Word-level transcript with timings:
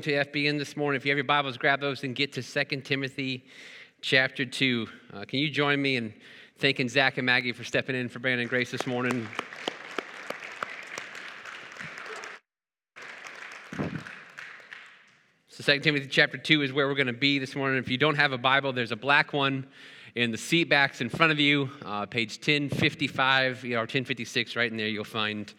to 0.00 0.24
FBN 0.24 0.58
this 0.58 0.76
morning. 0.76 0.96
If 0.96 1.04
you 1.04 1.10
have 1.10 1.18
your 1.18 1.24
Bibles, 1.24 1.58
grab 1.58 1.80
those 1.80 2.02
and 2.02 2.14
get 2.14 2.32
to 2.32 2.42
2 2.42 2.80
Timothy 2.80 3.44
chapter 4.00 4.46
2. 4.46 4.86
Uh, 5.12 5.24
can 5.24 5.38
you 5.38 5.50
join 5.50 5.82
me 5.82 5.96
in 5.96 6.14
thanking 6.58 6.88
Zach 6.88 7.18
and 7.18 7.26
Maggie 7.26 7.52
for 7.52 7.62
stepping 7.62 7.94
in 7.94 8.08
for 8.08 8.18
Brandon 8.18 8.46
Grace 8.46 8.70
this 8.70 8.86
morning? 8.86 9.28
So 15.48 15.62
2 15.62 15.80
Timothy 15.80 16.06
chapter 16.06 16.38
2 16.38 16.62
is 16.62 16.72
where 16.72 16.88
we're 16.88 16.94
going 16.94 17.06
to 17.08 17.12
be 17.12 17.38
this 17.38 17.54
morning. 17.54 17.78
If 17.78 17.90
you 17.90 17.98
don't 17.98 18.16
have 18.16 18.32
a 18.32 18.38
Bible, 18.38 18.72
there's 18.72 18.92
a 18.92 18.96
black 18.96 19.32
one 19.32 19.66
in 20.14 20.30
the 20.30 20.38
seat 20.38 20.64
backs 20.64 21.00
in 21.00 21.08
front 21.08 21.32
of 21.32 21.40
you, 21.40 21.70
uh, 21.84 22.06
page 22.06 22.36
1055 22.36 23.64
you 23.64 23.70
know, 23.70 23.76
or 23.76 23.80
1056, 23.80 24.56
right 24.56 24.70
in 24.70 24.76
there, 24.76 24.88
you'll 24.88 25.04
find 25.04 25.52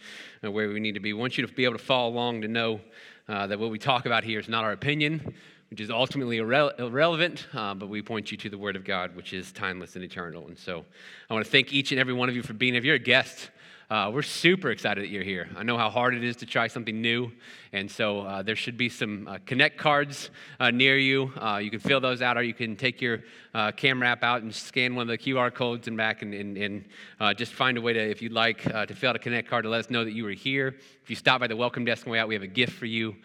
uh, 0.43 0.52
where 0.52 0.70
we 0.70 0.79
need 0.79 0.93
to 0.93 1.00
be. 1.00 1.11
I 1.11 1.13
want 1.15 1.38
you 1.38 1.45
to 1.45 1.54
be 1.54 1.63
able 1.63 1.77
to 1.77 1.84
follow 1.84 2.09
along 2.09 2.41
to 2.41 2.47
know 2.47 2.79
uh, 3.27 3.47
that 3.47 3.59
what 3.59 3.71
we 3.71 3.79
talk 3.79 4.05
about 4.05 4.23
here 4.23 4.39
is 4.39 4.49
not 4.49 4.63
our 4.63 4.71
opinion, 4.71 5.33
which 5.69 5.79
is 5.79 5.89
ultimately 5.89 6.37
irre- 6.37 6.77
irrelevant, 6.79 7.47
uh, 7.54 7.73
but 7.73 7.89
we 7.89 8.01
point 8.01 8.31
you 8.31 8.37
to 8.37 8.50
the 8.50 8.57
Word 8.57 8.75
of 8.75 8.83
God, 8.83 9.15
which 9.15 9.33
is 9.33 9.51
timeless 9.51 9.95
and 9.95 10.04
eternal. 10.04 10.47
And 10.47 10.57
so 10.57 10.86
I 11.29 11.33
want 11.33 11.45
to 11.45 11.51
thank 11.51 11.73
each 11.73 11.91
and 11.91 12.00
every 12.00 12.14
one 12.14 12.29
of 12.29 12.36
you 12.36 12.43
for 12.43 12.54
being 12.54 12.73
here. 12.73 12.79
If 12.79 12.86
you're 12.86 12.95
a 12.95 13.00
guest, 13.00 13.50
uh, 13.93 14.10
we're 14.10 14.24
super 14.24 14.71
excited 14.71 15.04
that 15.04 15.11
you're 15.11 15.24
here. 15.24 15.47
I 15.56 15.61
know 15.61 15.78
how 15.78 15.88
hard 15.88 16.15
it 16.15 16.24
is 16.24 16.36
to 16.38 16.47
try 16.47 16.65
something 16.65 17.00
new, 17.00 17.32
and 17.74 17.92
so 17.92 18.21
uh, 18.21 18.42
there 18.42 18.56
should 18.56 18.75
be 18.75 18.89
some 18.89 19.28
uh, 19.28 19.38
Connect 19.46 19.78
cards 19.78 20.32
uh, 20.60 20.71
near 20.71 20.97
you. 20.97 21.32
Uh, 21.38 21.60
you 21.61 21.70
can 21.70 21.79
fill 21.79 22.01
those 22.01 22.20
out, 22.20 22.36
or 22.36 22.42
you 22.42 22.56
can 22.56 22.75
take 22.75 23.01
your 23.01 23.20
uh, 23.54 23.71
camera 23.71 24.07
app 24.07 24.24
out 24.24 24.42
and 24.42 24.51
scan 24.51 24.96
one 24.96 25.04
of 25.04 25.10
the 25.10 25.18
QR 25.20 25.54
codes 25.54 25.87
and 25.87 25.96
back, 25.96 26.24
and, 26.24 26.34
and, 26.34 26.57
and 26.57 27.37
just 27.37 27.54
find 27.54 27.78
a 27.78 27.82
way 27.82 27.93
to, 27.93 28.00
if 28.00 28.20
you'd 28.20 28.32
like, 28.32 28.64
to 28.64 28.96
fill 28.96 29.11
out 29.11 29.15
a 29.15 29.20
Connect 29.20 29.48
card 29.48 29.61
to 29.61 29.70
let 29.70 29.82
us 29.82 29.92
know 29.92 30.04
that 30.04 30.14
you 30.14 30.23
were 30.23 30.32
here. 30.32 30.70
If 31.04 31.12
you 31.12 31.15
stop 31.15 31.42
by 31.42 31.46
the 31.46 31.56
welcome 31.56 31.86
desk 31.86 32.02
on 32.02 32.06
the 32.06 32.14
way 32.14 32.20
out, 32.20 32.28
we 32.28 32.34
have 32.34 32.42
a 32.42 32.48
gift 32.48 32.73
for 32.73 32.88
you 32.88 33.16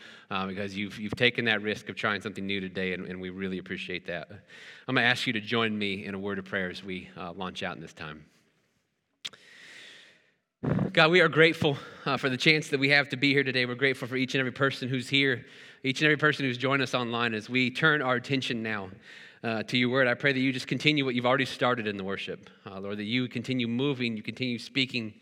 because 0.48 0.77
you've, 0.77 1.01
you've 1.01 1.17
taken 1.17 1.47
that 1.47 1.62
risk 1.62 1.89
of 1.89 1.97
trying 1.97 2.21
something 2.21 2.47
new 2.47 2.61
today, 2.61 2.93
and, 2.93 3.07
and 3.07 3.19
we 3.19 3.31
really 3.31 3.57
appreciate 3.57 4.07
that. 4.09 4.29
I'm 4.87 4.97
going 4.97 5.03
to 5.03 5.11
ask 5.11 5.27
you 5.27 5.33
to 5.33 5.41
join 5.41 5.79
me 5.79 6.05
in 6.05 6.14
a 6.14 6.19
word 6.19 6.39
of 6.39 6.45
prayer 6.45 6.69
as 6.69 6.85
we 6.85 7.09
launch 7.37 7.62
out 7.62 7.75
in 7.75 7.81
this 7.81 7.95
time. 7.95 8.27
God, 10.98 11.12
we 11.12 11.20
are 11.20 11.28
grateful 11.28 11.77
uh, 12.06 12.17
for 12.17 12.28
the 12.28 12.37
chance 12.37 12.70
that 12.70 12.81
we 12.81 12.89
have 12.89 13.09
to 13.11 13.17
be 13.17 13.33
here 13.33 13.45
today. 13.45 13.67
We're 13.67 13.77
grateful 13.77 14.09
for 14.09 14.17
each 14.17 14.34
and 14.34 14.41
every 14.41 14.51
person 14.51 14.89
who's 14.89 15.09
here, 15.09 15.47
each 15.84 16.01
and 16.01 16.06
every 16.06 16.17
person 16.17 16.45
who's 16.45 16.59
joined 16.59 16.83
us 16.83 16.92
online 16.92 17.34
as 17.34 17.48
we 17.48 17.70
turn 17.70 18.03
our 18.03 18.17
attention 18.17 18.61
now 18.61 18.91
uh, 19.45 19.62
to 19.62 19.79
your 19.79 19.91
word. 19.91 20.09
I 20.09 20.14
pray 20.14 20.33
that 20.33 20.41
you 20.41 20.53
just 20.53 20.67
continue 20.67 21.05
what 21.05 21.14
you've 21.14 21.27
already 21.27 21.45
started 21.45 21.86
in 21.86 21.97
the 21.97 22.03
worship, 22.03 22.51
uh, 22.67 22.81
Lord, 22.81 22.98
that 22.98 23.05
you 23.05 23.29
continue 23.29 23.69
moving, 23.69 24.17
you 24.17 24.25
continue 24.25 24.59
speaking, 24.59 25.14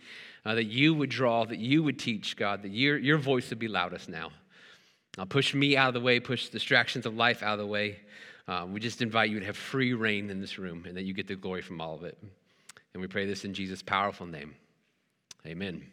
uh, 0.47 0.55
that 0.55 0.65
you 0.65 0.95
would 0.95 1.11
draw, 1.11 1.45
that 1.45 1.59
you 1.59 1.83
would 1.83 1.99
teach, 1.99 2.39
God, 2.39 2.63
that 2.63 2.71
your, 2.71 2.97
your 2.97 3.19
voice 3.19 3.51
would 3.51 3.59
be 3.59 3.69
loudest 3.69 4.09
now. 4.09 4.31
Uh, 5.19 5.27
push 5.27 5.53
me 5.53 5.77
out 5.77 5.89
of 5.89 5.95
the 5.95 6.01
way, 6.01 6.19
push 6.19 6.49
distractions 6.49 7.05
of 7.05 7.15
life 7.15 7.43
out 7.43 7.53
of 7.53 7.59
the 7.59 7.67
way. 7.67 7.99
Uh, 8.49 8.67
we 8.67 8.81
just 8.81 9.03
invite 9.03 9.29
you 9.29 9.41
to 9.41 9.45
have 9.45 9.59
free 9.59 9.93
reign 9.93 10.31
in 10.31 10.41
this 10.41 10.59
room 10.59 10.87
and 10.87 10.97
that 10.97 11.03
you 11.03 11.13
get 11.13 11.27
the 11.27 11.37
glory 11.37 11.61
from 11.61 11.83
all 11.83 11.95
of 11.95 12.05
it. 12.05 12.17
And 12.95 13.03
we 13.03 13.09
pray 13.09 13.27
this 13.27 13.45
in 13.45 13.53
Jesus' 13.53 13.83
powerful 13.83 14.25
name. 14.25 14.55
Amen. 15.47 15.87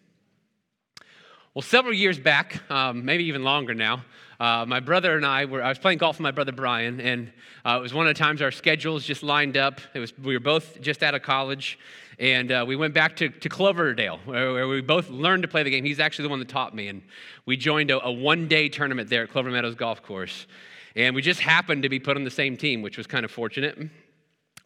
Well, 1.53 1.61
several 1.61 1.93
years 1.93 2.17
back, 2.17 2.59
um, 2.71 3.05
maybe 3.05 3.25
even 3.25 3.43
longer 3.43 3.75
now, 3.75 4.03
uh, 4.39 4.65
my 4.67 4.79
brother 4.79 5.15
and 5.15 5.23
I 5.23 5.45
were, 5.45 5.61
I 5.61 5.69
was 5.69 5.77
playing 5.77 5.99
golf 5.99 6.15
with 6.15 6.23
my 6.23 6.31
brother 6.31 6.51
Brian, 6.51 6.99
and 6.99 7.31
uh, 7.63 7.77
it 7.77 7.81
was 7.81 7.93
one 7.93 8.07
of 8.07 8.15
the 8.15 8.17
times 8.17 8.41
our 8.41 8.49
schedules 8.49 9.05
just 9.05 9.21
lined 9.21 9.55
up. 9.55 9.79
It 9.93 9.99
was, 9.99 10.17
we 10.17 10.33
were 10.33 10.39
both 10.39 10.81
just 10.81 11.03
out 11.03 11.13
of 11.13 11.21
college, 11.21 11.77
and 12.17 12.51
uh, 12.51 12.65
we 12.67 12.75
went 12.75 12.95
back 12.95 13.15
to, 13.17 13.29
to 13.29 13.47
Cloverdale, 13.47 14.19
where, 14.25 14.67
we 14.67 14.81
both 14.81 15.09
learned 15.11 15.43
to 15.43 15.47
play 15.47 15.61
the 15.61 15.69
game. 15.69 15.85
He's 15.85 15.99
actually 15.99 16.23
the 16.23 16.29
one 16.29 16.39
that 16.39 16.49
taught 16.49 16.73
me, 16.73 16.87
and 16.87 17.03
we 17.45 17.55
joined 17.55 17.91
a, 17.91 18.03
a 18.03 18.11
one 18.11 18.47
day 18.47 18.69
tournament 18.69 19.07
there 19.07 19.23
at 19.23 19.29
Clover 19.29 19.51
Meadows 19.51 19.75
Golf 19.75 20.01
Course. 20.01 20.47
And 20.95 21.13
we 21.13 21.21
just 21.21 21.39
happened 21.39 21.83
to 21.83 21.89
be 21.89 21.99
put 21.99 22.17
on 22.17 22.23
the 22.23 22.31
same 22.31 22.57
team, 22.57 22.81
which 22.81 22.97
was 22.97 23.05
kind 23.05 23.23
of 23.23 23.29
fortunate. 23.29 23.77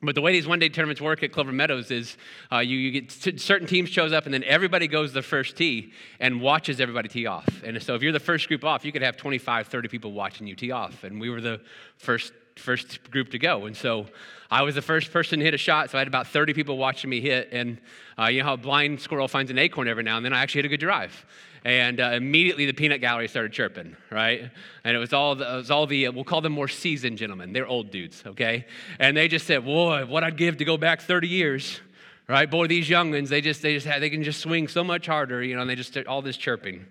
But 0.02 0.14
the 0.14 0.22
way 0.22 0.32
these 0.32 0.48
one 0.48 0.60
day 0.60 0.70
tournaments 0.70 1.02
work 1.02 1.24
at 1.24 1.32
Clover 1.32 1.52
Meadows 1.52 1.90
is 1.90 2.18
uh, 2.52 2.60
you, 2.60 2.78
you, 2.78 3.02
get 3.02 3.12
certain 3.42 3.68
teams 3.68 3.90
shows 3.90 4.14
up 4.14 4.26
and 4.26 4.34
then 4.34 4.44
everybody 4.44 4.88
goes 4.88 5.12
the 5.12 5.24
first 5.24 5.58
tee 5.58 5.92
and 6.20 6.40
watches 6.40 6.80
everybody 6.80 7.10
tee 7.10 7.26
off. 7.26 7.64
And 7.64 7.82
so 7.82 7.96
if 7.96 8.04
you're 8.04 8.12
the 8.12 8.20
first 8.20 8.48
group 8.48 8.64
off, 8.64 8.86
you 8.86 8.92
could 8.92 9.02
have 9.02 9.18
25, 9.18 9.68
30 9.68 9.88
people 9.88 10.12
watching 10.12 10.46
you 10.46 10.56
tee 10.56 10.70
off. 10.70 11.04
And 11.04 11.20
we 11.20 11.32
were 11.32 11.42
the 11.42 11.62
first 11.98 12.32
first 12.58 13.10
group 13.12 13.32
to 13.32 13.40
go. 13.40 13.66
And 13.66 13.76
so 13.76 14.08
I 14.50 14.64
was 14.64 14.76
the 14.76 14.82
first 14.82 15.12
person 15.12 15.40
to 15.40 15.46
hit 15.46 15.54
a 15.54 15.58
shot, 15.58 15.90
so 15.90 15.98
I 15.98 16.02
had 16.02 16.08
about 16.08 16.28
30 16.28 16.54
people 16.54 16.78
watching 16.78 17.10
me 17.10 17.22
hit. 17.22 17.50
And 17.52 17.80
uh, 18.18 18.26
you 18.26 18.40
know 18.40 18.46
how 18.46 18.54
a 18.54 18.58
blind 18.58 19.02
squirrel 19.02 19.28
finds 19.28 19.52
an 19.52 19.58
acorn 19.58 19.88
every 19.88 20.04
now 20.04 20.18
and 20.18 20.26
then? 20.26 20.34
I 20.34 20.42
actually 20.42 20.60
hit 20.60 20.66
a 20.66 20.70
good 20.70 20.80
drive 20.80 21.26
and 21.68 22.00
uh, 22.00 22.12
immediately 22.14 22.66
the 22.66 22.72
peanut 22.72 23.02
gallery 23.02 23.28
started 23.28 23.52
chirping, 23.52 23.96
right? 24.10 24.50
And 24.86 24.96
it 24.96 25.00
was 25.00 25.12
all 25.12 25.36
the, 25.36 25.44
was 25.44 25.70
all 25.70 25.86
the 25.86 26.08
we'll 26.10 26.24
call 26.24 26.40
them 26.40 26.54
more 26.54 26.70
seasoned 26.70 27.18
gentlemen. 27.18 27.52
They're 27.52 27.68
old 27.68 27.92
dudes, 27.92 28.24
okay? 28.26 28.66
And 29.00 29.18
they 29.18 29.28
just 29.28 29.46
said, 29.46 29.66
"Boy, 29.66 30.06
what 30.06 30.24
I'd 30.24 30.38
give 30.38 30.58
to 30.58 30.66
go 30.66 30.78
back 30.78 31.02
30 31.02 31.28
years." 31.28 31.82
Right, 32.30 32.52
boy, 32.52 32.68
these 32.68 32.90
young 32.90 33.12
ones, 33.12 33.30
they 33.30 33.40
just, 33.40 33.62
they 33.62 33.74
just 33.74 33.88
have, 33.88 34.02
they 34.02 34.10
can 34.10 34.22
just 34.22 34.42
swing 34.42 34.68
so 34.68 34.84
much 34.84 35.08
harder, 35.08 35.42
you 35.42 35.56
know, 35.56 35.62
and 35.62 35.70
they 35.70 35.76
just, 35.76 35.98
all 36.08 36.22
this 36.22 36.36
chirping. 36.36 36.86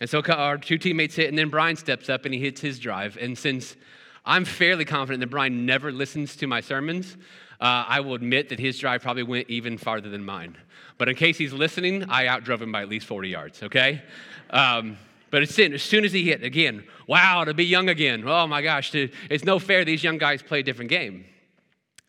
And 0.00 0.08
so 0.08 0.22
our 0.22 0.56
two 0.56 0.78
teammates 0.78 1.16
hit, 1.16 1.28
and 1.28 1.36
then 1.36 1.50
Brian 1.50 1.76
steps 1.76 2.08
up 2.08 2.24
and 2.24 2.32
he 2.32 2.40
hits 2.40 2.62
his 2.62 2.78
drive. 2.78 3.18
And 3.20 3.36
since 3.36 3.76
I'm 4.24 4.44
fairly 4.44 4.84
confident 4.84 5.20
that 5.20 5.28
Brian 5.28 5.66
never 5.66 5.92
listens 5.92 6.36
to 6.36 6.46
my 6.46 6.60
sermons, 6.60 7.16
uh, 7.60 7.84
I 7.86 8.00
will 8.00 8.14
admit 8.14 8.48
that 8.48 8.58
his 8.58 8.78
drive 8.78 9.02
probably 9.02 9.22
went 9.22 9.50
even 9.50 9.76
farther 9.76 10.08
than 10.08 10.24
mine. 10.24 10.56
But 10.96 11.08
in 11.08 11.14
case 11.14 11.36
he's 11.36 11.52
listening, 11.52 12.04
I 12.08 12.26
outdrove 12.26 12.62
him 12.62 12.72
by 12.72 12.82
at 12.82 12.88
least 12.88 13.06
40 13.06 13.28
yards, 13.28 13.62
okay? 13.62 14.02
Um, 14.48 14.96
but 15.30 15.42
as 15.42 15.50
soon, 15.50 15.74
as 15.74 15.82
soon 15.82 16.04
as 16.04 16.12
he 16.12 16.24
hit, 16.24 16.42
again, 16.42 16.84
wow, 17.06 17.44
to 17.44 17.54
be 17.54 17.64
young 17.64 17.88
again. 17.88 18.24
Oh 18.26 18.46
my 18.46 18.62
gosh, 18.62 18.90
to, 18.92 19.10
it's 19.28 19.44
no 19.44 19.58
fair 19.58 19.84
these 19.84 20.02
young 20.02 20.18
guys 20.18 20.42
play 20.42 20.60
a 20.60 20.62
different 20.62 20.90
game. 20.90 21.24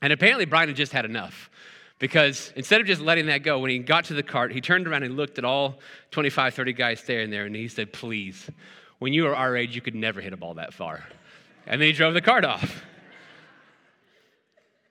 And 0.01 0.11
apparently, 0.11 0.45
Brian 0.45 0.69
had 0.69 0.77
just 0.77 0.91
had 0.91 1.05
enough. 1.05 1.49
Because 1.99 2.51
instead 2.55 2.81
of 2.81 2.87
just 2.87 2.99
letting 2.99 3.27
that 3.27 3.43
go, 3.43 3.59
when 3.59 3.69
he 3.69 3.77
got 3.77 4.05
to 4.05 4.15
the 4.15 4.23
cart, 4.23 4.51
he 4.51 4.59
turned 4.59 4.87
around 4.87 5.03
and 5.03 5.15
looked 5.15 5.37
at 5.37 5.45
all 5.45 5.79
25, 6.09 6.55
30 6.55 6.73
guys 6.73 6.99
staring 6.99 7.29
there, 7.29 7.45
and 7.45 7.55
he 7.55 7.67
said, 7.67 7.93
Please, 7.93 8.49
when 8.97 9.13
you 9.13 9.23
were 9.23 9.35
our 9.35 9.55
age, 9.55 9.75
you 9.75 9.81
could 9.81 9.93
never 9.93 10.19
hit 10.19 10.33
a 10.33 10.37
ball 10.37 10.55
that 10.55 10.73
far. 10.73 11.03
And 11.67 11.81
then 11.81 11.87
he 11.87 11.93
drove 11.93 12.13
the 12.13 12.21
cart 12.21 12.45
off. 12.45 12.83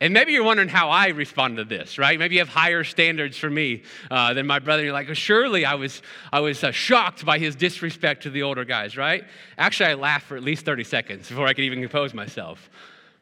And 0.02 0.14
maybe 0.14 0.32
you're 0.32 0.44
wondering 0.44 0.70
how 0.70 0.88
I 0.88 1.08
respond 1.08 1.58
to 1.58 1.64
this, 1.64 1.98
right? 1.98 2.18
Maybe 2.18 2.36
you 2.36 2.40
have 2.40 2.48
higher 2.48 2.84
standards 2.84 3.36
for 3.36 3.50
me 3.50 3.82
uh, 4.10 4.32
than 4.32 4.46
my 4.46 4.58
brother. 4.58 4.82
You're 4.82 4.94
like, 4.94 5.14
surely 5.14 5.66
I 5.66 5.74
was, 5.74 6.00
I 6.32 6.40
was 6.40 6.64
uh, 6.64 6.70
shocked 6.70 7.26
by 7.26 7.38
his 7.38 7.54
disrespect 7.54 8.22
to 8.22 8.30
the 8.30 8.42
older 8.42 8.64
guys, 8.64 8.96
right? 8.96 9.24
Actually, 9.58 9.90
I 9.90 9.94
laughed 9.94 10.26
for 10.26 10.38
at 10.38 10.42
least 10.42 10.64
30 10.64 10.84
seconds 10.84 11.28
before 11.28 11.46
I 11.46 11.52
could 11.52 11.64
even 11.64 11.80
compose 11.80 12.14
myself 12.14 12.70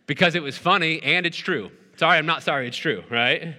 because 0.06 0.36
it 0.36 0.42
was 0.42 0.56
funny 0.56 1.02
and 1.02 1.26
it's 1.26 1.36
true. 1.36 1.72
Sorry, 1.96 2.16
I'm 2.16 2.26
not 2.26 2.44
sorry, 2.44 2.68
it's 2.68 2.76
true, 2.76 3.02
right? 3.10 3.56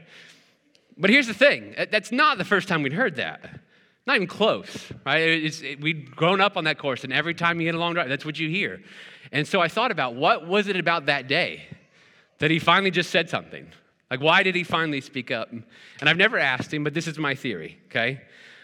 But 0.98 1.10
here's 1.10 1.28
the 1.28 1.34
thing 1.34 1.76
that's 1.92 2.14
not 2.14 2.38
the 2.38 2.46
first 2.46 2.70
time 2.70 2.84
we'd 2.84 2.94
heard 2.94 3.18
that. 3.18 3.60
Not 4.10 4.16
even 4.16 4.28
close, 4.28 4.92
right? 5.06 5.20
It, 5.20 5.80
we'd 5.82 6.16
grown 6.16 6.42
up 6.42 6.58
on 6.58 6.64
that 6.64 6.80
course, 6.80 7.04
and 7.04 7.14
every 7.14 7.36
time 7.36 7.60
you 7.60 7.68
hit 7.68 7.76
a 7.76 7.78
long 7.78 7.94
drive, 7.94 8.10
that's 8.10 8.26
what 8.26 8.40
you 8.40 8.50
hear. 8.50 8.82
And 9.32 9.48
so 9.48 9.62
I 9.62 9.68
thought 9.68 9.92
about 9.92 10.16
what 10.16 10.48
was 10.48 10.68
it 10.68 10.76
about 10.76 11.06
that 11.06 11.28
day 11.28 11.68
that 12.40 12.50
he 12.50 12.58
finally 12.58 12.90
just 12.90 13.12
said 13.12 13.30
something. 13.30 13.68
Like, 14.10 14.20
why 14.20 14.42
did 14.42 14.56
he 14.56 14.64
finally 14.64 15.00
speak 15.00 15.30
up? 15.30 15.52
And 15.52 15.64
I've 16.02 16.18
never 16.18 16.40
asked 16.40 16.74
him, 16.74 16.84
but 16.84 16.96
this 16.96 17.06
is 17.06 17.20
my 17.20 17.36
theory, 17.36 17.78
okay? 17.86 18.22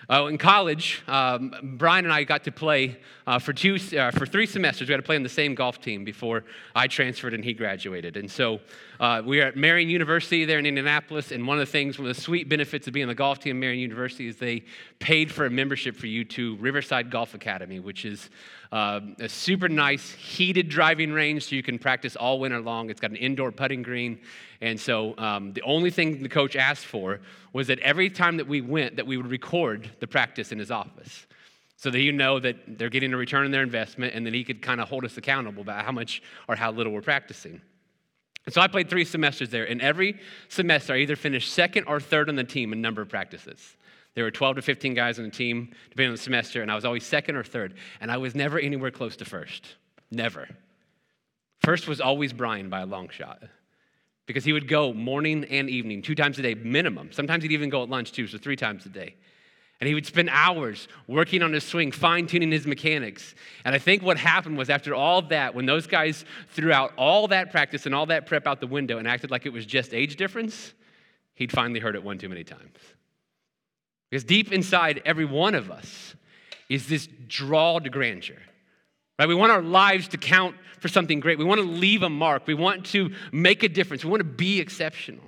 Uh, 0.09 0.25
in 0.25 0.39
college, 0.39 1.03
um, 1.07 1.53
Brian 1.77 2.05
and 2.05 2.13
I 2.13 2.23
got 2.23 2.43
to 2.45 2.51
play 2.51 2.97
uh, 3.27 3.37
for, 3.37 3.53
two, 3.53 3.77
uh, 3.95 4.09
for 4.09 4.25
three 4.25 4.47
semesters. 4.47 4.87
We 4.87 4.93
had 4.93 4.97
to 4.97 5.03
play 5.03 5.15
on 5.15 5.21
the 5.21 5.29
same 5.29 5.53
golf 5.53 5.79
team 5.79 6.03
before 6.03 6.43
I 6.75 6.87
transferred 6.87 7.35
and 7.35 7.43
he 7.43 7.53
graduated. 7.53 8.17
And 8.17 8.31
so 8.31 8.61
uh, 8.99 9.21
we 9.25 9.41
are 9.41 9.47
at 9.47 9.57
Marian 9.57 9.89
University 9.89 10.45
there 10.45 10.59
in 10.59 10.65
Indianapolis. 10.65 11.31
And 11.31 11.47
one 11.47 11.57
of 11.57 11.65
the 11.65 11.71
things, 11.71 11.97
one 11.97 12.07
of 12.09 12.15
the 12.15 12.21
sweet 12.21 12.49
benefits 12.49 12.87
of 12.87 12.93
being 12.93 13.03
on 13.05 13.09
the 13.09 13.15
golf 13.15 13.39
team 13.39 13.57
at 13.57 13.59
Marian 13.59 13.79
University 13.79 14.27
is 14.27 14.37
they 14.37 14.63
paid 14.99 15.31
for 15.31 15.45
a 15.45 15.49
membership 15.49 15.95
for 15.95 16.07
you 16.07 16.23
to 16.25 16.55
Riverside 16.57 17.09
Golf 17.09 17.33
Academy, 17.33 17.79
which 17.79 18.05
is 18.05 18.29
uh, 18.71 18.99
a 19.19 19.29
super 19.29 19.69
nice 19.69 20.11
heated 20.11 20.69
driving 20.69 21.11
range 21.11 21.43
so 21.43 21.55
you 21.55 21.63
can 21.63 21.79
practice 21.79 22.15
all 22.15 22.39
winter 22.39 22.61
long. 22.61 22.89
It's 22.89 23.01
got 23.01 23.11
an 23.11 23.17
indoor 23.17 23.51
putting 23.51 23.83
green. 23.83 24.19
And 24.61 24.79
so 24.79 25.17
um, 25.17 25.53
the 25.53 25.61
only 25.63 25.91
thing 25.91 26.23
the 26.23 26.29
coach 26.29 26.55
asked 26.55 26.85
for 26.85 27.19
was 27.53 27.67
that 27.67 27.79
every 27.79 28.09
time 28.09 28.37
that 28.37 28.47
we 28.47 28.61
went, 28.61 28.95
that 28.95 29.07
we 29.07 29.17
would 29.17 29.29
record 29.29 29.91
the 29.99 30.07
practice 30.07 30.51
in 30.51 30.59
his 30.59 30.71
office 30.71 31.27
so 31.77 31.89
that 31.91 31.99
you 31.99 32.11
know 32.11 32.39
that 32.39 32.55
they're 32.79 32.89
getting 32.89 33.13
a 33.13 33.17
return 33.17 33.45
on 33.45 33.51
their 33.51 33.61
investment 33.61 34.15
and 34.15 34.25
that 34.25 34.33
he 34.33 34.43
could 34.43 34.61
kind 34.61 34.79
of 34.81 34.87
hold 34.87 35.05
us 35.05 35.17
accountable 35.17 35.61
about 35.61 35.85
how 35.85 35.91
much 35.91 36.21
or 36.47 36.55
how 36.55 36.71
little 36.71 36.91
we're 36.91 37.01
practicing. 37.01 37.61
So 38.49 38.61
I 38.61 38.67
played 38.67 38.89
three 38.89 39.05
semesters 39.05 39.49
there, 39.49 39.65
and 39.65 39.81
every 39.81 40.19
semester 40.49 40.93
I 40.93 40.97
either 40.97 41.15
finished 41.15 41.51
second 41.51 41.85
or 41.85 41.99
third 41.99 42.29
on 42.29 42.35
the 42.35 42.43
team 42.43 42.73
in 42.73 42.81
number 42.81 43.01
of 43.01 43.09
practices. 43.09 43.75
There 44.13 44.23
were 44.23 44.31
12 44.31 44.57
to 44.57 44.61
15 44.61 44.93
guys 44.93 45.17
on 45.19 45.25
the 45.25 45.31
team, 45.31 45.73
depending 45.89 46.09
on 46.09 46.13
the 46.13 46.21
semester, 46.21 46.61
and 46.61 46.71
I 46.71 46.75
was 46.75 46.85
always 46.85 47.03
second 47.03 47.35
or 47.35 47.43
third. 47.43 47.73
And 47.99 48.11
I 48.11 48.17
was 48.17 48.35
never 48.35 48.59
anywhere 48.59 48.91
close 48.91 49.15
to 49.17 49.25
first. 49.25 49.75
Never. 50.11 50.47
First 51.59 51.87
was 51.87 51.99
always 51.99 52.31
Brian 52.31 52.69
by 52.69 52.81
a 52.81 52.85
long 52.85 53.09
shot 53.09 53.43
because 54.25 54.43
he 54.43 54.53
would 54.53 54.67
go 54.67 54.93
morning 54.93 55.43
and 55.45 55.69
evening, 55.69 56.01
two 56.01 56.15
times 56.15 56.39
a 56.39 56.41
day 56.41 56.53
minimum. 56.53 57.11
Sometimes 57.11 57.43
he'd 57.43 57.51
even 57.51 57.69
go 57.69 57.83
at 57.83 57.89
lunch 57.89 58.11
too, 58.11 58.27
so 58.27 58.37
three 58.37 58.55
times 58.55 58.85
a 58.85 58.89
day. 58.89 59.15
And 59.81 59.87
he 59.89 59.93
would 59.93 60.05
spend 60.05 60.29
hours 60.31 60.87
working 61.07 61.43
on 61.43 61.51
his 61.51 61.63
swing, 61.65 61.91
fine 61.91 62.27
tuning 62.27 62.51
his 62.51 62.65
mechanics. 62.65 63.35
And 63.65 63.75
I 63.75 63.77
think 63.77 64.03
what 64.03 64.17
happened 64.17 64.57
was 64.57 64.69
after 64.69 64.95
all 64.95 65.21
that, 65.23 65.53
when 65.53 65.65
those 65.65 65.85
guys 65.85 66.23
threw 66.49 66.71
out 66.71 66.93
all 66.97 67.27
that 67.27 67.51
practice 67.51 67.85
and 67.85 67.93
all 67.93 68.05
that 68.05 68.25
prep 68.25 68.47
out 68.47 68.61
the 68.61 68.67
window 68.67 68.97
and 68.97 69.07
acted 69.07 69.31
like 69.31 69.45
it 69.45 69.51
was 69.51 69.65
just 69.65 69.93
age 69.93 70.15
difference, 70.15 70.73
he'd 71.33 71.51
finally 71.51 71.81
heard 71.81 71.95
it 71.95 72.03
one 72.03 72.17
too 72.17 72.29
many 72.29 72.45
times. 72.45 72.77
Because 74.09 74.23
deep 74.23 74.53
inside 74.53 75.01
every 75.03 75.25
one 75.25 75.55
of 75.55 75.69
us 75.69 76.15
is 76.69 76.87
this 76.87 77.09
draw 77.27 77.79
to 77.79 77.89
grandeur. 77.89 78.37
Right? 79.19 79.27
We 79.27 79.35
want 79.35 79.51
our 79.51 79.61
lives 79.61 80.07
to 80.09 80.17
count 80.17 80.55
for 80.79 80.87
something 80.87 81.19
great. 81.19 81.37
We 81.37 81.45
want 81.45 81.59
to 81.59 81.67
leave 81.67 82.03
a 82.03 82.09
mark. 82.09 82.47
We 82.47 82.53
want 82.53 82.85
to 82.87 83.11
make 83.31 83.63
a 83.63 83.69
difference. 83.69 84.05
We 84.05 84.11
want 84.11 84.21
to 84.21 84.25
be 84.25 84.59
exceptional. 84.61 85.23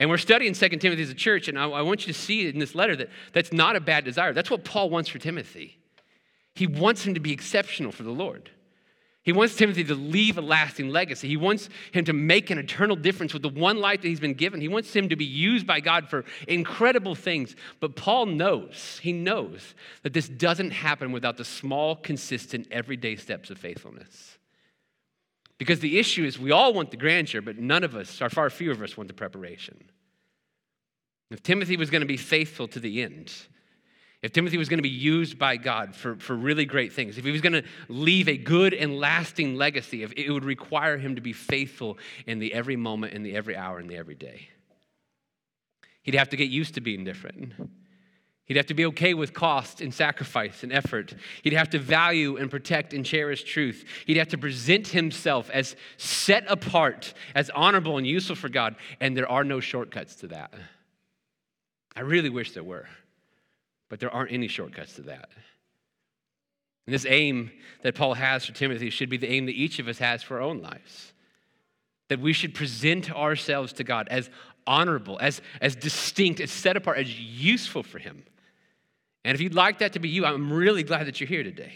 And 0.00 0.08
we're 0.08 0.18
studying 0.18 0.54
2 0.54 0.68
Timothy 0.68 1.02
as 1.02 1.10
a 1.10 1.14
church, 1.14 1.48
and 1.48 1.58
I, 1.58 1.68
I 1.68 1.82
want 1.82 2.06
you 2.06 2.12
to 2.12 2.18
see 2.18 2.48
in 2.48 2.58
this 2.58 2.74
letter 2.74 2.94
that 2.96 3.08
that's 3.32 3.52
not 3.52 3.74
a 3.74 3.80
bad 3.80 4.04
desire. 4.04 4.32
That's 4.32 4.50
what 4.50 4.64
Paul 4.64 4.90
wants 4.90 5.08
for 5.08 5.18
Timothy. 5.18 5.78
He 6.54 6.66
wants 6.66 7.04
him 7.04 7.14
to 7.14 7.20
be 7.20 7.32
exceptional 7.32 7.92
for 7.92 8.04
the 8.04 8.10
Lord. 8.10 8.50
He 9.28 9.32
wants 9.32 9.56
Timothy 9.56 9.84
to 9.84 9.94
leave 9.94 10.38
a 10.38 10.40
lasting 10.40 10.88
legacy. 10.88 11.28
He 11.28 11.36
wants 11.36 11.68
him 11.92 12.04
to 12.06 12.14
make 12.14 12.50
an 12.50 12.58
eternal 12.58 12.96
difference 12.96 13.34
with 13.34 13.42
the 13.42 13.50
one 13.50 13.78
life 13.78 14.00
that 14.00 14.08
he's 14.08 14.20
been 14.20 14.32
given. 14.32 14.60
He 14.60 14.68
wants 14.68 14.94
him 14.94 15.10
to 15.10 15.16
be 15.16 15.24
used 15.24 15.66
by 15.66 15.80
God 15.80 16.08
for 16.08 16.24
incredible 16.46 17.14
things. 17.14 17.54
But 17.78 17.94
Paul 17.94 18.26
knows, 18.26 18.98
he 19.02 19.12
knows 19.12 19.74
that 20.02 20.14
this 20.14 20.28
doesn't 20.28 20.70
happen 20.70 21.12
without 21.12 21.36
the 21.36 21.44
small, 21.44 21.96
consistent, 21.96 22.68
everyday 22.70 23.16
steps 23.16 23.50
of 23.50 23.58
faithfulness. 23.58 24.37
Because 25.58 25.80
the 25.80 25.98
issue 25.98 26.24
is 26.24 26.38
we 26.38 26.52
all 26.52 26.72
want 26.72 26.90
the 26.90 26.96
grandeur, 26.96 27.40
but 27.40 27.58
none 27.58 27.84
of 27.84 27.96
us, 27.96 28.22
or 28.22 28.30
far 28.30 28.48
fewer 28.48 28.72
of 28.72 28.82
us, 28.82 28.96
want 28.96 29.08
the 29.08 29.14
preparation. 29.14 29.90
If 31.30 31.42
Timothy 31.42 31.76
was 31.76 31.90
going 31.90 32.00
to 32.00 32.06
be 32.06 32.16
faithful 32.16 32.68
to 32.68 32.80
the 32.80 33.02
end, 33.02 33.32
if 34.22 34.32
Timothy 34.32 34.56
was 34.56 34.68
going 34.68 34.78
to 34.78 34.82
be 34.82 34.88
used 34.88 35.38
by 35.38 35.56
God 35.56 35.94
for, 35.94 36.16
for 36.16 36.34
really 36.34 36.64
great 36.64 36.92
things, 36.92 37.18
if 37.18 37.24
he 37.24 37.30
was 37.30 37.40
going 37.40 37.52
to 37.52 37.64
leave 37.88 38.28
a 38.28 38.36
good 38.36 38.72
and 38.72 38.98
lasting 38.98 39.56
legacy, 39.56 40.02
if 40.02 40.12
it 40.12 40.30
would 40.30 40.44
require 40.44 40.96
him 40.96 41.16
to 41.16 41.20
be 41.20 41.32
faithful 41.32 41.98
in 42.26 42.38
the 42.38 42.52
every 42.54 42.76
moment, 42.76 43.12
in 43.12 43.22
the 43.22 43.36
every 43.36 43.56
hour, 43.56 43.78
in 43.78 43.86
the 43.86 43.96
every 43.96 44.16
day. 44.16 44.48
He'd 46.02 46.14
have 46.14 46.30
to 46.30 46.36
get 46.36 46.48
used 46.48 46.74
to 46.74 46.80
being 46.80 47.04
different. 47.04 47.52
He'd 48.48 48.56
have 48.56 48.66
to 48.66 48.74
be 48.74 48.86
okay 48.86 49.12
with 49.12 49.34
cost 49.34 49.82
and 49.82 49.92
sacrifice 49.92 50.62
and 50.62 50.72
effort. 50.72 51.14
He'd 51.42 51.52
have 51.52 51.68
to 51.70 51.78
value 51.78 52.38
and 52.38 52.50
protect 52.50 52.94
and 52.94 53.04
cherish 53.04 53.44
truth. 53.44 53.84
He'd 54.06 54.16
have 54.16 54.28
to 54.28 54.38
present 54.38 54.88
himself 54.88 55.50
as 55.50 55.76
set 55.98 56.44
apart, 56.48 57.12
as 57.34 57.50
honorable 57.50 57.98
and 57.98 58.06
useful 58.06 58.36
for 58.36 58.48
God. 58.48 58.76
And 59.00 59.14
there 59.14 59.30
are 59.30 59.44
no 59.44 59.60
shortcuts 59.60 60.16
to 60.16 60.28
that. 60.28 60.54
I 61.94 62.00
really 62.00 62.30
wish 62.30 62.52
there 62.52 62.64
were. 62.64 62.86
But 63.90 64.00
there 64.00 64.10
aren't 64.10 64.32
any 64.32 64.48
shortcuts 64.48 64.94
to 64.94 65.02
that. 65.02 65.28
And 66.86 66.94
this 66.94 67.04
aim 67.06 67.50
that 67.82 67.94
Paul 67.94 68.14
has 68.14 68.46
for 68.46 68.52
Timothy 68.52 68.88
should 68.88 69.10
be 69.10 69.18
the 69.18 69.30
aim 69.30 69.44
that 69.44 69.52
each 69.52 69.78
of 69.78 69.88
us 69.88 69.98
has 69.98 70.22
for 70.22 70.36
our 70.36 70.42
own 70.42 70.62
lives. 70.62 71.12
That 72.08 72.20
we 72.20 72.32
should 72.32 72.54
present 72.54 73.14
ourselves 73.14 73.74
to 73.74 73.84
God 73.84 74.08
as 74.10 74.30
honorable, 74.66 75.18
as, 75.20 75.42
as 75.60 75.76
distinct, 75.76 76.40
as 76.40 76.50
set 76.50 76.78
apart, 76.78 76.96
as 76.96 77.20
useful 77.20 77.82
for 77.82 77.98
Him. 77.98 78.24
And 79.28 79.34
if 79.34 79.42
you'd 79.42 79.54
like 79.54 79.80
that 79.80 79.92
to 79.92 79.98
be 79.98 80.08
you, 80.08 80.24
I'm 80.24 80.50
really 80.50 80.82
glad 80.82 81.06
that 81.06 81.20
you're 81.20 81.28
here 81.28 81.42
today. 81.42 81.74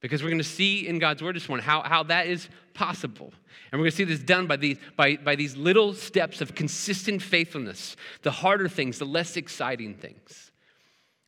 Because 0.00 0.22
we're 0.22 0.28
going 0.28 0.36
to 0.36 0.44
see 0.44 0.86
in 0.86 0.98
God's 0.98 1.22
word 1.22 1.34
this 1.34 1.48
morning 1.48 1.64
how, 1.64 1.80
how 1.80 2.02
that 2.02 2.26
is 2.26 2.50
possible. 2.74 3.32
And 3.72 3.80
we're 3.80 3.84
going 3.84 3.92
to 3.92 3.96
see 3.96 4.04
this 4.04 4.18
done 4.20 4.46
by 4.46 4.56
these, 4.56 4.76
by, 4.94 5.16
by 5.16 5.36
these 5.36 5.56
little 5.56 5.94
steps 5.94 6.42
of 6.42 6.54
consistent 6.54 7.22
faithfulness, 7.22 7.96
the 8.20 8.30
harder 8.30 8.68
things, 8.68 8.98
the 8.98 9.06
less 9.06 9.38
exciting 9.38 9.94
things. 9.94 10.50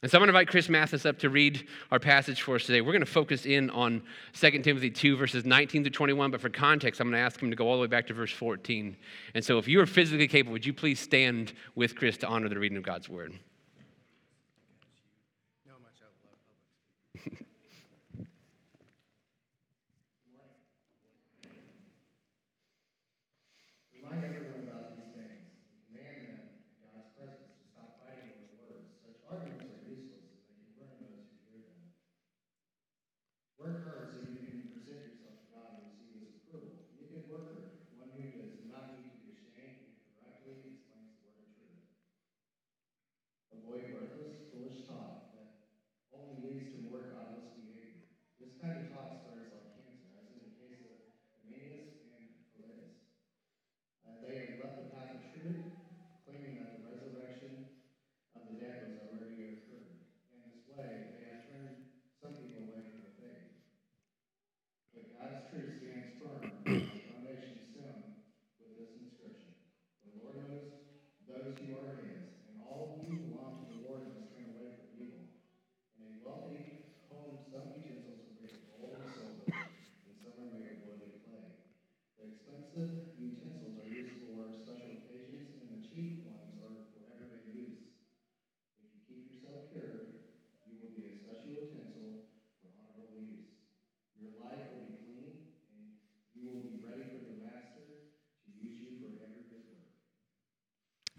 And 0.02 0.10
so 0.10 0.18
I'm 0.18 0.20
going 0.20 0.26
to 0.26 0.38
invite 0.38 0.48
Chris 0.48 0.68
Mathis 0.68 1.06
up 1.06 1.18
to 1.20 1.30
read 1.30 1.66
our 1.90 1.98
passage 1.98 2.42
for 2.42 2.56
us 2.56 2.66
today. 2.66 2.82
We're 2.82 2.92
going 2.92 3.00
to 3.00 3.06
focus 3.06 3.46
in 3.46 3.70
on 3.70 4.02
2 4.34 4.50
Timothy 4.58 4.90
2, 4.90 5.16
verses 5.16 5.46
19 5.46 5.84
to 5.84 5.90
21, 5.90 6.30
but 6.30 6.42
for 6.42 6.50
context, 6.50 7.00
I'm 7.00 7.06
going 7.06 7.18
to 7.18 7.24
ask 7.24 7.40
him 7.40 7.48
to 7.48 7.56
go 7.56 7.66
all 7.66 7.76
the 7.76 7.80
way 7.80 7.86
back 7.86 8.06
to 8.08 8.12
verse 8.12 8.32
14. 8.32 8.94
And 9.32 9.42
so 9.42 9.56
if 9.56 9.66
you 9.66 9.80
are 9.80 9.86
physically 9.86 10.28
capable, 10.28 10.52
would 10.52 10.66
you 10.66 10.74
please 10.74 11.00
stand 11.00 11.54
with 11.74 11.96
Chris 11.96 12.18
to 12.18 12.28
honor 12.28 12.50
the 12.50 12.58
reading 12.58 12.76
of 12.76 12.84
God's 12.84 13.08
word? 13.08 13.32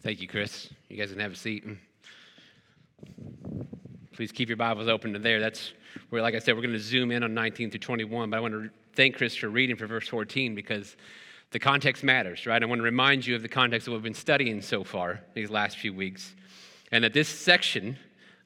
Thank 0.01 0.21
you, 0.21 0.29
Chris. 0.29 0.69
You 0.87 0.95
guys 0.95 1.11
can 1.11 1.19
have 1.19 1.33
a 1.33 1.35
seat. 1.35 1.65
Please 4.13 4.31
keep 4.31 4.47
your 4.47 4.55
Bibles 4.55 4.87
open 4.87 5.11
to 5.11 5.19
there. 5.19 5.41
That's 5.41 5.73
where, 6.09 6.21
like 6.21 6.35
I 6.35 6.39
said, 6.39 6.55
we're 6.55 6.61
going 6.61 6.73
to 6.73 6.79
zoom 6.79 7.11
in 7.11 7.21
on 7.21 7.33
19 7.33 7.69
through 7.69 7.81
21. 7.81 8.29
But 8.29 8.37
I 8.37 8.39
want 8.39 8.53
to 8.53 8.69
thank 8.93 9.17
Chris 9.17 9.35
for 9.35 9.49
reading 9.49 9.75
for 9.75 9.87
verse 9.87 10.07
14 10.07 10.55
because 10.55 10.95
the 11.51 11.59
context 11.59 12.01
matters, 12.01 12.45
right? 12.45 12.63
I 12.63 12.65
want 12.65 12.79
to 12.79 12.83
remind 12.83 13.27
you 13.27 13.35
of 13.35 13.41
the 13.41 13.49
context 13.49 13.85
that 13.85 13.91
we've 13.91 14.01
been 14.01 14.13
studying 14.13 14.61
so 14.61 14.85
far 14.85 15.19
these 15.33 15.49
last 15.49 15.77
few 15.77 15.93
weeks. 15.93 16.33
And 16.93 17.03
that 17.03 17.13
this 17.13 17.27
section 17.27 17.97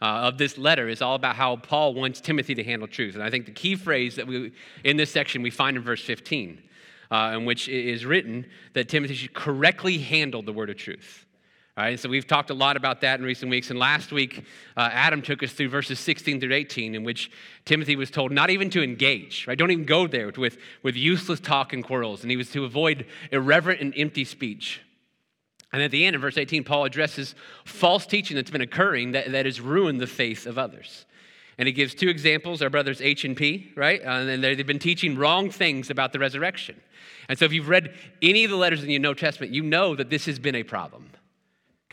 uh, 0.01 0.05
of 0.05 0.39
this 0.39 0.57
letter 0.57 0.89
is 0.89 1.03
all 1.03 1.13
about 1.13 1.36
how 1.36 1.57
Paul 1.57 1.93
wants 1.93 2.19
Timothy 2.19 2.55
to 2.55 2.63
handle 2.63 2.88
truth. 2.88 3.13
And 3.13 3.24
I 3.24 3.29
think 3.29 3.45
the 3.45 3.51
key 3.51 3.75
phrase 3.75 4.15
that 4.15 4.25
we, 4.25 4.53
in 4.83 4.98
this 4.98 5.12
section, 5.12 5.43
we 5.43 5.51
find 5.51 5.77
in 5.77 5.83
verse 5.83 6.03
15, 6.03 6.63
uh, 7.12 7.33
in 7.36 7.45
which 7.45 7.69
it 7.69 7.86
is 7.86 8.07
written 8.07 8.48
that 8.74 8.89
Timothy 8.89 9.13
should 9.13 9.36
correctly 9.36 10.00
handle 10.00 10.41
the 10.41 10.51
word 10.51 10.72
of 10.72 10.77
truth. 10.77 11.27
All 11.75 11.84
right, 11.84 12.00
so 12.00 12.08
we've 12.08 12.27
talked 12.27 12.51
a 12.51 12.53
lot 12.53 12.77
about 12.77 13.01
that 13.01 13.20
in 13.20 13.25
recent 13.25 13.50
weeks. 13.50 13.72
And 13.72 13.80
last 13.80 14.12
week, 14.12 14.46
uh, 14.77 14.89
Adam 14.92 15.24
took 15.24 15.42
us 15.42 15.53
through 15.53 15.70
verses 15.70 16.00
16 16.00 16.39
through 16.39 16.53
18, 16.53 16.94
in 16.94 17.03
which 17.03 17.32
Timothy 17.65 17.96
was 17.96 18.12
told 18.12 18.32
not 18.32 18.51
even 18.51 18.70
to 18.72 18.84
engage, 18.84 19.48
right? 19.48 19.58
Don't 19.58 19.72
even 19.72 19.86
go 19.86 20.06
there 20.06 20.32
with, 20.38 20.60
with 20.84 20.96
useless 20.96 21.39
talk 21.39 21.74
and 21.74 21.84
quarrels. 21.84 22.22
And 22.22 22.30
he 22.30 22.38
was 22.38 22.51
to 22.51 22.63
avoid 22.63 23.08
irreverent 23.32 23.82
and 23.82 23.92
empty 23.98 24.24
speech. 24.24 24.82
And 25.72 25.82
at 25.82 25.89
the 25.89 26.06
end, 26.06 26.13
in 26.13 26.22
verse 26.22 26.38
18, 26.38 26.63
Paul 26.63 26.86
addresses 26.86 27.34
false 27.65 28.06
teaching 28.06 28.36
that's 28.36 28.51
been 28.51 28.62
occurring 28.62 29.13
that, 29.13 29.32
that 29.32 29.48
has 29.48 29.60
ruined 29.60 30.00
the 30.00 30.06
faith 30.06 30.46
of 30.46 30.60
others. 30.60 31.08
And 31.58 31.65
he 31.65 31.72
gives 31.72 31.96
two 31.96 32.08
examples 32.08 32.62
our 32.62 32.70
brothers 32.70 33.01
H 33.01 33.25
and 33.25 33.36
P, 33.36 33.72
right? 33.75 34.00
Uh, 34.00 34.10
and 34.10 34.44
they've 34.44 34.68
been 34.68 34.77
teaching 34.77 35.18
wrong 35.18 35.50
things 35.50 35.89
about 35.89 36.13
the 36.13 36.20
resurrection. 36.20 36.80
And 37.30 37.39
so 37.39 37.46
if 37.46 37.53
you've 37.53 37.70
read 37.70 37.96
any 38.22 38.44
of 38.44 38.51
the 38.51 38.58
letters 38.58 38.84
in 38.84 38.89
the 38.89 39.00
New 39.00 39.15
Testament, 39.15 39.51
you 39.51 39.63
know 39.63 39.96
that 39.96 40.12
this 40.12 40.27
has 40.27 40.38
been 40.38 40.53
a 40.53 40.63
problem. 40.63 41.10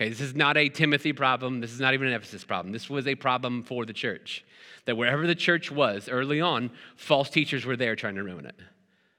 Okay, 0.00 0.08
this 0.08 0.22
is 0.22 0.34
not 0.34 0.56
a 0.56 0.70
Timothy 0.70 1.12
problem. 1.12 1.60
This 1.60 1.72
is 1.72 1.80
not 1.80 1.92
even 1.92 2.06
an 2.06 2.14
Ephesus 2.14 2.42
problem. 2.42 2.72
This 2.72 2.88
was 2.88 3.06
a 3.06 3.14
problem 3.14 3.62
for 3.62 3.84
the 3.84 3.92
church. 3.92 4.42
That 4.86 4.96
wherever 4.96 5.26
the 5.26 5.34
church 5.34 5.70
was 5.70 6.08
early 6.08 6.40
on, 6.40 6.70
false 6.96 7.28
teachers 7.28 7.66
were 7.66 7.76
there 7.76 7.94
trying 7.94 8.14
to 8.14 8.22
ruin 8.22 8.46
it. 8.46 8.56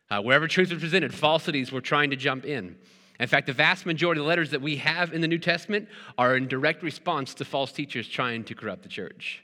Uh, 0.10 0.24
wherever 0.24 0.48
truth 0.48 0.72
was 0.72 0.80
presented, 0.80 1.14
falsities 1.14 1.72
were 1.72 1.82
trying 1.82 2.10
to 2.10 2.16
jump 2.16 2.46
in. 2.46 2.76
In 3.20 3.28
fact, 3.28 3.46
the 3.46 3.54
vast 3.54 3.86
majority 3.86 4.22
of 4.22 4.26
the 4.26 4.28
letters 4.30 4.50
that 4.50 4.62
we 4.64 4.78
have 4.78 5.14
in 5.14 5.22
the 5.22 5.28
New 5.28 5.38
Testament 5.38 5.88
are 6.18 6.36
in 6.36 6.48
direct 6.48 6.82
response 6.82 7.36
to 7.36 7.46
false 7.46 7.72
teachers 7.72 8.08
trying 8.08 8.44
to 8.46 8.56
corrupt 8.56 8.82
the 8.82 8.90
church. 8.90 9.44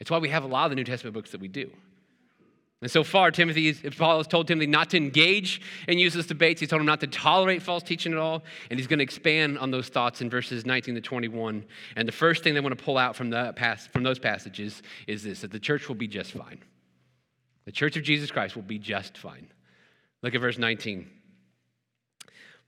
It's 0.00 0.10
why 0.10 0.18
we 0.18 0.28
have 0.28 0.44
a 0.44 0.48
lot 0.48 0.66
of 0.66 0.70
the 0.70 0.76
New 0.76 0.84
Testament 0.84 1.14
books 1.14 1.30
that 1.30 1.40
we 1.40 1.48
do. 1.48 1.70
And 2.82 2.90
so 2.90 3.02
far, 3.02 3.30
Timothy, 3.30 3.72
Paul 3.72 4.18
has 4.18 4.26
told 4.26 4.46
Timothy 4.46 4.66
not 4.66 4.90
to 4.90 4.96
engage 4.98 5.60
in 5.88 5.98
useless 5.98 6.26
debates. 6.26 6.60
He's 6.60 6.68
told 6.68 6.80
him 6.80 6.86
not 6.86 7.00
to 7.00 7.06
tolerate 7.06 7.62
false 7.62 7.82
teaching 7.82 8.12
at 8.12 8.18
all. 8.18 8.42
And 8.68 8.78
he's 8.78 8.86
going 8.86 8.98
to 8.98 9.04
expand 9.04 9.58
on 9.58 9.70
those 9.70 9.88
thoughts 9.88 10.20
in 10.20 10.28
verses 10.28 10.66
19 10.66 10.94
to 10.96 11.00
21. 11.00 11.64
And 11.96 12.06
the 12.06 12.12
first 12.12 12.44
thing 12.44 12.52
they 12.52 12.60
want 12.60 12.76
to 12.76 12.84
pull 12.84 12.98
out 12.98 13.16
from, 13.16 13.30
the 13.30 13.54
pass, 13.56 13.86
from 13.86 14.02
those 14.02 14.18
passages 14.18 14.82
is 15.06 15.22
this 15.22 15.40
that 15.40 15.50
the 15.50 15.58
church 15.58 15.88
will 15.88 15.94
be 15.94 16.08
just 16.08 16.32
fine. 16.32 16.60
The 17.64 17.72
church 17.72 17.96
of 17.96 18.02
Jesus 18.02 18.30
Christ 18.30 18.54
will 18.54 18.62
be 18.62 18.78
just 18.78 19.16
fine. 19.16 19.48
Look 20.22 20.34
at 20.34 20.40
verse 20.40 20.58
19. 20.58 21.08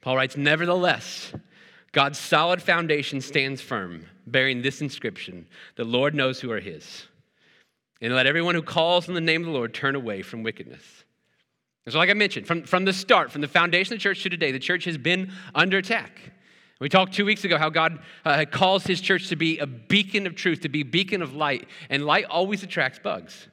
Paul 0.01 0.17
writes, 0.17 0.37
Nevertheless, 0.37 1.33
God's 1.93 2.19
solid 2.19 2.63
foundation 2.63 3.21
stands 3.21 3.61
firm, 3.61 4.07
bearing 4.27 4.63
this 4.63 4.81
inscription 4.81 5.47
The 5.77 5.85
Lord 5.85 6.15
knows 6.15 6.41
who 6.41 6.51
are 6.53 6.61
his. 6.61 7.07
And 8.00 8.15
let 8.15 8.26
everyone 8.26 8.55
who 8.55 8.62
calls 8.62 9.09
on 9.09 9.15
the 9.15 9.21
name 9.21 9.43
of 9.43 9.47
the 9.47 9.53
Lord 9.53 9.73
turn 9.73 9.95
away 9.95 10.23
from 10.23 10.43
wickedness. 10.43 10.83
And 11.87 11.93
so, 11.93 11.99
like 11.99 12.11
I 12.11 12.15
mentioned, 12.15 12.47
from, 12.47 12.65
from 12.65 12.85
the 12.85 12.93
start, 12.93 13.31
from 13.31 13.41
the 13.41 13.49
foundation 13.49 13.95
of 13.95 14.00
the 14.00 14.03
church 14.03 14.23
to 14.25 14.29
today, 14.29 14.53
the 14.53 14.59
church 14.59 14.85
has 14.85 14.99
been 14.99 15.33
under 15.55 15.79
attack. 15.79 16.19
We 16.79 16.91
talked 16.91 17.15
two 17.15 17.25
weeks 17.25 17.45
ago 17.45 17.57
how 17.57 17.71
God 17.71 18.00
uh, 18.25 18.45
calls 18.50 18.85
his 18.85 19.00
church 19.00 19.29
to 19.29 19.37
be 19.37 19.59
a 19.59 19.67
beacon 19.67 20.26
of 20.26 20.35
truth, 20.35 20.61
to 20.61 20.69
be 20.69 20.81
a 20.81 20.85
beacon 20.85 21.23
of 21.23 21.35
light, 21.35 21.69
and 21.88 22.05
light 22.05 22.26
always 22.26 22.62
attracts 22.62 22.99
bugs. 22.99 23.49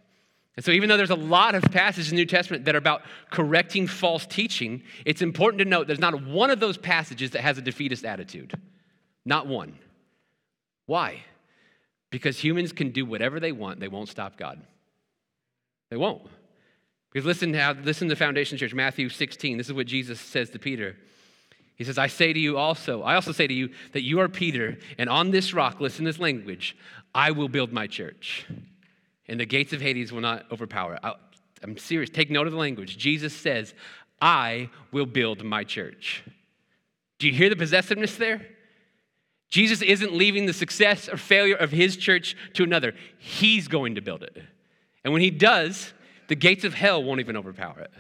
And 0.56 0.66
so, 0.66 0.72
even 0.72 0.90
though 0.90 0.98
there's 0.98 1.10
a 1.10 1.16
lot 1.16 1.56
of 1.56 1.64
passages 1.64 2.12
in 2.12 2.18
the 2.18 2.22
New 2.22 2.28
Testament 2.28 2.66
that 2.66 2.76
are 2.76 2.80
about 2.80 3.04
correcting 3.32 3.88
false 3.88 4.26
teaching, 4.26 4.84
it's 5.06 5.22
important 5.22 5.60
to 5.60 5.66
note 5.66 5.88
there's 5.88 6.00
not 6.00 6.26
one 6.26 6.50
of 6.50 6.60
those 6.60 6.78
passages 6.78 7.32
that 7.32 7.42
has 7.42 7.58
a 7.58 7.62
defeatist 7.62 8.04
attitude. 8.04 8.60
Not 9.26 9.48
one. 9.48 9.78
Why? 10.86 11.24
Because 12.14 12.38
humans 12.38 12.72
can 12.72 12.92
do 12.92 13.08
whatever 13.08 13.40
they 13.40 13.52
want, 13.52 13.80
they 13.80 13.88
won't 13.88 14.08
stop 14.08 14.38
God. 14.38 14.62
They 15.90 15.98
won't. 15.98 16.22
Because 17.12 17.26
listen 17.26 17.54
to, 17.54 17.78
listen 17.84 18.08
to 18.08 18.14
the 18.14 18.20
Foundation 18.20 18.56
Church, 18.56 18.76
Matthew 18.76 19.10
16. 19.10 19.58
This 19.58 19.66
is 19.66 19.74
what 19.74 19.88
Jesus 19.88 20.22
says 20.22 20.52
to 20.52 20.60
Peter. 20.60 20.96
He 21.76 21.84
says, 21.84 21.98
I 21.98 22.06
say 22.06 22.32
to 22.32 22.40
you 22.40 22.56
also, 22.56 23.02
I 23.02 23.16
also 23.16 23.32
say 23.32 23.48
to 23.48 23.54
you 23.54 23.70
that 23.94 24.04
you 24.04 24.20
are 24.20 24.30
Peter, 24.30 24.78
and 25.00 25.10
on 25.10 25.32
this 25.32 25.56
rock, 25.56 25.82
listen 25.82 26.06
to 26.06 26.12
this 26.12 26.20
language, 26.20 26.78
I 27.16 27.32
will 27.32 27.50
build 27.50 27.74
my 27.74 27.88
church 27.88 28.46
and 29.28 29.40
the 29.40 29.46
gates 29.46 29.74
of 29.74 29.82
Hades 29.82 30.12
will 30.12 30.22
not 30.22 30.46
overpower 30.52 30.96
it. 30.96 31.02
I'm 31.64 31.78
serious. 31.78 32.12
Take 32.12 32.30
note 32.30 32.46
of 32.46 32.54
the 32.54 32.60
language. 32.60 32.98
Jesus 32.98 33.34
says, 33.36 33.74
I 34.22 34.70
will 34.92 35.08
build 35.08 35.44
my 35.44 35.64
church. 35.64 36.24
Do 37.18 37.28
you 37.28 37.34
hear 37.34 37.50
the 37.50 37.56
possessiveness 37.56 38.16
there? 38.18 38.46
Jesus 39.54 39.84
isn't 39.84 40.14
leaving 40.14 40.48
the 40.48 40.54
success 40.54 41.08
or 41.08 41.16
failure 41.16 41.56
of 41.56 41.70
his 41.72 41.96
church 41.96 42.36
to 42.54 42.64
another. 42.64 42.96
He's 43.20 43.68
going 43.68 43.94
to 43.96 44.02
build 44.02 44.24
it. 44.24 44.42
And 45.04 45.14
when 45.14 45.22
he 45.22 45.30
does, 45.30 45.94
the 46.28 46.36
gates 46.36 46.64
of 46.64 46.74
hell 46.74 47.04
won't 47.04 47.20
even 47.20 47.38
overpower 47.38 47.80
it 47.80 47.92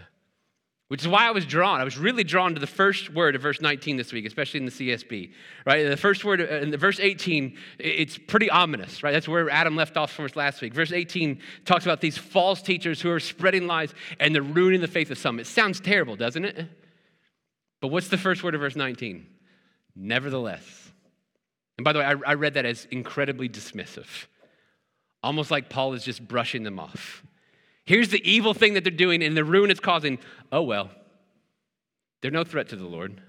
which 0.93 1.01
is 1.01 1.07
why 1.07 1.27
I 1.27 1.31
was 1.31 1.48
drawn. 1.48 1.81
I 1.81 1.83
was 1.83 1.98
really 1.98 2.24
drawn 2.24 2.53
to 2.53 2.60
the 2.60 2.67
first 2.67 3.12
word 3.12 3.33
of 3.36 3.41
verse 3.41 3.60
19 3.60 3.98
this 3.98 4.13
week, 4.13 4.27
especially 4.27 4.60
in 4.60 4.67
the 4.67 4.72
CSB, 4.72 5.31
right? 5.65 5.89
The 5.89 5.98
first 5.98 6.24
word 6.24 6.39
uh, 6.39 6.57
in 6.57 6.69
the 6.69 6.77
verse 6.77 7.00
18, 7.00 7.57
it's 7.79 8.15
pretty 8.15 8.48
ominous, 8.51 9.01
right? 9.01 9.12
That's 9.12 9.27
where 9.27 9.50
Adam 9.50 9.75
left 9.75 9.98
off 9.98 10.12
from 10.12 10.25
us 10.25 10.36
last 10.36 10.62
week. 10.62 10.72
Verse 10.72 10.91
18 10.91 11.39
talks 11.65 11.86
about 11.86 12.00
these 12.00 12.15
false 12.15 12.62
teachers 12.62 13.01
who 13.01 13.10
are 13.10 13.19
spreading 13.19 13.65
lies 13.65 13.91
and 14.19 14.36
they're 14.36 14.43
ruining 14.43 14.81
the 14.81 14.88
faith 14.88 15.10
of 15.10 15.17
some. 15.17 15.39
It 15.39 15.48
sounds 15.48 15.79
terrible, 15.79 16.15
doesn't 16.15 16.45
it? 16.45 16.67
But 17.81 17.88
what's 17.88 18.10
the 18.10 18.19
first 18.19 18.43
word 18.43 18.53
of 18.53 18.62
verse 18.62 18.75
19? 18.75 19.25
Nevertheless. 19.95 20.82
And 21.77 21.85
by 21.85 21.93
the 21.93 21.99
way, 21.99 22.05
I, 22.05 22.15
I 22.25 22.33
read 22.35 22.53
that 22.55 22.65
as 22.65 22.85
incredibly 22.91 23.49
dismissive, 23.49 24.25
almost 25.21 25.51
like 25.51 25.69
Paul 25.69 25.93
is 25.93 26.03
just 26.03 26.27
brushing 26.27 26.63
them 26.63 26.79
off. 26.79 27.23
Here's 27.85 28.09
the 28.09 28.29
evil 28.29 28.53
thing 28.53 28.75
that 28.75 28.83
they're 28.83 28.91
doing 28.91 29.23
and 29.23 29.35
the 29.35 29.43
ruin 29.43 29.71
it's 29.71 29.79
causing. 29.79 30.19
Oh, 30.51 30.61
well, 30.61 30.89
they're 32.21 32.31
no 32.31 32.43
threat 32.43 32.69
to 32.69 32.75
the 32.75 32.85
Lord. 32.85 33.19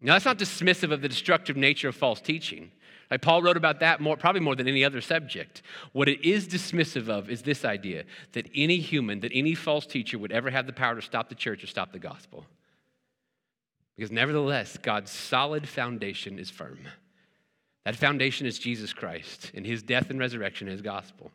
Now, 0.00 0.12
that's 0.12 0.24
not 0.24 0.38
dismissive 0.38 0.92
of 0.92 1.00
the 1.00 1.08
destructive 1.08 1.56
nature 1.56 1.88
of 1.88 1.96
false 1.96 2.20
teaching. 2.20 2.70
Like 3.10 3.22
Paul 3.22 3.42
wrote 3.42 3.56
about 3.56 3.80
that 3.80 4.00
more, 4.00 4.16
probably 4.16 4.40
more 4.40 4.54
than 4.54 4.68
any 4.68 4.84
other 4.84 5.00
subject. 5.00 5.62
What 5.92 6.08
it 6.08 6.24
is 6.24 6.48
dismissive 6.48 7.08
of 7.08 7.30
is 7.30 7.42
this 7.42 7.64
idea 7.64 8.04
that 8.32 8.48
any 8.54 8.78
human, 8.78 9.20
that 9.20 9.32
any 9.32 9.54
false 9.54 9.86
teacher 9.86 10.18
would 10.18 10.32
ever 10.32 10.50
have 10.50 10.66
the 10.66 10.72
power 10.72 10.96
to 10.96 11.02
stop 11.02 11.28
the 11.28 11.34
church 11.34 11.62
or 11.62 11.68
stop 11.68 11.92
the 11.92 11.98
gospel. 11.98 12.44
Because 13.96 14.10
nevertheless, 14.10 14.76
God's 14.76 15.10
solid 15.10 15.68
foundation 15.68 16.38
is 16.38 16.50
firm. 16.50 16.80
That 17.86 17.94
foundation 17.94 18.48
is 18.48 18.58
Jesus 18.58 18.92
Christ 18.92 19.52
and 19.54 19.64
his 19.64 19.80
death 19.80 20.10
and 20.10 20.18
resurrection, 20.18 20.66
his 20.66 20.82
gospel. 20.82 21.30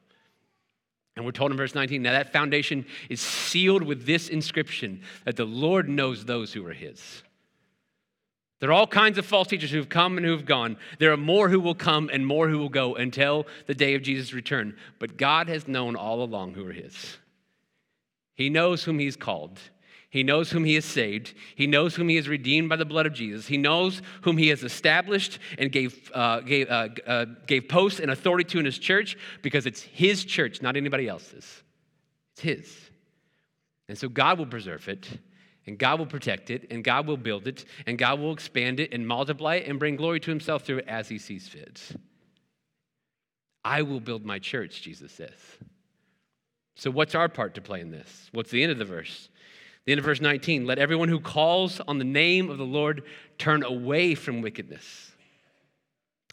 And 1.16 1.24
we're 1.24 1.32
told 1.32 1.52
in 1.52 1.58
verse 1.58 1.74
19 1.74 2.02
now 2.02 2.12
that 2.12 2.34
foundation 2.34 2.86
is 3.10 3.22
sealed 3.22 3.84
with 3.84 4.06
this 4.06 4.28
inscription 4.28 5.02
that 5.24 5.38
the 5.38 5.46
Lord 5.46 5.88
knows 5.88 6.26
those 6.26 6.52
who 6.52 6.68
are 6.68 6.74
his. 6.74 7.24
There 8.60 8.70
are 8.70 8.74
all 8.74 8.86
kinds 8.86 9.18
of 9.18 9.26
false 9.26 9.48
teachers 9.48 9.72
who've 9.72 9.88
come 9.88 10.18
and 10.18 10.26
who've 10.26 10.44
gone. 10.44 10.76
There 11.00 11.14
are 11.14 11.18
more 11.18 11.48
who 11.48 11.62
will 11.62 11.74
come 11.74 12.10
and 12.12 12.28
more 12.28 12.50
who 12.50 12.60
will 12.60 12.68
go 12.68 12.96
until 12.96 13.48
the 13.68 13.74
day 13.74 13.96
of 13.96 14.02
Jesus' 14.02 14.34
return. 14.34 14.76
But 15.00 15.16
God 15.16 15.48
has 15.48 15.70
known 15.70 15.96
all 15.96 16.22
along 16.22 16.56
who 16.56 16.68
are 16.68 16.74
his. 16.74 17.18
He 18.36 18.50
knows 18.50 18.84
whom 18.84 19.00
he's 19.00 19.16
called, 19.16 19.58
he 20.12 20.24
knows 20.24 20.52
whom 20.52 20.66
he 20.66 20.76
has 20.76 20.84
saved. 20.84 21.34
He 21.56 21.68
knows 21.68 21.96
whom 21.96 22.10
he 22.10 22.18
has 22.18 22.28
redeemed 22.28 22.68
by 22.68 22.76
the 22.76 22.84
blood 22.84 23.06
of 23.06 23.14
Jesus. 23.14 23.48
He 23.48 23.56
knows 23.56 24.02
whom 24.24 24.38
he 24.38 24.50
has 24.50 24.62
established 24.62 25.40
and 25.58 25.72
gave, 25.72 26.12
uh, 26.14 26.42
gave, 26.42 26.70
uh, 26.70 26.90
uh, 27.08 27.26
gave 27.48 27.70
posts 27.70 28.02
and 28.02 28.12
authority 28.12 28.44
to 28.50 28.60
in 28.60 28.66
his 28.66 28.78
church 28.78 29.18
because 29.42 29.66
it's 29.66 29.82
his 29.82 30.26
church, 30.26 30.62
not 30.62 30.76
anybody 30.76 31.08
else's. 31.08 31.64
It's 32.34 32.42
his. 32.42 32.78
And 33.88 33.98
so 33.98 34.10
God 34.10 34.38
will 34.38 34.48
preserve 34.48 34.90
it, 34.90 35.08
and 35.66 35.78
God 35.78 35.98
will 35.98 36.06
protect 36.06 36.50
it, 36.50 36.68
and 36.72 36.84
God 36.84 37.08
will 37.08 37.16
build 37.16 37.48
it, 37.48 37.64
and 37.86 37.98
God 37.98 38.20
will 38.20 38.34
expand 38.34 38.82
it 38.82 38.94
and 38.94 39.08
multiply 39.08 39.56
it 39.56 39.68
and 39.70 39.80
bring 39.80 39.96
glory 39.96 40.20
to 40.20 40.30
himself 40.30 40.64
through 40.64 40.80
it 40.80 40.90
as 40.90 41.08
he 41.08 41.20
sees 41.20 41.48
fit. 41.48 41.82
I 43.64 43.84
will 43.84 44.02
build 44.02 44.26
my 44.26 44.40
church, 44.40 44.82
Jesus 44.82 45.14
says. 45.14 45.40
So, 46.76 46.92
what's 46.92 47.16
our 47.16 47.30
part 47.30 47.56
to 47.56 47.62
play 47.62 47.80
in 47.80 47.92
this? 47.92 48.30
What's 48.34 48.52
the 48.52 48.62
end 48.62 48.74
of 48.74 48.78
the 48.78 48.86
verse? 48.86 49.30
The 49.86 49.94
end 49.94 50.00
of 50.00 50.06
verse 50.06 50.22
19 50.22 50.66
let 50.66 50.80
everyone 50.80 51.10
who 51.10 51.20
calls 51.20 51.80
on 51.88 51.98
the 51.98 52.04
name 52.04 52.50
of 52.50 52.58
the 52.58 52.66
Lord 52.66 53.04
turn 53.38 53.64
away 53.64 54.16
from 54.16 54.42
wickedness. 54.42 55.12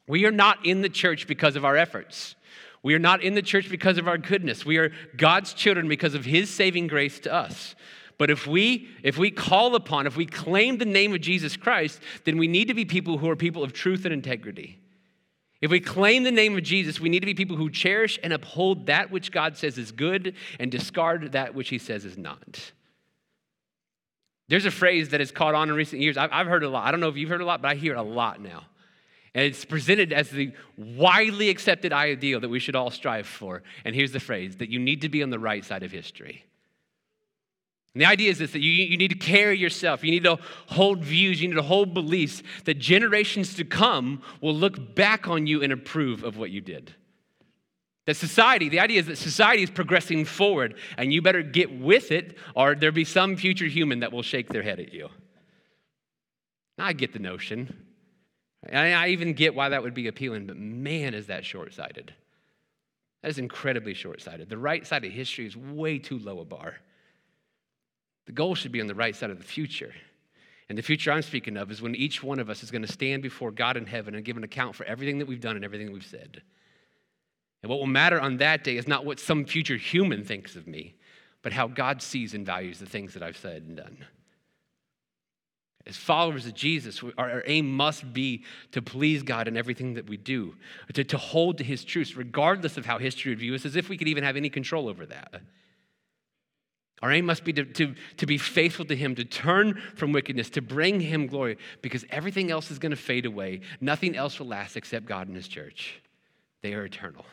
We 0.07 0.25
are 0.25 0.31
not 0.31 0.65
in 0.65 0.83
the 0.83 0.89
church 0.89 1.27
because 1.27 1.57
of 1.57 1.65
our 1.65 1.77
efforts. 1.77 2.35
We 2.83 2.95
are 2.95 2.99
not 2.99 3.23
in 3.23 3.35
the 3.35 3.43
church 3.43 3.69
because 3.69 3.99
of 3.99 4.09
our 4.09 4.19
goodness. 4.19 4.65
We 4.65 4.79
are 4.79 4.93
God's 5.17 5.53
children 5.53 5.89
because 5.89 6.15
of 6.15 6.25
his 6.25 6.49
saving 6.49 6.87
grace 6.87 7.19
to 7.21 7.33
us. 7.33 7.75
But 8.19 8.31
if 8.31 8.47
we 8.47 8.89
if 9.03 9.17
we 9.17 9.31
call 9.31 9.75
upon, 9.75 10.07
if 10.07 10.17
we 10.17 10.27
claim 10.27 10.79
the 10.79 10.85
name 10.85 11.15
of 11.15 11.21
Jesus 11.21 11.57
Christ, 11.57 12.01
then 12.25 12.37
we 12.37 12.49
need 12.49 12.69
to 12.69 12.75
be 12.75 12.85
people 12.85 13.19
who 13.19 13.31
are 13.31 13.37
people 13.37 13.63
of 13.63 13.73
truth 13.73 14.05
and 14.05 14.13
integrity. 14.13 14.81
If 15.61 15.71
we 15.71 15.81
claim 15.81 16.23
the 16.23 16.31
name 16.31 16.57
of 16.57 16.63
Jesus, 16.63 17.01
we 17.01 17.09
need 17.09 17.21
to 17.21 17.27
be 17.27 17.35
people 17.35 17.57
who 17.57 17.71
cherish 17.71 18.19
and 18.23 18.33
uphold 18.33 18.87
that 18.87 19.11
which 19.11 19.33
God 19.33 19.57
says 19.57 19.77
is 19.77 19.91
good 19.91 20.35
and 20.61 20.71
discard 20.71 21.33
that 21.33 21.55
which 21.55 21.69
he 21.69 21.79
says 21.79 22.05
is 22.05 22.17
not. 22.17 22.73
There's 24.49 24.65
a 24.65 24.71
phrase 24.71 25.11
that 25.11 25.21
has 25.21 25.31
caught 25.31 25.55
on 25.55 25.69
in 25.69 25.75
recent 25.75 26.01
years. 26.01 26.17
I've, 26.17 26.47
heard 26.47 26.63
a 26.63 26.69
lot. 26.69 26.87
I 26.87 26.91
don't 26.91 27.01
know 27.01 27.09
if 27.09 27.17
you've 27.17 27.29
heard 27.29 27.43
a 27.43 27.45
lot, 27.45 27.61
but 27.61 27.69
I 27.69 27.75
hear 27.75 27.95
it 27.95 27.99
a 27.99 28.03
lot 28.03 28.41
now. 28.41 28.65
And 29.35 29.45
it's 29.45 29.65
presented 29.65 30.13
as 30.13 30.31
the 30.31 30.53
widely 30.77 31.51
accepted 31.51 31.93
ideal 31.93 32.41
that 32.41 32.49
we 32.49 32.59
should 32.59 32.75
all 32.75 32.91
strive 32.91 33.27
for. 33.27 33.63
And 33.85 33.95
here's 33.95 34.13
the 34.13 34.21
phrase 34.21 34.57
that 34.57 34.71
you 34.71 34.79
need 34.79 35.03
to 35.03 35.11
be 35.11 35.23
on 35.23 35.31
the 35.31 35.39
right 35.39 35.65
side 35.65 35.83
of 35.83 35.93
history. 35.93 36.45
And 37.95 38.03
the 38.03 38.07
idea 38.07 38.31
is 38.31 38.39
this 38.39 38.53
that 38.53 38.61
you, 38.61 38.71
you 38.71 38.97
need 38.97 39.11
to 39.11 39.19
carry 39.19 39.59
yourself, 39.59 40.03
you 40.03 40.11
need 40.11 40.25
to 40.25 40.39
hold 40.67 41.05
views, 41.05 41.43
you 41.43 41.49
need 41.49 41.57
to 41.57 41.63
hold 41.63 41.95
beliefs 41.95 42.43
that 42.65 42.79
generations 42.79 43.55
to 43.55 43.65
come 43.65 44.23
will 44.41 44.55
look 44.55 44.95
back 44.95 45.29
on 45.29 45.47
you 45.47 45.63
and 45.63 45.73
approve 45.73 46.25
of 46.25 46.39
what 46.39 46.51
you 46.51 46.61
did. 46.61 46.95
That 48.09 48.17
society, 48.17 48.71
the 48.71 48.81
idea 48.81 49.01
is 49.01 49.07
that 49.09 49.19
society 49.19 49.63
is 49.63 49.69
progressing 49.69 50.25
forward, 50.25 50.77
and 50.97 51.13
you 51.13 51.21
better 51.21 51.43
get 51.43 51.79
with 51.79 52.11
it, 52.11 52.39
or 52.57 52.75
there'll 52.75 52.95
be 52.95 53.05
some 53.05 53.37
future 53.37 53.67
human 53.67 54.01
that 54.01 54.13
will 54.13 54.23
shake 54.23 54.49
their 54.49 54.63
head 54.63 54.81
at 54.81 54.95
you. 54.95 55.11
I 56.79 56.95
get 56.95 57.13
the 57.13 57.19
notion. 57.19 57.85
I 58.73 59.09
even 59.09 59.35
get 59.35 59.55
why 59.55 59.69
that 59.69 59.83
would 59.83 59.93
be 59.93 60.07
appealing, 60.07 60.47
but 60.47 60.57
man, 60.57 61.13
is 61.13 61.27
that 61.27 61.45
short 61.45 61.75
sighted. 61.75 62.15
That 63.21 63.29
is 63.29 63.37
incredibly 63.37 63.93
short 63.93 64.23
sighted. 64.23 64.49
The 64.49 64.57
right 64.57 64.87
side 64.87 65.05
of 65.05 65.13
history 65.13 65.47
is 65.47 65.55
way 65.55 65.99
too 65.99 66.19
low 66.19 66.41
a 66.41 66.47
bar. 66.47 66.77
The 68.25 68.33
goal 68.33 68.55
should 68.55 68.73
be 68.73 68.81
on 68.81 68.87
the 68.87 68.95
right 68.95 69.15
side 69.15 69.29
of 69.29 69.37
the 69.37 69.45
future. 69.45 69.93
And 70.71 70.79
the 70.79 70.83
future 70.83 71.13
I'm 71.13 71.21
speaking 71.21 71.59
of 71.59 71.71
is 71.71 71.83
when 71.83 71.95
each 71.95 72.23
one 72.23 72.39
of 72.39 72.49
us 72.49 72.63
is 72.63 72.71
going 72.71 72.87
to 72.87 72.91
stand 72.91 73.23
before 73.23 73.51
God 73.51 73.77
in 73.77 73.85
heaven 73.85 74.15
and 74.15 74.25
give 74.25 74.39
an 74.39 74.45
account 74.45 74.77
for 74.77 74.85
everything 74.85 75.19
that 75.19 75.29
we've 75.29 75.43
done 75.43 75.57
and 75.57 75.65
everything 75.67 75.93
we've 75.93 76.07
said. 76.07 76.41
And 77.63 77.71
what 77.71 77.79
will 77.79 77.87
matter 77.87 78.21
on 78.21 78.37
that 78.39 78.65
day 78.65 78.77
is 78.77 78.87
not 78.87 79.05
what 79.05 79.19
some 79.19 79.45
future 79.45 79.77
human 79.77 80.25
thinks 80.25 80.57
of 80.57 80.67
me, 80.67 80.95
but 81.43 81.53
how 81.53 81.67
God 81.67 82.03
sees 82.03 82.35
and 82.35 82.47
values 82.47 82.79
the 82.79 82.87
things 82.87 83.15
that 83.15 83.23
I've 83.23 83.37
said 83.37 83.63
and 83.63 83.77
done. 83.77 84.05
As 85.87 85.97
followers 85.97 86.45
of 86.45 86.55
Jesus, 86.55 87.03
our, 87.17 87.43
aim 87.47 87.75
must 87.75 88.13
be 88.13 88.45
to 88.73 88.83
please 88.83 89.23
God 89.23 89.49
in 89.49 89.57
everything 89.57 89.95
that 89.95 90.07
we 90.07 90.19
do, 90.19 90.55
to, 90.93 91.03
to 91.03 91.17
hold 91.17 91.59
to 91.59 91.65
his 91.65 91.83
truths, 91.83 92.15
regardless 92.15 92.77
of 92.77 92.85
how 92.85 92.99
history 92.99 93.31
would 93.33 93.39
view 93.39 93.55
us, 93.55 93.65
as 93.65 93.75
if 93.75 93.89
we 93.89 93.97
could 93.97 94.09
even 94.09 94.23
have 94.23 94.37
any 94.37 94.51
control 94.51 94.89
over 94.89 95.07
that. 95.07 95.41
Our 97.01 97.13
aim 97.13 97.27
must 97.27 97.45
be 97.45 97.53
to, 97.55 97.65
to, 97.65 97.95
to 98.19 98.27
be 98.27 98.39
faithful 98.39 98.85
to 98.87 98.97
him, 98.97 99.15
to 99.15 99.25
turn 99.25 99.81
from 99.95 100.13
wickedness, 100.13 100.51
to 100.51 100.63
bring 100.63 101.01
him 101.01 101.27
glory, 101.27 101.57
because 101.81 102.05
everything 102.11 102.51
else 102.51 102.71
is 102.71 102.79
going 102.79 102.91
to 102.91 102.97
fade 102.97 103.25
away. 103.25 103.61
Nothing 103.81 104.17
else 104.17 104.39
will 104.39 104.49
last 104.49 104.77
except 104.77 105.07
God 105.07 105.29
and 105.29 105.37
his 105.37 105.49
church. 105.49 106.03
They 106.61 106.75
are 106.75 106.85
eternal. 106.85 107.25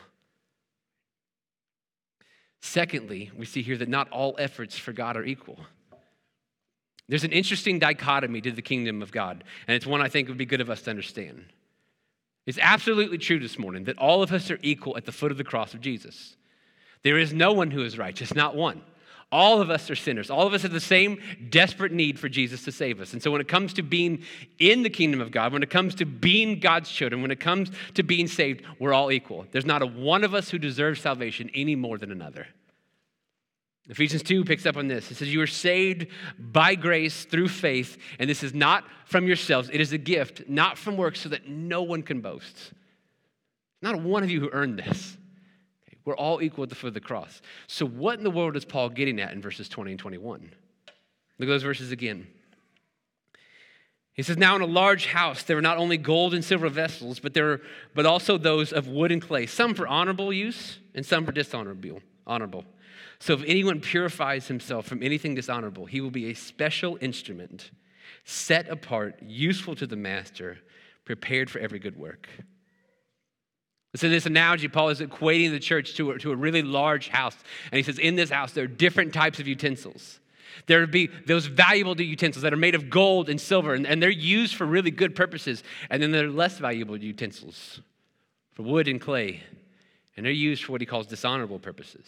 Secondly, 2.60 3.30
we 3.36 3.44
see 3.44 3.62
here 3.62 3.76
that 3.76 3.88
not 3.88 4.10
all 4.10 4.34
efforts 4.38 4.76
for 4.78 4.92
God 4.92 5.16
are 5.16 5.24
equal. 5.24 5.58
There's 7.08 7.24
an 7.24 7.32
interesting 7.32 7.78
dichotomy 7.78 8.40
to 8.40 8.50
the 8.50 8.62
kingdom 8.62 9.02
of 9.02 9.12
God, 9.12 9.44
and 9.68 9.76
it's 9.76 9.86
one 9.86 10.02
I 10.02 10.08
think 10.08 10.28
would 10.28 10.38
be 10.38 10.46
good 10.46 10.60
of 10.60 10.70
us 10.70 10.82
to 10.82 10.90
understand. 10.90 11.44
It's 12.46 12.58
absolutely 12.60 13.18
true 13.18 13.38
this 13.38 13.58
morning 13.58 13.84
that 13.84 13.98
all 13.98 14.22
of 14.22 14.32
us 14.32 14.50
are 14.50 14.58
equal 14.62 14.96
at 14.96 15.04
the 15.04 15.12
foot 15.12 15.30
of 15.30 15.38
the 15.38 15.44
cross 15.44 15.74
of 15.74 15.80
Jesus. 15.80 16.36
There 17.02 17.18
is 17.18 17.32
no 17.32 17.52
one 17.52 17.70
who 17.70 17.82
is 17.82 17.98
righteous, 17.98 18.34
not 18.34 18.56
one. 18.56 18.82
All 19.36 19.60
of 19.60 19.68
us 19.68 19.90
are 19.90 19.94
sinners. 19.94 20.30
All 20.30 20.46
of 20.46 20.54
us 20.54 20.62
have 20.62 20.72
the 20.72 20.80
same 20.80 21.20
desperate 21.50 21.92
need 21.92 22.18
for 22.18 22.26
Jesus 22.26 22.64
to 22.64 22.72
save 22.72 23.02
us. 23.02 23.12
And 23.12 23.22
so, 23.22 23.30
when 23.30 23.42
it 23.42 23.48
comes 23.48 23.74
to 23.74 23.82
being 23.82 24.22
in 24.58 24.82
the 24.82 24.88
kingdom 24.88 25.20
of 25.20 25.30
God, 25.30 25.52
when 25.52 25.62
it 25.62 25.68
comes 25.68 25.94
to 25.96 26.06
being 26.06 26.58
God's 26.58 26.90
children, 26.90 27.20
when 27.20 27.30
it 27.30 27.38
comes 27.38 27.70
to 27.96 28.02
being 28.02 28.28
saved, 28.28 28.62
we're 28.78 28.94
all 28.94 29.12
equal. 29.12 29.44
There's 29.52 29.66
not 29.66 29.82
a 29.82 29.86
one 29.86 30.24
of 30.24 30.32
us 30.32 30.48
who 30.48 30.58
deserves 30.58 31.02
salvation 31.02 31.50
any 31.54 31.76
more 31.76 31.98
than 31.98 32.10
another. 32.10 32.46
Ephesians 33.90 34.22
2 34.22 34.42
picks 34.42 34.64
up 34.64 34.78
on 34.78 34.88
this. 34.88 35.10
It 35.10 35.18
says, 35.18 35.30
You 35.30 35.42
are 35.42 35.46
saved 35.46 36.06
by 36.38 36.74
grace 36.74 37.26
through 37.26 37.48
faith, 37.48 37.98
and 38.18 38.30
this 38.30 38.42
is 38.42 38.54
not 38.54 38.84
from 39.04 39.26
yourselves. 39.26 39.68
It 39.70 39.82
is 39.82 39.92
a 39.92 39.98
gift, 39.98 40.48
not 40.48 40.78
from 40.78 40.96
works, 40.96 41.20
so 41.20 41.28
that 41.28 41.46
no 41.46 41.82
one 41.82 42.02
can 42.02 42.22
boast. 42.22 42.72
Not 43.82 44.00
one 44.00 44.22
of 44.22 44.30
you 44.30 44.40
who 44.40 44.48
earned 44.50 44.78
this. 44.78 45.18
We're 46.06 46.16
all 46.16 46.40
equal 46.40 46.62
at 46.62 46.70
the 46.70 46.76
foot 46.76 46.88
of 46.88 46.94
the 46.94 47.00
cross. 47.00 47.42
So, 47.66 47.84
what 47.84 48.16
in 48.16 48.24
the 48.24 48.30
world 48.30 48.56
is 48.56 48.64
Paul 48.64 48.88
getting 48.88 49.20
at 49.20 49.32
in 49.32 49.42
verses 49.42 49.68
20 49.68 49.90
and 49.90 50.00
21? 50.00 50.40
Look 51.38 51.48
at 51.48 51.52
those 51.52 51.64
verses 51.64 51.90
again. 51.90 52.28
He 54.14 54.22
says, 54.22 54.38
Now 54.38 54.56
in 54.56 54.62
a 54.62 54.66
large 54.66 55.06
house 55.06 55.42
there 55.42 55.56
were 55.56 55.62
not 55.62 55.76
only 55.76 55.98
gold 55.98 56.32
and 56.32 56.44
silver 56.44 56.68
vessels, 56.68 57.18
but 57.18 57.34
there 57.34 57.44
were, 57.44 57.60
but 57.94 58.06
also 58.06 58.38
those 58.38 58.72
of 58.72 58.86
wood 58.86 59.10
and 59.12 59.20
clay, 59.20 59.46
some 59.46 59.74
for 59.74 59.86
honorable 59.86 60.32
use 60.32 60.78
and 60.94 61.04
some 61.04 61.26
for 61.26 61.32
dishonorable. 61.32 62.00
Honorable. 62.24 62.64
So 63.18 63.34
if 63.34 63.42
anyone 63.44 63.80
purifies 63.80 64.46
himself 64.46 64.86
from 64.86 65.02
anything 65.02 65.34
dishonorable, 65.34 65.86
he 65.86 66.00
will 66.00 66.10
be 66.10 66.30
a 66.30 66.34
special 66.34 66.98
instrument, 67.00 67.72
set 68.24 68.68
apart, 68.68 69.20
useful 69.22 69.74
to 69.74 69.86
the 69.86 69.96
master, 69.96 70.58
prepared 71.04 71.50
for 71.50 71.58
every 71.58 71.80
good 71.80 71.96
work. 71.96 72.28
So, 73.96 74.06
in 74.06 74.12
this 74.12 74.26
analogy, 74.26 74.68
Paul 74.68 74.90
is 74.90 75.00
equating 75.00 75.50
the 75.50 75.58
church 75.58 75.94
to 75.96 76.12
a, 76.12 76.18
to 76.18 76.32
a 76.32 76.36
really 76.36 76.62
large 76.62 77.08
house. 77.08 77.36
And 77.70 77.76
he 77.76 77.82
says, 77.82 77.98
in 77.98 78.16
this 78.16 78.30
house, 78.30 78.52
there 78.52 78.64
are 78.64 78.68
different 78.68 79.14
types 79.14 79.40
of 79.40 79.46
utensils. 79.46 80.20
There 80.66 80.80
would 80.80 80.90
be 80.90 81.08
those 81.26 81.46
valuable 81.46 82.00
utensils 82.00 82.42
that 82.42 82.52
are 82.52 82.58
made 82.58 82.74
of 82.74 82.90
gold 82.90 83.28
and 83.28 83.40
silver, 83.40 83.74
and, 83.74 83.86
and 83.86 84.02
they're 84.02 84.10
used 84.10 84.56
for 84.56 84.64
really 84.64 84.90
good 84.90 85.14
purposes. 85.14 85.62
And 85.90 86.02
then 86.02 86.10
there 86.10 86.26
are 86.26 86.30
less 86.30 86.58
valuable 86.58 86.96
utensils 86.96 87.80
for 88.54 88.62
wood 88.62 88.88
and 88.88 89.00
clay, 89.00 89.42
and 90.16 90.24
they're 90.24 90.32
used 90.32 90.64
for 90.64 90.72
what 90.72 90.80
he 90.80 90.86
calls 90.86 91.06
dishonorable 91.06 91.58
purposes. 91.58 92.06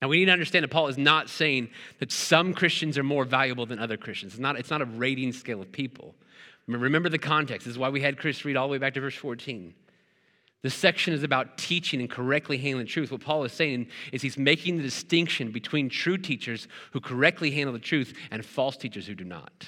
Now, 0.00 0.08
we 0.08 0.18
need 0.18 0.26
to 0.26 0.32
understand 0.32 0.64
that 0.64 0.70
Paul 0.70 0.88
is 0.88 0.98
not 0.98 1.28
saying 1.30 1.70
that 1.98 2.12
some 2.12 2.54
Christians 2.54 2.98
are 2.98 3.02
more 3.02 3.24
valuable 3.24 3.66
than 3.66 3.78
other 3.78 3.96
Christians. 3.96 4.34
It's 4.34 4.40
not, 4.40 4.58
it's 4.58 4.70
not 4.70 4.82
a 4.82 4.86
rating 4.86 5.32
scale 5.32 5.62
of 5.62 5.72
people. 5.72 6.14
Remember 6.66 7.08
the 7.08 7.18
context. 7.18 7.66
This 7.66 7.72
is 7.72 7.78
why 7.78 7.90
we 7.90 8.00
had 8.00 8.18
Chris 8.18 8.44
read 8.44 8.56
all 8.56 8.68
the 8.68 8.72
way 8.72 8.78
back 8.78 8.94
to 8.94 9.00
verse 9.00 9.14
14. 9.14 9.74
This 10.64 10.74
section 10.74 11.12
is 11.12 11.22
about 11.22 11.58
teaching 11.58 12.00
and 12.00 12.08
correctly 12.08 12.56
handling 12.56 12.86
truth. 12.86 13.12
What 13.12 13.20
Paul 13.20 13.44
is 13.44 13.52
saying 13.52 13.88
is 14.12 14.22
he's 14.22 14.38
making 14.38 14.78
the 14.78 14.82
distinction 14.82 15.50
between 15.50 15.90
true 15.90 16.16
teachers 16.16 16.68
who 16.92 17.02
correctly 17.02 17.50
handle 17.50 17.74
the 17.74 17.78
truth 17.78 18.14
and 18.30 18.42
false 18.42 18.78
teachers 18.78 19.06
who 19.06 19.14
do 19.14 19.24
not. 19.24 19.66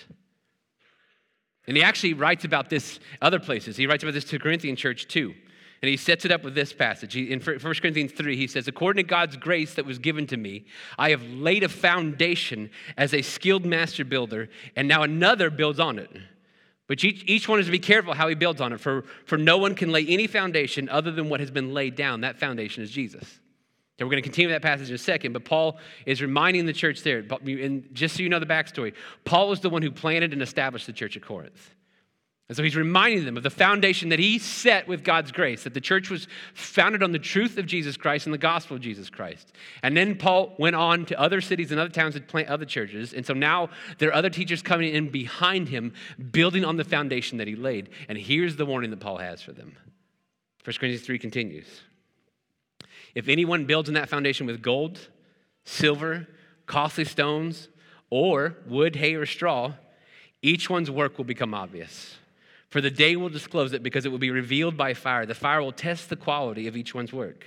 And 1.66 1.76
he 1.76 1.82
actually 1.82 2.14
writes 2.14 2.46
about 2.46 2.70
this 2.70 2.98
other 3.20 3.38
places. 3.38 3.76
He 3.76 3.86
writes 3.86 4.04
about 4.04 4.14
this 4.14 4.24
to 4.24 4.38
Corinthian 4.38 4.74
church 4.74 5.06
too. 5.06 5.34
And 5.82 5.90
he 5.90 5.98
sets 5.98 6.24
it 6.24 6.32
up 6.32 6.42
with 6.42 6.54
this 6.54 6.72
passage. 6.72 7.14
In 7.14 7.40
1 7.40 7.58
Corinthians 7.58 8.12
3, 8.12 8.34
he 8.34 8.46
says, 8.46 8.66
According 8.66 9.04
to 9.04 9.06
God's 9.06 9.36
grace 9.36 9.74
that 9.74 9.84
was 9.84 9.98
given 9.98 10.26
to 10.28 10.38
me, 10.38 10.64
I 10.98 11.10
have 11.10 11.22
laid 11.24 11.62
a 11.62 11.68
foundation 11.68 12.70
as 12.96 13.12
a 13.12 13.20
skilled 13.20 13.66
master 13.66 14.06
builder, 14.06 14.48
and 14.74 14.88
now 14.88 15.02
another 15.02 15.50
builds 15.50 15.78
on 15.78 15.98
it. 15.98 16.10
But 16.88 17.02
each, 17.02 17.24
each 17.26 17.48
one 17.48 17.58
is 17.58 17.66
to 17.66 17.72
be 17.72 17.78
careful 17.78 18.14
how 18.14 18.28
he 18.28 18.34
builds 18.34 18.60
on 18.60 18.72
it, 18.72 18.80
for, 18.80 19.04
for 19.24 19.36
no 19.36 19.58
one 19.58 19.74
can 19.74 19.90
lay 19.90 20.06
any 20.06 20.26
foundation 20.26 20.88
other 20.88 21.10
than 21.10 21.28
what 21.28 21.40
has 21.40 21.50
been 21.50 21.74
laid 21.74 21.96
down. 21.96 22.20
That 22.20 22.38
foundation 22.38 22.82
is 22.82 22.90
Jesus. 22.90 23.40
So 23.98 24.04
we're 24.04 24.10
going 24.10 24.22
to 24.22 24.28
continue 24.28 24.50
that 24.50 24.62
passage 24.62 24.90
in 24.90 24.94
a 24.94 24.98
second, 24.98 25.32
but 25.32 25.44
Paul 25.44 25.78
is 26.04 26.20
reminding 26.20 26.66
the 26.66 26.72
church 26.74 27.02
there, 27.02 27.24
and 27.46 27.88
just 27.94 28.16
so 28.16 28.22
you 28.22 28.28
know 28.28 28.38
the 28.38 28.46
backstory, 28.46 28.92
Paul 29.24 29.48
was 29.48 29.60
the 29.60 29.70
one 29.70 29.80
who 29.80 29.90
planted 29.90 30.34
and 30.34 30.42
established 30.42 30.86
the 30.86 30.92
church 30.92 31.16
at 31.16 31.22
Corinth. 31.22 31.70
And 32.48 32.56
so 32.56 32.62
he's 32.62 32.76
reminding 32.76 33.24
them 33.24 33.36
of 33.36 33.42
the 33.42 33.50
foundation 33.50 34.10
that 34.10 34.20
he 34.20 34.38
set 34.38 34.86
with 34.86 35.02
God's 35.02 35.32
grace, 35.32 35.64
that 35.64 35.74
the 35.74 35.80
church 35.80 36.10
was 36.10 36.28
founded 36.54 37.02
on 37.02 37.10
the 37.10 37.18
truth 37.18 37.58
of 37.58 37.66
Jesus 37.66 37.96
Christ 37.96 38.26
and 38.26 38.32
the 38.32 38.38
gospel 38.38 38.76
of 38.76 38.82
Jesus 38.82 39.10
Christ. 39.10 39.52
And 39.82 39.96
then 39.96 40.14
Paul 40.14 40.54
went 40.56 40.76
on 40.76 41.06
to 41.06 41.20
other 41.20 41.40
cities 41.40 41.72
and 41.72 41.80
other 41.80 41.90
towns 41.90 42.14
to 42.14 42.20
plant 42.20 42.48
other 42.48 42.64
churches. 42.64 43.12
And 43.12 43.26
so 43.26 43.34
now 43.34 43.70
there 43.98 44.10
are 44.10 44.14
other 44.14 44.30
teachers 44.30 44.62
coming 44.62 44.94
in 44.94 45.08
behind 45.08 45.68
him, 45.70 45.92
building 46.30 46.64
on 46.64 46.76
the 46.76 46.84
foundation 46.84 47.38
that 47.38 47.48
he 47.48 47.56
laid. 47.56 47.88
And 48.08 48.16
here's 48.16 48.54
the 48.54 48.66
warning 48.66 48.90
that 48.90 49.00
Paul 49.00 49.18
has 49.18 49.42
for 49.42 49.52
them 49.52 49.76
1 50.64 50.76
Corinthians 50.78 51.04
3 51.04 51.18
continues 51.18 51.82
If 53.16 53.28
anyone 53.28 53.64
builds 53.64 53.88
on 53.88 53.94
that 53.94 54.08
foundation 54.08 54.46
with 54.46 54.62
gold, 54.62 55.00
silver, 55.64 56.28
costly 56.66 57.06
stones, 57.06 57.70
or 58.08 58.56
wood, 58.68 58.94
hay, 58.94 59.16
or 59.16 59.26
straw, 59.26 59.72
each 60.42 60.70
one's 60.70 60.92
work 60.92 61.18
will 61.18 61.24
become 61.24 61.52
obvious 61.52 62.18
for 62.76 62.82
the 62.82 62.90
day 62.90 63.16
will 63.16 63.30
disclose 63.30 63.72
it 63.72 63.82
because 63.82 64.04
it 64.04 64.10
will 64.10 64.18
be 64.18 64.30
revealed 64.30 64.76
by 64.76 64.92
fire. 64.92 65.24
The 65.24 65.34
fire 65.34 65.62
will 65.62 65.72
test 65.72 66.10
the 66.10 66.14
quality 66.14 66.68
of 66.68 66.76
each 66.76 66.94
one's 66.94 67.10
work. 67.10 67.46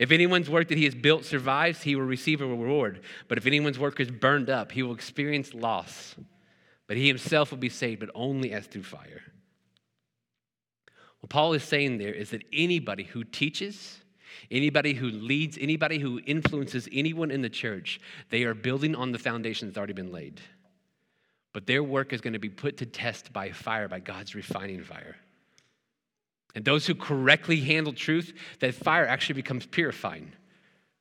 If 0.00 0.10
anyone's 0.10 0.50
work 0.50 0.66
that 0.66 0.76
he 0.76 0.86
has 0.86 0.94
built 0.96 1.24
survives, 1.24 1.82
he 1.82 1.94
will 1.94 2.02
receive 2.02 2.40
a 2.40 2.46
reward. 2.48 3.02
But 3.28 3.38
if 3.38 3.46
anyone's 3.46 3.78
work 3.78 4.00
is 4.00 4.10
burned 4.10 4.50
up, 4.50 4.72
he 4.72 4.82
will 4.82 4.92
experience 4.92 5.54
loss. 5.54 6.16
But 6.88 6.96
he 6.96 7.06
himself 7.06 7.52
will 7.52 7.58
be 7.58 7.68
saved, 7.68 8.00
but 8.00 8.10
only 8.12 8.50
as 8.52 8.66
through 8.66 8.82
fire. 8.82 9.22
What 11.20 11.30
Paul 11.30 11.52
is 11.52 11.62
saying 11.62 11.98
there 11.98 12.12
is 12.12 12.30
that 12.30 12.42
anybody 12.52 13.04
who 13.04 13.22
teaches, 13.22 14.00
anybody 14.50 14.94
who 14.94 15.10
leads, 15.10 15.56
anybody 15.60 16.00
who 16.00 16.20
influences 16.26 16.88
anyone 16.90 17.30
in 17.30 17.40
the 17.40 17.48
church, 17.48 18.00
they 18.30 18.42
are 18.42 18.52
building 18.52 18.96
on 18.96 19.12
the 19.12 19.18
foundation 19.20 19.68
that's 19.68 19.78
already 19.78 19.92
been 19.92 20.10
laid 20.10 20.40
but 21.56 21.64
their 21.64 21.82
work 21.82 22.12
is 22.12 22.20
going 22.20 22.34
to 22.34 22.38
be 22.38 22.50
put 22.50 22.76
to 22.76 22.84
test 22.84 23.32
by 23.32 23.50
fire, 23.50 23.88
by 23.88 23.98
God's 23.98 24.34
refining 24.34 24.82
fire. 24.84 25.16
And 26.54 26.62
those 26.66 26.86
who 26.86 26.94
correctly 26.94 27.62
handle 27.62 27.94
truth, 27.94 28.34
that 28.60 28.74
fire 28.74 29.06
actually 29.06 29.36
becomes 29.36 29.64
purifying. 29.64 30.32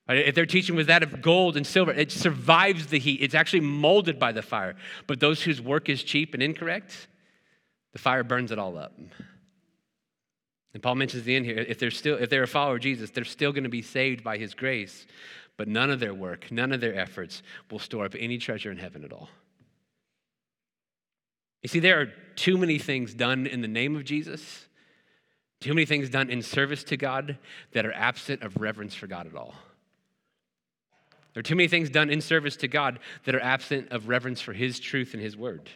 If 0.07 0.33
their 0.33 0.45
teaching 0.45 0.77
was 0.77 0.87
that 0.87 1.03
of 1.03 1.21
gold 1.21 1.57
and 1.57 1.67
silver, 1.67 1.91
it 1.91 2.09
survives 2.09 2.87
the 2.87 2.99
heat. 2.99 3.21
It's 3.21 3.35
actually 3.35 3.59
molded 3.59 4.17
by 4.17 4.31
the 4.31 4.41
fire. 4.41 4.77
But 5.07 5.19
those 5.19 5.43
whose 5.43 5.61
work 5.61 5.89
is 5.89 6.01
cheap 6.03 6.33
and 6.33 6.41
incorrect, 6.41 7.09
the 7.91 7.99
fire 7.99 8.23
burns 8.23 8.53
it 8.53 8.57
all 8.57 8.77
up. 8.77 8.97
And 10.73 10.81
Paul 10.81 10.95
mentions 10.95 11.25
the 11.25 11.35
end 11.35 11.43
here 11.43 11.65
if 11.67 11.79
they're 11.79 11.91
still 11.91 12.15
if 12.15 12.29
they're 12.29 12.43
a 12.43 12.47
follower 12.47 12.75
of 12.75 12.81
Jesus, 12.81 13.09
they're 13.09 13.25
still 13.25 13.51
going 13.51 13.65
to 13.65 13.69
be 13.69 13.81
saved 13.81 14.23
by 14.23 14.37
his 14.37 14.53
grace, 14.53 15.05
but 15.57 15.67
none 15.67 15.91
of 15.91 15.99
their 15.99 16.13
work, 16.13 16.49
none 16.49 16.71
of 16.71 16.79
their 16.79 16.95
efforts 16.95 17.43
will 17.69 17.79
store 17.79 18.05
up 18.05 18.15
any 18.17 18.37
treasure 18.37 18.71
in 18.71 18.77
heaven 18.77 19.03
at 19.03 19.11
all. 19.11 19.27
You 21.65 21.69
see, 21.69 21.80
there 21.80 21.99
are 21.99 22.13
too 22.36 22.60
many 22.60 22.78
things 22.78 23.15
done 23.15 23.47
in 23.47 23.62
the 23.62 23.67
name 23.67 23.95
of 23.95 24.04
Jesus, 24.04 24.67
too 25.60 25.73
many 25.73 25.88
things 25.88 26.12
done 26.12 26.30
in 26.30 26.43
service 26.43 26.84
to 26.84 26.95
God 26.95 27.39
that 27.71 27.88
are 27.88 27.93
absent 27.93 28.43
of 28.43 28.58
reverence 28.58 28.93
for 28.93 29.08
God 29.08 29.25
at 29.25 29.36
all. 29.36 29.56
There 31.34 31.39
are 31.39 31.41
too 31.41 31.56
many 31.56 31.67
things 31.67 31.89
done 31.89 32.12
in 32.12 32.21
service 32.21 32.56
to 32.58 32.67
God 32.67 32.99
that 33.23 33.34
are 33.34 33.41
absent 33.41 33.91
of 33.91 34.08
reverence 34.08 34.41
for 34.41 34.54
His 34.54 34.80
truth 34.80 35.15
and 35.15 35.23
His 35.23 35.36
word. 35.36 35.71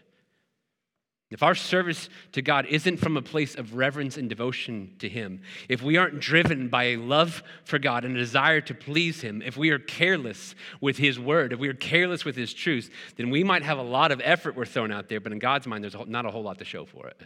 If 1.31 1.43
our 1.43 1.53
service 1.53 2.09
to 2.31 2.41
God 2.41 2.65
isn't 2.65 2.97
from 2.97 3.15
a 3.15 3.21
place 3.21 3.53
of 3.53 3.75
reverence 3.75 4.17
and 4.17 4.27
devotion 4.27 4.95
to 4.97 5.07
Him, 5.07 5.41
if 5.67 5.83
we 5.83 5.95
aren't 5.95 6.19
driven 6.19 6.69
by 6.69 6.85
a 6.85 6.97
love 6.97 7.43
for 7.65 7.77
God 7.77 8.03
and 8.03 8.15
a 8.15 8.19
desire 8.19 8.61
to 8.61 8.73
please 8.73 9.21
Him, 9.21 9.43
if 9.43 9.55
we 9.55 9.69
are 9.69 9.77
careless 9.77 10.55
with 10.81 10.97
His 10.97 11.19
word, 11.19 11.53
if 11.53 11.59
we 11.59 11.67
are 11.67 11.75
careless 11.75 12.25
with 12.25 12.35
His 12.35 12.51
truth, 12.51 12.89
then 13.17 13.29
we 13.29 13.43
might 13.43 13.61
have 13.61 13.77
a 13.77 13.83
lot 13.83 14.11
of 14.11 14.21
effort 14.23 14.55
we're 14.55 14.65
throwing 14.65 14.91
out 14.91 15.07
there, 15.07 15.19
but 15.19 15.31
in 15.31 15.37
God's 15.37 15.67
mind, 15.67 15.83
there's 15.83 15.95
not 16.07 16.25
a 16.25 16.31
whole 16.31 16.43
lot 16.43 16.57
to 16.57 16.65
show 16.65 16.85
for 16.85 17.07
it. 17.07 17.21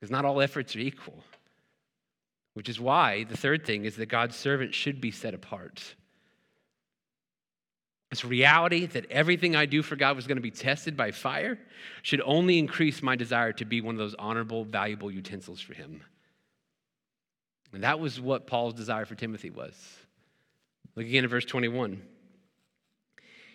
Because 0.00 0.10
not 0.10 0.24
all 0.24 0.40
efforts 0.40 0.74
are 0.74 0.80
equal. 0.80 1.22
Which 2.54 2.70
is 2.70 2.80
why 2.80 3.24
the 3.24 3.36
third 3.36 3.66
thing 3.66 3.84
is 3.84 3.96
that 3.96 4.06
God's 4.06 4.36
servant 4.36 4.74
should 4.74 5.00
be 5.00 5.10
set 5.10 5.34
apart. 5.34 5.94
This 8.14 8.24
reality 8.24 8.86
that 8.86 9.10
everything 9.10 9.56
I 9.56 9.66
do 9.66 9.82
for 9.82 9.96
God 9.96 10.14
was 10.14 10.28
going 10.28 10.36
to 10.36 10.40
be 10.40 10.52
tested 10.52 10.96
by 10.96 11.10
fire 11.10 11.58
should 12.02 12.22
only 12.24 12.60
increase 12.60 13.02
my 13.02 13.16
desire 13.16 13.52
to 13.54 13.64
be 13.64 13.80
one 13.80 13.96
of 13.96 13.98
those 13.98 14.14
honorable, 14.16 14.64
valuable 14.64 15.10
utensils 15.10 15.60
for 15.60 15.74
Him. 15.74 16.00
And 17.72 17.82
that 17.82 17.98
was 17.98 18.20
what 18.20 18.46
Paul's 18.46 18.74
desire 18.74 19.04
for 19.04 19.16
Timothy 19.16 19.50
was. 19.50 19.74
Look 20.94 21.06
again 21.06 21.24
at 21.24 21.30
verse 21.30 21.44
21. 21.44 22.02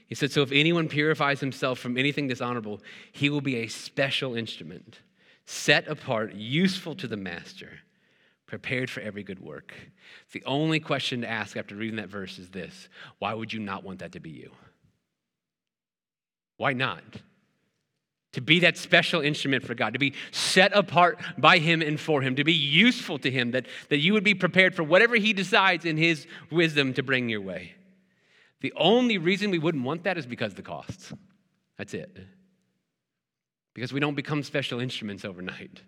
He 0.07 0.15
said, 0.15 0.29
So 0.29 0.41
if 0.41 0.51
anyone 0.51 0.89
purifies 0.89 1.39
himself 1.39 1.79
from 1.79 1.97
anything 1.97 2.27
dishonorable, 2.27 2.81
he 3.13 3.29
will 3.29 3.39
be 3.39 3.55
a 3.59 3.67
special 3.69 4.35
instrument, 4.35 4.99
set 5.45 5.87
apart, 5.87 6.33
useful 6.33 6.95
to 6.95 7.07
the 7.07 7.15
master, 7.15 7.79
prepared 8.49 8.89
for 8.89 8.99
every 9.01 9.23
good 9.23 9.39
work. 9.39 9.73
The 10.33 10.43
only 10.43 10.79
question 10.79 11.21
to 11.21 11.29
ask 11.29 11.55
after 11.55 11.75
reading 11.75 11.97
that 11.97 12.09
verse 12.09 12.39
is 12.39 12.49
this 12.49 12.89
Why 13.19 13.33
would 13.33 13.53
you 13.53 13.59
not 13.59 13.83
want 13.83 13.99
that 13.99 14.13
to 14.13 14.19
be 14.19 14.31
you? 14.31 14.51
Why 16.57 16.73
not? 16.73 17.03
To 18.33 18.41
be 18.41 18.59
that 18.59 18.77
special 18.77 19.21
instrument 19.21 19.63
for 19.63 19.73
God, 19.73 19.93
to 19.93 19.99
be 19.99 20.13
set 20.31 20.75
apart 20.75 21.19
by 21.37 21.57
Him 21.57 21.81
and 21.81 21.99
for 21.99 22.21
Him, 22.21 22.35
to 22.35 22.43
be 22.43 22.53
useful 22.53 23.17
to 23.19 23.31
Him, 23.31 23.51
that, 23.51 23.65
that 23.89 23.99
you 23.99 24.13
would 24.13 24.23
be 24.23 24.35
prepared 24.35 24.75
for 24.75 24.83
whatever 24.83 25.15
He 25.15 25.33
decides 25.33 25.85
in 25.85 25.97
His 25.97 26.27
wisdom 26.51 26.93
to 26.93 27.03
bring 27.03 27.29
your 27.29 27.41
way. 27.41 27.73
The 28.61 28.73
only 28.75 29.17
reason 29.17 29.51
we 29.51 29.57
wouldn't 29.57 29.83
want 29.83 30.03
that 30.03 30.17
is 30.17 30.25
because 30.25 30.53
the 30.53 30.61
costs. 30.61 31.13
That's 31.77 31.93
it. 31.93 32.17
Because 33.73 33.93
we 33.93 33.99
don't 33.99 34.15
become 34.15 34.43
special 34.43 34.79
instruments 34.79 35.23
overnight. 35.25 35.81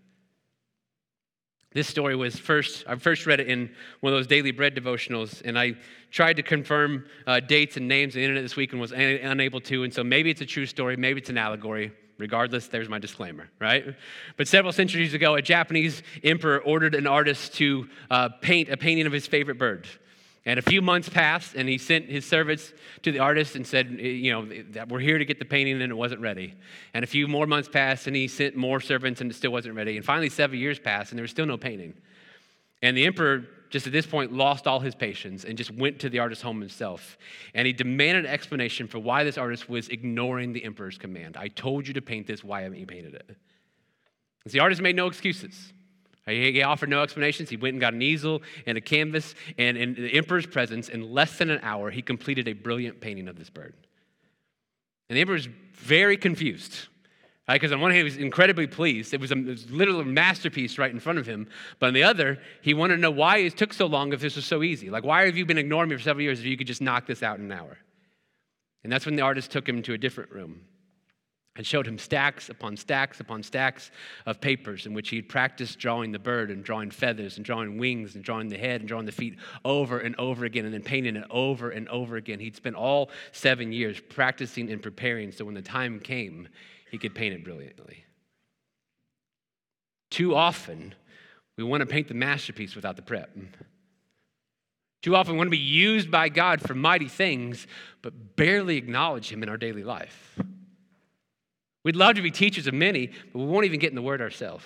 This 1.74 1.88
story 1.88 2.18
was 2.18 2.36
first, 2.36 2.84
I 2.86 2.96
first 2.96 3.26
read 3.26 3.40
it 3.40 3.48
in 3.48 3.72
one 4.02 4.12
of 4.12 4.20
those 4.20 4.28
daily 4.28 4.52
bread 4.52 4.76
devotionals, 4.76 5.42
and 5.46 5.58
I 5.58 5.76
tried 6.12 6.36
to 6.36 6.44
confirm 6.44 7.06
uh, 7.26 7.40
dates 7.40 7.78
and 7.78 7.88
names 7.88 8.14
on 8.14 8.20
the 8.20 8.26
internet 8.26 8.44
this 8.44 8.58
week 8.58 8.74
and 8.74 8.82
was 8.82 8.92
unable 8.92 9.62
to. 9.62 9.84
And 9.84 9.94
so 9.94 10.04
maybe 10.04 10.30
it's 10.30 10.42
a 10.42 10.46
true 10.46 10.66
story, 10.66 10.98
maybe 10.98 11.22
it's 11.22 11.30
an 11.30 11.38
allegory. 11.38 11.94
Regardless, 12.18 12.68
there's 12.68 12.88
my 12.88 13.00
disclaimer, 13.00 13.50
right? 13.60 13.96
But 14.38 14.48
several 14.48 14.72
centuries 14.72 15.16
ago, 15.16 15.34
a 15.34 15.42
Japanese 15.42 16.04
emperor 16.24 16.60
ordered 16.60 16.94
an 16.94 17.08
artist 17.08 17.56
to 17.56 17.90
uh, 18.12 18.30
paint 18.42 18.70
a 18.70 18.78
painting 18.78 19.08
of 19.08 19.12
his 19.12 19.26
favorite 19.26 19.58
bird. 19.58 19.88
And 20.46 20.58
a 20.58 20.62
few 20.62 20.82
months 20.82 21.08
passed, 21.08 21.54
and 21.54 21.70
he 21.70 21.78
sent 21.78 22.06
his 22.06 22.26
servants 22.26 22.74
to 23.04 23.12
the 23.12 23.20
artist 23.20 23.56
and 23.56 23.66
said, 23.66 23.98
eh, 24.00 24.08
You 24.08 24.32
know, 24.32 24.64
that 24.72 24.90
we're 24.90 25.00
here 25.00 25.20
to 25.20 25.26
get 25.26 25.38
the 25.38 25.46
painting, 25.46 25.82
and 25.82 25.92
it 25.92 25.96
wasn't 25.96 26.22
ready. 26.22 26.56
And 26.94 27.04
a 27.04 27.08
few 27.08 27.28
more 27.28 27.46
months 27.46 27.70
passed, 27.70 28.08
and 28.08 28.16
he 28.16 28.28
sent 28.28 28.56
more 28.56 28.82
servants, 28.82 29.22
and 29.22 29.30
it 29.30 29.36
still 29.36 29.52
wasn't 29.52 29.76
ready. 29.76 29.98
And 29.98 30.06
finally, 30.06 30.30
seven 30.30 30.58
years 30.58 30.80
passed, 30.80 31.12
and 31.12 31.20
there 31.20 31.24
was 31.24 31.32
still 31.32 31.46
no 31.46 31.58
painting. 31.58 31.94
And 32.82 32.98
the 32.98 33.06
emperor, 33.06 33.46
just 33.70 33.86
at 33.86 33.94
this 33.94 34.08
point, 34.08 34.34
lost 34.34 34.66
all 34.66 34.80
his 34.80 34.96
patience 34.96 35.44
and 35.44 35.56
just 35.58 35.72
went 35.72 36.00
to 36.00 36.10
the 36.10 36.18
artist's 36.18 36.42
home 36.42 36.60
himself. 36.60 37.18
And 37.54 37.68
he 37.68 37.74
demanded 37.74 38.26
an 38.26 38.32
explanation 38.32 38.88
for 38.88 38.98
why 38.98 39.24
this 39.24 39.38
artist 39.38 39.70
was 39.70 39.90
ignoring 39.90 40.54
the 40.54 40.64
emperor's 40.64 40.98
command. 40.98 41.38
I 41.38 41.50
told 41.50 41.88
you 41.88 41.94
to 41.94 42.02
paint 42.02 42.26
this, 42.26 42.44
why 42.44 42.62
haven't 42.62 42.80
you 42.80 42.88
painted 42.88 43.14
it? 43.14 43.38
And 44.44 44.52
the 44.52 44.60
artist 44.60 44.82
made 44.82 44.96
no 44.96 45.06
excuses. 45.06 45.74
He 46.28 46.62
offered 46.62 46.90
no 46.90 47.02
explanations. 47.02 47.50
He 47.50 47.58
went 47.58 47.74
and 47.74 47.82
got 47.82 47.94
an 47.94 48.02
easel 48.02 48.44
and 48.68 48.78
a 48.78 48.82
canvas, 48.82 49.34
and 49.58 49.76
in 49.76 49.96
the 49.96 50.14
emperor's 50.14 50.46
presence, 50.46 50.88
in 50.88 51.12
less 51.12 51.38
than 51.38 51.50
an 51.50 51.60
hour, 51.64 51.90
he 51.90 52.02
completed 52.02 52.48
a 52.48 52.54
brilliant 52.54 53.02
painting 53.02 53.28
of 53.28 53.38
this 53.38 53.50
bird. 53.50 53.74
And 55.10 55.18
the 55.18 55.22
emperor 55.22 55.34
was 55.34 55.50
very 55.74 56.18
confused, 56.18 56.88
because 57.48 57.72
right? 57.72 57.76
on 57.76 57.82
one 57.82 57.92
hand, 57.92 58.00
he 58.00 58.04
was 58.04 58.18
incredibly 58.18 58.68
pleased. 58.68 59.16
It 59.16 59.20
was, 59.20 59.32
a, 59.32 59.38
it 59.38 59.72
literally 59.72 60.06
masterpiece 60.06 60.78
right 60.78 60.92
in 60.92 61.00
front 61.00 61.18
of 61.18 61.26
him. 61.26 61.48
But 61.80 61.88
on 61.88 61.94
the 61.94 62.04
other, 62.04 62.40
he 62.62 62.76
wanted 62.76 62.98
to 62.98 63.02
know 63.02 63.12
why 63.12 63.38
it 63.38 63.58
took 63.58 63.74
so 63.74 63.88
long 63.88 64.14
if 64.14 64.22
this 64.22 64.36
was 64.36 64.46
so 64.46 64.62
easy. 64.62 64.92
Like, 64.92 65.04
why 65.04 65.26
have 65.26 65.36
you 65.36 65.46
been 65.46 65.58
ignoring 65.58 65.90
me 65.90 65.96
for 65.96 66.04
several 66.04 66.24
years 66.24 66.40
if 66.40 66.46
you 66.46 66.56
could 66.56 66.68
just 66.68 66.82
knock 66.82 67.08
this 67.08 67.24
out 67.24 67.40
in 67.40 67.46
an 67.46 67.52
hour? 67.52 67.80
And 68.84 68.94
that's 68.94 69.08
when 69.08 69.16
the 69.16 69.24
artist 69.24 69.52
took 69.52 69.68
him 69.68 69.82
to 69.84 69.94
a 69.94 69.98
different 69.98 70.32
room 70.32 70.62
and 71.58 71.68
showed 71.68 71.86
him 71.86 71.98
stacks 71.98 72.50
upon 72.50 72.78
stacks 72.78 73.20
upon 73.20 73.44
stacks 73.44 73.92
of 74.26 74.40
papers 74.40 74.86
in 74.86 74.94
which 74.94 75.10
he 75.10 75.18
had 75.18 75.28
practiced 75.28 75.80
drawing 75.80 76.12
the 76.12 76.20
bird 76.20 76.50
and 76.50 76.64
drawing 76.64 76.90
feathers 76.90 77.36
and 77.36 77.46
drawing 77.46 77.78
wings 77.78 78.16
and 78.16 78.24
drawing 78.24 78.48
the 78.48 78.58
head 78.58 78.82
and 78.82 78.88
drawing 78.88 79.06
the 79.06 79.12
feet 79.12 79.38
over 79.66 80.00
and 80.00 80.16
over 80.18 80.46
again 80.46 80.64
and 80.66 80.74
then 80.74 80.82
painting 80.82 81.16
it 81.16 81.26
over 81.30 81.70
and 81.70 81.90
over 81.90 82.16
again. 82.16 82.40
He'd 82.40 82.56
spent 82.56 82.76
all 82.76 83.10
seven 83.32 83.74
years 83.74 84.00
practicing 84.00 84.72
and 84.72 84.82
preparing 84.82 85.32
so 85.32 85.44
when 85.44 85.56
the 85.56 85.62
time 85.62 86.00
came, 86.00 86.48
he 86.90 86.98
could 86.98 87.14
paint 87.14 87.34
it 87.34 87.44
brilliantly. 87.44 88.06
Too 90.10 90.36
often, 90.36 90.94
we 91.58 91.64
want 91.64 91.82
to 91.82 91.86
paint 91.86 92.08
the 92.08 92.14
masterpiece 92.14 92.76
without 92.76 92.96
the 92.96 93.02
prep. 93.02 93.36
Too 95.02 95.16
often, 95.16 95.34
we 95.34 95.38
want 95.38 95.48
to 95.48 95.52
be 95.52 95.58
used 95.58 96.12
by 96.12 96.30
God 96.30 96.62
for 96.62 96.76
mighty 96.76 97.08
things, 97.08 97.66
but 98.02 98.36
barely 98.36 98.78
acknowledge 98.78 99.32
Him 99.32 99.42
in 99.42 99.50
our 99.50 99.58
daily 99.58 99.84
life. 99.84 100.40
We'd 101.84 101.96
love 101.96 102.16
to 102.16 102.22
be 102.22 102.32
teachers 102.32 102.68
of 102.68 102.74
many, 102.74 103.08
but 103.08 103.40
we 103.40 103.46
won't 103.46 103.66
even 103.66 103.80
get 103.80 103.90
in 103.90 103.96
the 103.96 104.02
word 104.02 104.22
ourselves. 104.22 104.66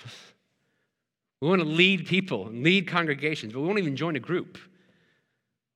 We 1.41 1.49
want 1.49 1.62
to 1.62 1.67
lead 1.67 2.08
people 2.08 2.47
and 2.47 2.63
lead 2.63 2.88
congregations, 2.88 3.54
but 3.54 3.62
we 3.62 3.67
won't 3.67 3.80
even 3.80 3.95
join 3.95 4.15
a 4.15 4.19
group. 4.19 4.58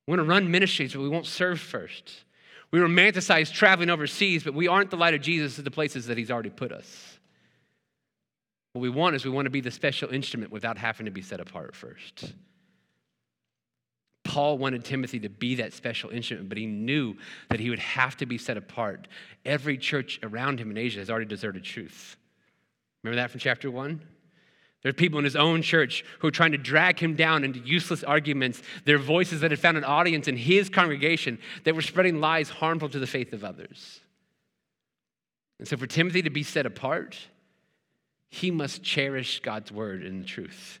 We 0.06 0.12
want 0.12 0.20
to 0.20 0.28
run 0.28 0.50
ministries, 0.50 0.92
but 0.92 1.00
we 1.00 1.08
won't 1.08 1.26
serve 1.26 1.60
first. 1.60 2.24
We 2.70 2.78
romanticize 2.78 3.52
traveling 3.52 3.90
overseas, 3.90 4.44
but 4.44 4.54
we 4.54 4.68
aren't 4.68 4.90
the 4.90 4.96
light 4.96 5.14
of 5.14 5.20
Jesus 5.20 5.58
at 5.58 5.64
the 5.64 5.70
places 5.70 6.06
that 6.06 6.18
He's 6.18 6.30
already 6.30 6.50
put 6.50 6.72
us. 6.72 7.18
What 8.72 8.82
we 8.82 8.90
want 8.90 9.16
is 9.16 9.24
we 9.24 9.30
want 9.30 9.46
to 9.46 9.50
be 9.50 9.60
the 9.60 9.70
special 9.70 10.10
instrument 10.10 10.52
without 10.52 10.78
having 10.78 11.06
to 11.06 11.12
be 11.12 11.22
set 11.22 11.40
apart 11.40 11.74
first. 11.74 12.34
Paul 14.30 14.58
wanted 14.58 14.84
Timothy 14.84 15.18
to 15.20 15.28
be 15.28 15.56
that 15.56 15.72
special 15.72 16.10
instrument, 16.10 16.48
but 16.48 16.56
he 16.56 16.64
knew 16.64 17.16
that 17.48 17.58
he 17.58 17.68
would 17.68 17.80
have 17.80 18.16
to 18.18 18.26
be 18.26 18.38
set 18.38 18.56
apart. 18.56 19.08
Every 19.44 19.76
church 19.76 20.20
around 20.22 20.60
him 20.60 20.70
in 20.70 20.78
Asia 20.78 21.00
has 21.00 21.10
already 21.10 21.26
deserted 21.26 21.64
truth. 21.64 22.16
Remember 23.02 23.20
that 23.20 23.32
from 23.32 23.40
chapter 23.40 23.72
one? 23.72 24.00
There 24.82 24.90
are 24.90 24.92
people 24.92 25.18
in 25.18 25.24
his 25.24 25.34
own 25.34 25.62
church 25.62 26.04
who 26.20 26.28
are 26.28 26.30
trying 26.30 26.52
to 26.52 26.58
drag 26.58 27.00
him 27.00 27.16
down 27.16 27.42
into 27.42 27.58
useless 27.58 28.04
arguments. 28.04 28.62
There 28.84 28.94
are 28.94 29.00
voices 29.00 29.40
that 29.40 29.50
had 29.50 29.58
found 29.58 29.76
an 29.76 29.82
audience 29.84 30.28
in 30.28 30.36
his 30.36 30.68
congregation 30.68 31.40
that 31.64 31.74
were 31.74 31.82
spreading 31.82 32.20
lies 32.20 32.50
harmful 32.50 32.88
to 32.90 33.00
the 33.00 33.08
faith 33.08 33.32
of 33.32 33.42
others. 33.42 33.98
And 35.58 35.66
so, 35.66 35.76
for 35.76 35.88
Timothy 35.88 36.22
to 36.22 36.30
be 36.30 36.44
set 36.44 36.66
apart, 36.66 37.18
he 38.28 38.52
must 38.52 38.84
cherish 38.84 39.40
God's 39.40 39.72
word 39.72 40.04
and 40.04 40.22
the 40.22 40.26
truth. 40.26 40.79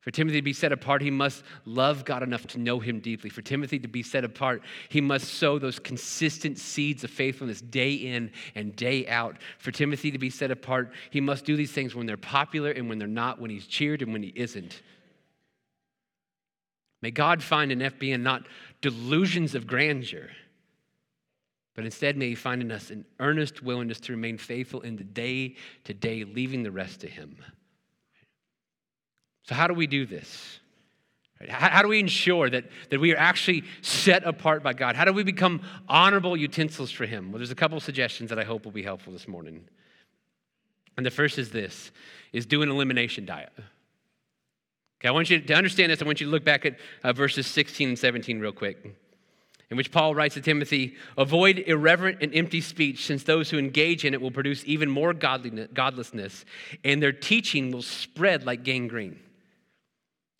For 0.00 0.12
Timothy 0.12 0.38
to 0.38 0.42
be 0.42 0.52
set 0.52 0.70
apart, 0.70 1.02
he 1.02 1.10
must 1.10 1.42
love 1.64 2.04
God 2.04 2.22
enough 2.22 2.46
to 2.48 2.58
know 2.58 2.78
him 2.78 3.00
deeply. 3.00 3.30
For 3.30 3.42
Timothy 3.42 3.80
to 3.80 3.88
be 3.88 4.02
set 4.02 4.24
apart, 4.24 4.62
he 4.88 5.00
must 5.00 5.34
sow 5.34 5.58
those 5.58 5.78
consistent 5.80 6.58
seeds 6.58 7.02
of 7.02 7.10
faithfulness 7.10 7.60
day 7.60 7.94
in 7.94 8.30
and 8.54 8.76
day 8.76 9.08
out. 9.08 9.36
For 9.58 9.72
Timothy 9.72 10.12
to 10.12 10.18
be 10.18 10.30
set 10.30 10.52
apart, 10.52 10.92
he 11.10 11.20
must 11.20 11.44
do 11.44 11.56
these 11.56 11.72
things 11.72 11.94
when 11.94 12.06
they're 12.06 12.16
popular 12.16 12.70
and 12.70 12.88
when 12.88 12.98
they're 12.98 13.08
not, 13.08 13.40
when 13.40 13.50
he's 13.50 13.66
cheered 13.66 14.00
and 14.02 14.12
when 14.12 14.22
he 14.22 14.32
isn't. 14.36 14.82
May 17.02 17.10
God 17.10 17.42
find 17.42 17.72
in 17.72 17.80
FBN 17.80 18.22
not 18.22 18.46
delusions 18.80 19.54
of 19.54 19.66
grandeur, 19.66 20.30
but 21.74 21.84
instead 21.84 22.16
may 22.16 22.30
he 22.30 22.34
find 22.34 22.60
in 22.60 22.72
us 22.72 22.90
an 22.90 23.04
earnest 23.20 23.62
willingness 23.62 24.00
to 24.00 24.12
remain 24.12 24.38
faithful 24.38 24.80
in 24.80 24.96
the 24.96 25.04
day 25.04 25.56
to 25.84 25.94
day, 25.94 26.24
leaving 26.24 26.62
the 26.62 26.72
rest 26.72 27.00
to 27.00 27.08
him. 27.08 27.36
So, 29.48 29.54
how 29.54 29.66
do 29.66 29.72
we 29.72 29.86
do 29.86 30.04
this? 30.04 30.60
How, 31.48 31.80
do 31.82 31.88
we 31.88 32.00
ensure 32.00 32.50
that, 32.50 32.64
that 32.90 33.00
we 33.00 33.14
are 33.14 33.16
actually 33.16 33.62
set 33.80 34.24
apart 34.24 34.62
by 34.62 34.74
God? 34.74 34.94
How 34.94 35.04
do 35.04 35.12
we 35.12 35.22
become 35.22 35.62
honorable 35.88 36.36
utensils 36.36 36.90
for 36.90 37.06
Him? 37.06 37.30
Well, 37.30 37.38
there's 37.38 37.50
a 37.52 37.54
couple 37.54 37.80
suggestions 37.80 38.28
that 38.28 38.38
I 38.38 38.44
hope 38.44 38.64
will 38.66 38.72
be 38.72 38.82
helpful 38.82 39.12
this 39.12 39.26
morning. 39.26 39.64
And 40.98 41.06
the 41.06 41.10
first 41.10 41.38
is 41.38 41.50
this 41.50 41.92
is 42.32 42.44
do 42.44 42.60
an 42.60 42.68
elimination 42.68 43.24
diet. 43.24 43.52
Okay, 45.00 45.08
I 45.08 45.12
want 45.12 45.30
you 45.30 45.40
to 45.40 45.54
understand 45.54 45.92
this. 45.92 46.02
I 46.02 46.04
want 46.04 46.20
you 46.20 46.26
to 46.26 46.30
look 46.30 46.44
back 46.44 46.66
at 46.66 46.76
uh, 47.02 47.14
verses 47.14 47.46
16 47.46 47.88
and 47.88 47.98
17 47.98 48.40
real 48.40 48.52
quick, 48.52 48.84
in 49.70 49.78
which 49.78 49.92
Paul 49.92 50.14
writes 50.14 50.34
to 50.34 50.42
Timothy 50.42 50.96
Avoid 51.16 51.60
irreverent 51.66 52.18
and 52.20 52.34
empty 52.34 52.60
speech, 52.60 53.06
since 53.06 53.22
those 53.22 53.48
who 53.48 53.58
engage 53.58 54.04
in 54.04 54.12
it 54.12 54.20
will 54.20 54.30
produce 54.30 54.62
even 54.66 54.90
more 54.90 55.14
godliness, 55.14 55.68
godlessness, 55.72 56.44
and 56.84 57.02
their 57.02 57.12
teaching 57.12 57.70
will 57.70 57.80
spread 57.80 58.44
like 58.44 58.62
gangrene. 58.62 59.20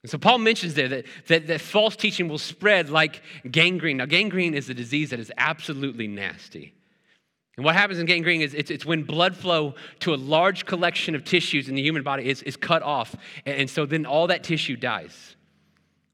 And 0.03 0.11
so 0.11 0.19
Paul 0.19 0.39
mentions 0.39 0.75
there 0.75 0.89
that, 0.89 1.07
that, 1.27 1.47
that 1.49 1.61
false 1.61 1.97
teaching 1.97 2.29
will 2.29 2.39
spread 2.39 2.89
like 2.89 3.23
gangrene. 3.51 3.97
Now, 3.97 4.07
gangrene 4.07 4.55
is 4.55 4.71
a 4.71 4.75
disease 4.75 5.11
that 5.11 5.19
is 5.19 5.33
absolutely 5.37 6.07
nasty. 6.07 6.75
And 7.57 7.65
what 7.65 7.75
happens 7.75 7.99
in 7.99 8.07
gangrene 8.07 8.41
is 8.41 8.55
it's, 8.55 8.71
it's 8.71 8.87
when 8.87 9.03
blood 9.03 9.37
flow 9.37 9.75
to 10.01 10.15
a 10.15 10.17
large 10.17 10.65
collection 10.65 11.17
of 11.17 11.25
tissues 11.25 11.69
in 11.69 11.75
the 11.75 11.83
human 11.83 12.05
body 12.05 12.29
is, 12.29 12.43
is 12.45 12.57
cut 12.57 12.83
off. 12.83 13.17
And, 13.45 13.63
and 13.63 13.71
so 13.71 13.85
then 13.85 14.07
all 14.07 14.29
that 14.29 14.45
tissue 14.45 14.77
dies. 14.77 15.35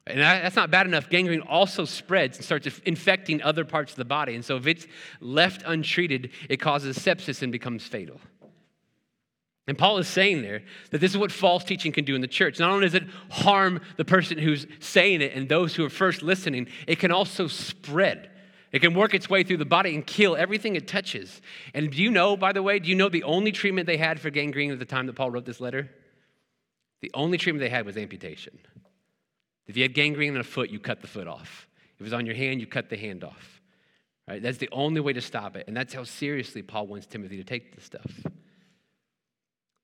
And 0.07 0.21
that's 0.21 0.57
not 0.57 0.71
bad 0.71 0.87
enough. 0.87 1.11
Gangrene 1.11 1.43
also 1.43 1.85
spreads 1.85 2.39
and 2.39 2.45
starts 2.45 2.67
infecting 2.85 3.43
other 3.43 3.65
parts 3.65 3.93
of 3.93 3.97
the 3.97 4.05
body. 4.05 4.35
And 4.35 4.45
so 4.45 4.57
if 4.57 4.67
it's 4.67 4.87
left 5.21 5.63
untreated, 5.67 6.31
it 6.49 6.59
causes 6.59 6.99
sepsis 6.99 7.43
and 7.43 7.53
becomes 7.53 7.87
fatal. 7.87 8.21
And 9.67 9.79
Paul 9.79 9.99
is 9.99 10.09
saying 10.09 10.43
there 10.43 10.63
that 10.91 10.99
this 10.99 11.13
is 11.13 11.19
what 11.19 11.33
false 11.33 11.65
teaching 11.65 11.91
can 11.91 12.05
do 12.05 12.15
in 12.15 12.21
the 12.21 12.29
church. 12.29 12.59
Not 12.59 12.71
only 12.71 12.87
does 12.87 12.95
it 12.95 13.09
harm 13.31 13.81
the 13.97 14.05
person 14.05 14.37
who's 14.37 14.67
saying 14.79 15.23
it 15.23 15.33
and 15.35 15.49
those 15.49 15.75
who 15.75 15.85
are 15.85 15.91
first 15.91 16.23
listening, 16.23 16.69
it 16.87 16.99
can 16.99 17.11
also 17.11 17.47
spread. 17.47 18.31
It 18.73 18.81
can 18.81 18.93
work 18.93 19.15
its 19.15 19.31
way 19.31 19.43
through 19.43 19.59
the 19.59 19.65
body 19.65 19.95
and 19.95 20.07
kill 20.07 20.37
everything 20.37 20.77
it 20.77 20.87
touches. 20.87 21.41
And 21.73 21.91
do 21.91 22.03
you 22.03 22.11
know, 22.11 22.37
by 22.37 22.53
the 22.53 22.63
way, 22.63 22.79
do 22.79 22.91
you 22.91 22.95
know 22.95 23.09
the 23.09 23.23
only 23.23 23.53
treatment 23.53 23.87
they 23.87 23.97
had 23.97 24.21
for 24.21 24.31
gangrene 24.31 24.73
at 24.73 24.79
the 24.79 24.85
time 24.85 25.07
that 25.07 25.15
Paul 25.15 25.31
wrote 25.31 25.47
this 25.47 25.61
letter? 25.61 25.89
The 27.01 27.11
only 27.15 27.39
treatment 27.39 27.61
they 27.61 27.71
had 27.71 27.87
was 27.87 27.97
amputation. 27.97 28.59
If 29.67 29.77
you 29.77 29.85
had 29.85 29.95
gangrene 29.95 30.35
in 30.35 30.41
a 30.41 30.45
foot, 30.45 30.71
you 30.71 30.79
cut 30.79 31.01
the 31.01 31.07
foot 31.07 31.29
off. 31.29 31.69
If 31.95 32.01
it 32.01 32.05
was 32.05 32.13
on 32.13 32.27
your 32.27 32.35
hand, 32.35 32.61
you 32.61 32.67
cut 32.67 32.91
the 32.91 32.97
hand 32.97 33.25
off. 33.25 33.63
Right? 34.29 34.43
That's 34.43 34.59
the 34.59 34.69
only 34.73 35.01
way 35.01 35.13
to 35.13 35.21
stop 35.21 35.57
it. 35.57 35.65
And 35.69 35.77
that's 35.77 35.95
how 35.95 36.05
seriously 36.05 36.63
Paul 36.63 36.87
wants 36.87 37.07
Timothy 37.07 37.37
to 37.37 37.45
take 37.45 37.75
this 37.75 37.85
stuff. 37.85 38.11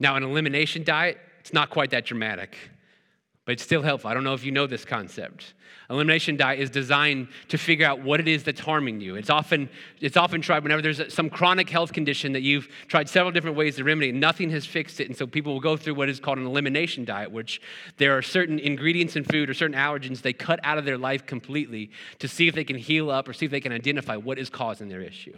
Now, 0.01 0.17
an 0.17 0.25
elimination 0.25 0.83
diet, 0.83 1.19
it's 1.39 1.53
not 1.53 1.71
quite 1.71 1.91
that 1.91 2.05
dramatic 2.05 2.57
but 3.51 3.55
it's 3.55 3.65
still 3.65 3.83
helpful. 3.83 4.09
I 4.09 4.15
don't 4.15 4.23
know 4.23 4.35
if 4.35 4.45
you 4.45 4.53
know 4.53 4.69
this 4.69 4.85
concept. 4.85 5.55
Elimination 5.91 6.37
diet 6.37 6.61
is 6.61 6.71
designed 6.71 7.27
to 7.49 7.59
figure 7.59 7.85
out 7.85 8.01
what 8.01 8.21
it 8.21 8.29
is 8.29 8.45
that's 8.45 8.61
harming 8.61 9.01
you. 9.01 9.17
It's 9.17 9.29
often, 9.29 9.69
it's 10.01 10.17
often 10.17 10.41
tried 10.41 10.63
whenever 10.63 10.81
there's 10.81 11.13
some 11.13 11.29
chronic 11.29 11.69
health 11.69 11.93
condition 11.93 12.33
that 12.35 12.43
you've 12.43 12.69
tried 12.87 13.09
several 13.09 13.33
different 13.33 13.57
ways 13.57 13.75
to 13.75 13.83
remedy, 13.83 14.13
nothing 14.13 14.51
has 14.51 14.67
fixed 14.67 15.01
it. 15.01 15.09
And 15.09 15.17
so 15.17 15.27
people 15.27 15.53
will 15.53 15.61
go 15.61 15.77
through 15.77 15.95
what 15.95 16.09
is 16.09 16.21
called 16.21 16.39
an 16.39 16.47
elimination 16.47 17.05
diet, 17.05 17.33
which 17.33 17.61
there 17.97 18.17
are 18.17 18.23
certain 18.23 18.61
ingredients 18.61 19.17
in 19.17 19.25
food 19.25 19.51
or 19.51 19.55
certain 19.55 19.77
allergens 19.77 20.23
they 20.23 20.33
cut 20.33 20.61
out 20.63 20.79
of 20.79 20.85
their 20.85 20.97
life 20.97 21.27
completely 21.27 21.91
to 22.21 22.29
see 22.29 22.47
if 22.47 22.55
they 22.55 22.63
can 22.63 22.77
heal 22.77 23.11
up 23.11 23.27
or 23.27 23.33
see 23.33 23.47
if 23.47 23.51
they 23.51 23.61
can 23.61 23.73
identify 23.73 24.17
what 24.17 24.39
is 24.39 24.49
causing 24.49 24.89
their 24.89 25.01
issue. 25.01 25.37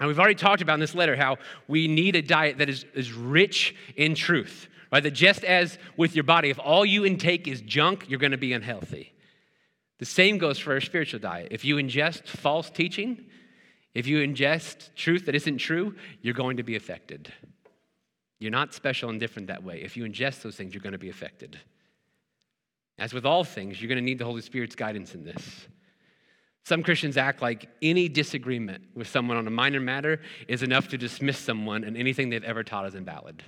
And 0.00 0.08
we've 0.08 0.18
already 0.18 0.34
talked 0.34 0.62
about 0.62 0.74
in 0.74 0.80
this 0.80 0.94
letter 0.94 1.16
how 1.16 1.36
we 1.68 1.86
need 1.86 2.16
a 2.16 2.22
diet 2.22 2.58
that 2.58 2.68
is, 2.68 2.84
is 2.94 3.12
rich 3.12 3.74
in 3.96 4.14
truth. 4.14 4.68
Right? 4.90 5.02
That 5.02 5.12
just 5.12 5.44
as 5.44 5.78
with 5.96 6.14
your 6.14 6.24
body, 6.24 6.50
if 6.50 6.58
all 6.58 6.84
you 6.84 7.06
intake 7.06 7.48
is 7.48 7.60
junk, 7.62 8.06
you're 8.08 8.18
going 8.18 8.32
to 8.32 8.38
be 8.38 8.52
unhealthy. 8.52 9.12
The 9.98 10.04
same 10.04 10.38
goes 10.38 10.58
for 10.58 10.72
our 10.72 10.80
spiritual 10.80 11.20
diet. 11.20 11.48
If 11.50 11.64
you 11.64 11.76
ingest 11.76 12.26
false 12.26 12.68
teaching, 12.68 13.24
if 13.94 14.06
you 14.06 14.18
ingest 14.18 14.94
truth 14.94 15.26
that 15.26 15.34
isn't 15.34 15.58
true, 15.58 15.94
you're 16.20 16.34
going 16.34 16.56
to 16.56 16.62
be 16.62 16.76
affected. 16.76 17.32
You're 18.40 18.50
not 18.50 18.74
special 18.74 19.10
and 19.10 19.20
different 19.20 19.48
that 19.48 19.62
way. 19.62 19.80
If 19.82 19.96
you 19.96 20.04
ingest 20.04 20.42
those 20.42 20.56
things, 20.56 20.74
you're 20.74 20.82
going 20.82 20.92
to 20.92 20.98
be 20.98 21.10
affected. 21.10 21.58
As 22.98 23.14
with 23.14 23.24
all 23.24 23.44
things, 23.44 23.80
you're 23.80 23.88
going 23.88 23.98
to 23.98 24.04
need 24.04 24.18
the 24.18 24.24
Holy 24.24 24.42
Spirit's 24.42 24.74
guidance 24.74 25.14
in 25.14 25.24
this. 25.24 25.68
Some 26.64 26.82
Christians 26.82 27.16
act 27.16 27.42
like 27.42 27.68
any 27.80 28.08
disagreement 28.08 28.84
with 28.94 29.08
someone 29.08 29.36
on 29.36 29.46
a 29.46 29.50
minor 29.50 29.80
matter 29.80 30.20
is 30.46 30.62
enough 30.62 30.88
to 30.88 30.98
dismiss 30.98 31.38
someone 31.38 31.82
and 31.82 31.96
anything 31.96 32.30
they've 32.30 32.44
ever 32.44 32.62
taught 32.62 32.86
is 32.86 32.94
invalid. 32.94 33.42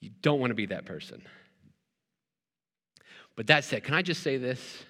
You 0.00 0.10
don't 0.20 0.40
want 0.40 0.50
to 0.50 0.54
be 0.54 0.66
that 0.66 0.84
person. 0.84 1.22
But 3.36 3.46
that 3.46 3.64
said, 3.64 3.84
can 3.84 3.94
I 3.94 4.02
just 4.02 4.22
say 4.22 4.36
this? 4.36 4.84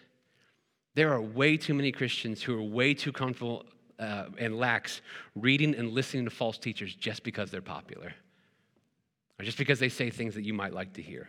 There 0.95 1.13
are 1.13 1.21
way 1.21 1.59
too 1.59 1.75
many 1.75 1.93
Christians 1.93 2.43
who 2.43 2.57
are 2.57 2.63
way 2.63 2.95
too 2.95 3.13
comfortable 3.13 3.67
uh, 3.99 4.27
and 4.39 4.59
lax 4.59 5.03
reading 5.35 5.75
and 5.75 5.91
listening 5.91 6.25
to 6.25 6.31
false 6.31 6.57
teachers 6.57 6.95
just 6.95 7.25
because 7.25 7.51
they're 7.51 7.61
popular 7.61 8.15
or 9.39 9.45
just 9.45 9.59
because 9.59 9.79
they 9.79 9.89
say 9.89 10.09
things 10.09 10.35
that 10.35 10.45
you 10.45 10.55
might 10.55 10.73
like 10.73 10.95
to 10.95 11.03
hear. 11.03 11.29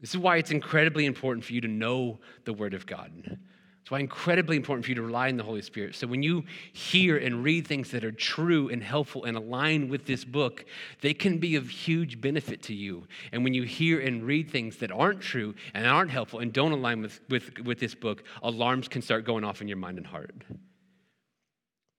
This 0.00 0.10
is 0.10 0.18
why 0.18 0.36
it's 0.36 0.50
incredibly 0.50 1.04
important 1.06 1.44
for 1.44 1.52
you 1.52 1.60
to 1.62 1.68
know 1.68 2.20
the 2.44 2.52
Word 2.52 2.74
of 2.74 2.86
God. 2.86 3.38
It's 3.84 3.90
why 3.90 3.98
incredibly 3.98 4.56
important 4.56 4.86
for 4.86 4.92
you 4.92 4.94
to 4.94 5.02
rely 5.02 5.28
on 5.28 5.36
the 5.36 5.42
Holy 5.42 5.60
Spirit. 5.60 5.94
So 5.94 6.06
when 6.06 6.22
you 6.22 6.44
hear 6.72 7.18
and 7.18 7.44
read 7.44 7.66
things 7.66 7.90
that 7.90 8.02
are 8.02 8.12
true 8.12 8.70
and 8.70 8.82
helpful 8.82 9.24
and 9.24 9.36
align 9.36 9.90
with 9.90 10.06
this 10.06 10.24
book, 10.24 10.64
they 11.02 11.12
can 11.12 11.36
be 11.36 11.56
of 11.56 11.68
huge 11.68 12.18
benefit 12.18 12.62
to 12.62 12.74
you. 12.74 13.06
And 13.30 13.44
when 13.44 13.52
you 13.52 13.64
hear 13.64 14.00
and 14.00 14.22
read 14.22 14.50
things 14.50 14.78
that 14.78 14.90
aren't 14.90 15.20
true 15.20 15.54
and 15.74 15.86
aren't 15.86 16.10
helpful 16.10 16.38
and 16.38 16.50
don't 16.50 16.72
align 16.72 17.02
with, 17.02 17.20
with, 17.28 17.58
with 17.58 17.78
this 17.78 17.94
book, 17.94 18.24
alarms 18.42 18.88
can 18.88 19.02
start 19.02 19.26
going 19.26 19.44
off 19.44 19.60
in 19.60 19.68
your 19.68 19.76
mind 19.76 19.98
and 19.98 20.06
heart. 20.06 20.34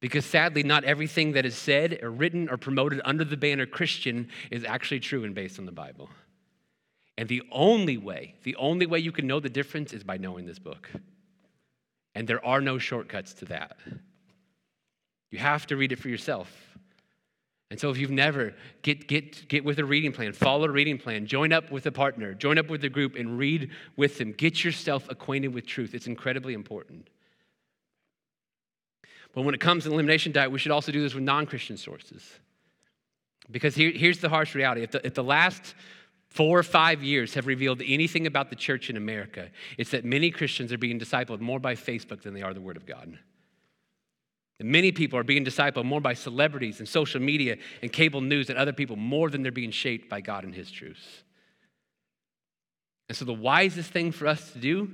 Because 0.01 0.25
sadly, 0.25 0.63
not 0.63 0.85
everything 0.85 1.33
that 1.33 1.45
is 1.45 1.55
said 1.55 1.99
or 2.01 2.09
written 2.09 2.49
or 2.49 2.57
promoted 2.57 2.99
under 3.05 3.23
the 3.23 3.37
banner 3.37 3.67
Christian 3.67 4.29
is 4.49 4.63
actually 4.63 5.01
true 5.01 5.23
and 5.23 5.35
based 5.35 5.59
on 5.59 5.67
the 5.67 5.71
Bible. 5.71 6.09
And 7.15 7.29
the 7.29 7.43
only 7.51 7.97
way, 7.97 8.33
the 8.41 8.55
only 8.55 8.87
way 8.87 8.97
you 8.97 9.11
can 9.11 9.27
know 9.27 9.39
the 9.39 9.49
difference 9.49 9.93
is 9.93 10.03
by 10.03 10.17
knowing 10.17 10.47
this 10.47 10.57
book. 10.57 10.89
And 12.15 12.27
there 12.27 12.43
are 12.45 12.61
no 12.61 12.77
shortcuts 12.77 13.33
to 13.35 13.45
that. 13.45 13.77
You 15.31 15.39
have 15.39 15.67
to 15.67 15.75
read 15.75 15.91
it 15.91 15.99
for 15.99 16.09
yourself. 16.09 16.49
And 17.69 17.79
so 17.79 17.89
if 17.89 17.97
you've 17.97 18.11
never, 18.11 18.53
get, 18.83 19.07
get, 19.07 19.47
get 19.49 19.65
with 19.65 19.79
a 19.79 19.85
reading 19.85 20.13
plan, 20.13 20.31
follow 20.31 20.65
a 20.65 20.71
reading 20.71 20.97
plan, 20.97 21.25
join 21.25 21.51
up 21.51 21.71
with 21.71 21.85
a 21.87 21.91
partner, 21.91 22.33
join 22.33 22.57
up 22.57 22.69
with 22.69 22.83
a 22.85 22.89
group 22.89 23.15
and 23.15 23.37
read 23.37 23.71
with 23.97 24.17
them. 24.17 24.31
Get 24.31 24.63
yourself 24.63 25.07
acquainted 25.09 25.53
with 25.53 25.65
truth. 25.65 25.93
It's 25.93 26.07
incredibly 26.07 26.53
important. 26.53 27.09
But 29.33 29.41
when 29.41 29.53
it 29.53 29.59
comes 29.59 29.83
to 29.83 29.91
elimination 29.91 30.31
diet, 30.31 30.51
we 30.51 30.59
should 30.59 30.71
also 30.71 30.91
do 30.91 31.01
this 31.01 31.13
with 31.13 31.23
non 31.23 31.45
Christian 31.45 31.75
sources. 31.75 32.23
Because 33.51 33.75
here, 33.75 33.91
here's 33.91 34.19
the 34.19 34.29
harsh 34.29 34.55
reality. 34.55 34.83
If 34.83 34.91
the, 34.91 35.05
if 35.05 35.13
the 35.13 35.23
last 35.23 35.75
four 36.35 36.59
or 36.59 36.63
five 36.63 37.01
years 37.01 37.33
have 37.35 37.47
revealed 37.47 37.81
anything 37.85 38.27
about 38.27 38.49
the 38.49 38.57
church 38.57 38.89
in 38.89 38.97
America, 38.97 39.49
it's 39.77 39.91
that 39.91 40.03
many 40.03 40.29
Christians 40.29 40.73
are 40.73 40.77
being 40.77 40.99
discipled 40.99 41.39
more 41.39 41.61
by 41.61 41.75
Facebook 41.75 42.23
than 42.23 42.33
they 42.33 42.41
are 42.41 42.53
the 42.53 42.59
Word 42.59 42.75
of 42.75 42.85
God. 42.85 43.17
And 44.59 44.69
many 44.69 44.91
people 44.91 45.17
are 45.17 45.23
being 45.23 45.45
discipled 45.45 45.85
more 45.85 46.01
by 46.01 46.13
celebrities 46.13 46.79
and 46.79 46.89
social 46.89 47.21
media 47.21 47.55
and 47.81 47.91
cable 47.91 48.19
news 48.19 48.49
and 48.49 48.59
other 48.59 48.73
people 48.73 48.97
more 48.97 49.29
than 49.29 49.43
they're 49.43 49.51
being 49.51 49.71
shaped 49.71 50.09
by 50.09 50.19
God 50.19 50.43
and 50.43 50.53
His 50.53 50.69
truths. 50.69 51.23
And 53.07 53.17
so, 53.17 53.23
the 53.23 53.33
wisest 53.33 53.91
thing 53.91 54.11
for 54.11 54.27
us 54.27 54.51
to 54.51 54.59
do 54.59 54.91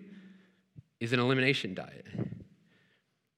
is 1.00 1.12
an 1.12 1.20
elimination 1.20 1.74
diet. 1.74 2.06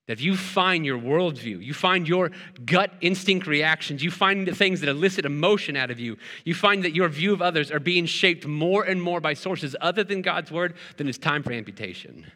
That 0.08 0.14
if 0.14 0.22
you 0.22 0.36
find 0.36 0.86
your 0.86 1.00
worldview, 1.00 1.64
you 1.64 1.74
find 1.74 2.08
your 2.08 2.32
gut 2.66 2.92
instinct 3.00 3.48
reactions, 3.48 4.04
you 4.04 4.12
find 4.12 4.46
the 4.46 4.54
things 4.54 4.82
that 4.82 4.90
elicit 4.90 5.24
emotion 5.24 5.78
out 5.78 5.92
of 5.92 6.00
you, 6.00 6.18
you 6.44 6.54
find 6.54 6.84
that 6.84 6.94
your 6.94 7.08
view 7.08 7.32
of 7.32 7.42
others 7.42 7.72
are 7.72 7.80
being 7.80 8.06
shaped 8.06 8.46
more 8.46 8.84
and 8.84 9.02
more 9.02 9.22
by 9.22 9.34
sources 9.34 9.76
other 9.80 10.04
than 10.04 10.22
God's 10.22 10.52
word, 10.52 10.76
then 10.98 11.08
it's 11.08 11.18
time 11.18 11.42
for 11.42 11.54
amputation. 11.54 12.30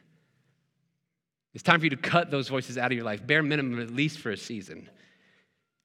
It's 1.54 1.64
time 1.64 1.80
for 1.80 1.88
you 1.88 1.90
to 1.90 1.98
cut 1.98 2.32
those 2.32 2.48
voices 2.48 2.78
out 2.78 2.92
of 2.92 2.96
your 2.96 3.06
life, 3.06 3.26
bare 3.26 3.44
minimum, 3.44 3.82
at 3.82 3.92
least 3.92 4.20
for 4.20 4.32
a 4.32 4.38
season. 4.38 4.90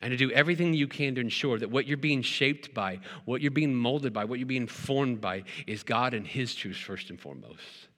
And 0.03 0.11
to 0.11 0.17
do 0.17 0.31
everything 0.33 0.75
you 0.75 0.87
can 0.87 1.15
to 1.15 1.21
ensure 1.21 1.59
that 1.59 1.71
what 1.71 1.87
you're 1.87 1.97
being 1.97 2.23
shaped 2.23 2.75
by, 2.75 3.01
what 3.25 3.41
you're 3.41 3.51
being 3.51 3.75
molded 3.75 4.13
by, 4.13 4.25
what 4.25 4.39
you're 4.39 4.47
being 4.47 4.67
formed 4.67 5.21
by 5.21 5.45
is 5.67 5.83
God 5.83 6.13
and 6.13 6.27
His 6.27 6.55
truth 6.55 6.77
first 6.77 7.11
and 7.11 7.21
foremost. 7.21 7.89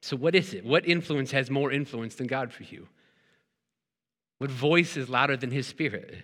So, 0.00 0.16
what 0.16 0.34
is 0.34 0.54
it? 0.54 0.64
What 0.64 0.86
influence 0.86 1.30
has 1.32 1.50
more 1.50 1.72
influence 1.72 2.14
than 2.14 2.26
God 2.26 2.52
for 2.52 2.62
you? 2.62 2.86
What 4.38 4.50
voice 4.50 4.96
is 4.96 5.08
louder 5.08 5.36
than 5.36 5.50
His 5.50 5.66
Spirit? 5.66 6.14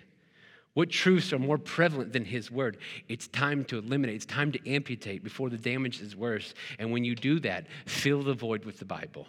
What 0.73 0.89
truths 0.89 1.31
are 1.31 1.39
more 1.39 1.57
prevalent 1.57 2.13
than 2.13 2.25
His 2.25 2.51
Word? 2.51 2.77
It's 3.07 3.27
time 3.27 3.63
to 3.65 3.77
eliminate, 3.77 4.15
it's 4.15 4.25
time 4.25 4.51
to 4.53 4.69
amputate 4.69 5.23
before 5.23 5.49
the 5.49 5.57
damage 5.57 6.01
is 6.01 6.15
worse. 6.15 6.53
And 6.79 6.91
when 6.91 7.03
you 7.03 7.15
do 7.15 7.39
that, 7.41 7.67
fill 7.85 8.23
the 8.23 8.33
void 8.33 8.65
with 8.65 8.79
the 8.79 8.85
Bible. 8.85 9.27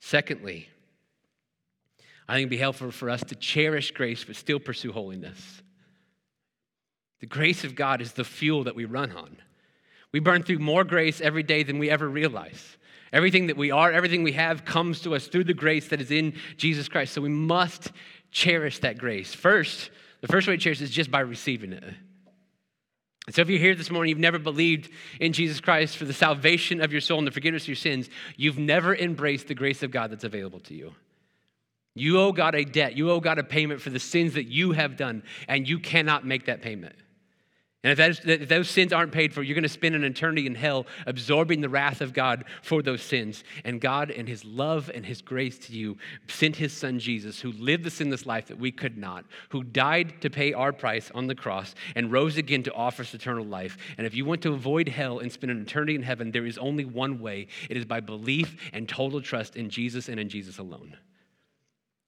Secondly, 0.00 0.68
I 2.28 2.34
think 2.34 2.42
it'd 2.42 2.50
be 2.50 2.56
helpful 2.56 2.90
for 2.90 3.08
us 3.08 3.22
to 3.24 3.34
cherish 3.34 3.92
grace 3.92 4.24
but 4.24 4.36
still 4.36 4.58
pursue 4.58 4.92
holiness. 4.92 5.62
The 7.20 7.26
grace 7.26 7.64
of 7.64 7.74
God 7.74 8.00
is 8.00 8.12
the 8.12 8.24
fuel 8.24 8.64
that 8.64 8.74
we 8.74 8.84
run 8.84 9.12
on. 9.12 9.36
We 10.16 10.20
burn 10.20 10.44
through 10.44 10.60
more 10.60 10.82
grace 10.82 11.20
every 11.20 11.42
day 11.42 11.62
than 11.62 11.78
we 11.78 11.90
ever 11.90 12.08
realize. 12.08 12.78
Everything 13.12 13.48
that 13.48 13.56
we 13.58 13.70
are, 13.70 13.92
everything 13.92 14.22
we 14.22 14.32
have 14.32 14.64
comes 14.64 15.02
to 15.02 15.14
us 15.14 15.26
through 15.26 15.44
the 15.44 15.52
grace 15.52 15.88
that 15.88 16.00
is 16.00 16.10
in 16.10 16.32
Jesus 16.56 16.88
Christ. 16.88 17.12
So 17.12 17.20
we 17.20 17.28
must 17.28 17.92
cherish 18.30 18.78
that 18.78 18.96
grace. 18.96 19.34
First, 19.34 19.90
the 20.22 20.28
first 20.28 20.48
way 20.48 20.56
to 20.56 20.58
cherish 20.58 20.80
is 20.80 20.88
just 20.88 21.10
by 21.10 21.20
receiving 21.20 21.74
it. 21.74 21.84
And 23.26 23.34
so 23.34 23.42
if 23.42 23.50
you're 23.50 23.58
here 23.58 23.74
this 23.74 23.90
morning, 23.90 24.08
you've 24.08 24.18
never 24.18 24.38
believed 24.38 24.90
in 25.20 25.34
Jesus 25.34 25.60
Christ 25.60 25.98
for 25.98 26.06
the 26.06 26.14
salvation 26.14 26.80
of 26.80 26.92
your 26.92 27.02
soul 27.02 27.18
and 27.18 27.26
the 27.26 27.30
forgiveness 27.30 27.64
of 27.64 27.68
your 27.68 27.76
sins, 27.76 28.08
you've 28.38 28.58
never 28.58 28.96
embraced 28.96 29.48
the 29.48 29.54
grace 29.54 29.82
of 29.82 29.90
God 29.90 30.10
that's 30.10 30.24
available 30.24 30.60
to 30.60 30.74
you. 30.74 30.94
You 31.94 32.20
owe 32.20 32.32
God 32.32 32.54
a 32.54 32.64
debt. 32.64 32.96
You 32.96 33.10
owe 33.10 33.20
God 33.20 33.38
a 33.38 33.44
payment 33.44 33.82
for 33.82 33.90
the 33.90 34.00
sins 34.00 34.32
that 34.32 34.44
you 34.44 34.72
have 34.72 34.96
done, 34.96 35.24
and 35.46 35.68
you 35.68 35.78
cannot 35.78 36.24
make 36.24 36.46
that 36.46 36.62
payment. 36.62 36.96
And 37.84 37.92
if, 37.92 37.98
those, 37.98 38.20
if 38.24 38.48
those 38.48 38.68
sins 38.68 38.92
aren't 38.92 39.12
paid 39.12 39.32
for, 39.32 39.42
you're 39.42 39.54
going 39.54 39.62
to 39.62 39.68
spend 39.68 39.94
an 39.94 40.02
eternity 40.02 40.46
in 40.46 40.54
hell 40.54 40.86
absorbing 41.06 41.60
the 41.60 41.68
wrath 41.68 42.00
of 42.00 42.12
God 42.12 42.44
for 42.62 42.82
those 42.82 43.02
sins. 43.02 43.44
And 43.64 43.80
God, 43.80 44.10
in 44.10 44.26
His 44.26 44.44
love 44.44 44.90
and 44.92 45.06
His 45.06 45.22
grace 45.22 45.58
to 45.60 45.72
you, 45.72 45.96
sent 46.26 46.56
His 46.56 46.72
Son 46.72 46.98
Jesus, 46.98 47.40
who 47.40 47.52
lived 47.52 47.84
the 47.84 47.90
sinless 47.90 48.26
life 48.26 48.46
that 48.46 48.58
we 48.58 48.72
could 48.72 48.96
not, 48.96 49.24
who 49.50 49.62
died 49.62 50.20
to 50.22 50.30
pay 50.30 50.52
our 50.52 50.72
price 50.72 51.12
on 51.14 51.28
the 51.28 51.34
cross, 51.34 51.74
and 51.94 52.10
rose 52.10 52.38
again 52.38 52.64
to 52.64 52.74
offer 52.74 53.02
us 53.02 53.14
eternal 53.14 53.44
life. 53.44 53.76
And 53.98 54.06
if 54.06 54.14
you 54.14 54.24
want 54.24 54.42
to 54.42 54.52
avoid 54.52 54.88
hell 54.88 55.20
and 55.20 55.30
spend 55.30 55.52
an 55.52 55.62
eternity 55.62 55.94
in 55.94 56.02
heaven, 56.02 56.32
there 56.32 56.46
is 56.46 56.58
only 56.58 56.84
one 56.84 57.20
way 57.20 57.46
it 57.70 57.76
is 57.76 57.84
by 57.84 58.00
belief 58.00 58.56
and 58.72 58.88
total 58.88 59.20
trust 59.20 59.54
in 59.54 59.70
Jesus 59.70 60.08
and 60.08 60.18
in 60.18 60.28
Jesus 60.28 60.58
alone. 60.58 60.96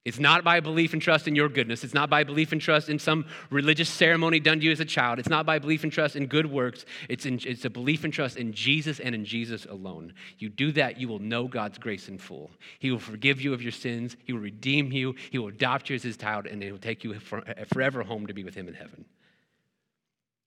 It's 0.08 0.18
not 0.18 0.42
by 0.42 0.60
belief 0.60 0.94
and 0.94 1.02
trust 1.02 1.28
in 1.28 1.36
your 1.36 1.48
goodness. 1.48 1.84
It's 1.84 1.94
not 1.94 2.08
by 2.08 2.24
belief 2.24 2.52
and 2.52 2.60
trust 2.60 2.88
in 2.88 2.98
some 2.98 3.26
religious 3.50 3.88
ceremony 3.90 4.40
done 4.40 4.58
to 4.58 4.64
you 4.64 4.72
as 4.72 4.80
a 4.80 4.84
child. 4.84 5.18
It's 5.18 5.28
not 5.28 5.44
by 5.44 5.58
belief 5.58 5.84
and 5.84 5.92
trust 5.92 6.16
in 6.16 6.26
good 6.26 6.46
works. 6.46 6.86
It's, 7.08 7.26
in, 7.26 7.40
it's 7.44 7.66
a 7.66 7.70
belief 7.70 8.04
and 8.04 8.12
trust 8.12 8.38
in 8.38 8.52
Jesus 8.52 9.00
and 9.00 9.14
in 9.14 9.24
Jesus 9.26 9.66
alone. 9.66 10.14
You 10.38 10.48
do 10.48 10.72
that, 10.72 10.98
you 10.98 11.08
will 11.08 11.18
know 11.18 11.46
God's 11.46 11.76
grace 11.76 12.08
in 12.08 12.16
full. 12.16 12.50
He 12.78 12.90
will 12.90 12.98
forgive 12.98 13.40
you 13.40 13.52
of 13.52 13.60
your 13.60 13.72
sins, 13.72 14.16
He 14.24 14.32
will 14.32 14.40
redeem 14.40 14.90
you, 14.92 15.14
He 15.30 15.38
will 15.38 15.48
adopt 15.48 15.90
you 15.90 15.96
as 15.96 16.02
His 16.02 16.16
child, 16.16 16.46
and 16.46 16.62
He 16.62 16.72
will 16.72 16.78
take 16.78 17.04
you 17.04 17.20
for, 17.20 17.42
forever 17.72 18.02
home 18.02 18.26
to 18.26 18.34
be 18.34 18.44
with 18.44 18.54
Him 18.54 18.66
in 18.66 18.74
heaven. 18.74 19.04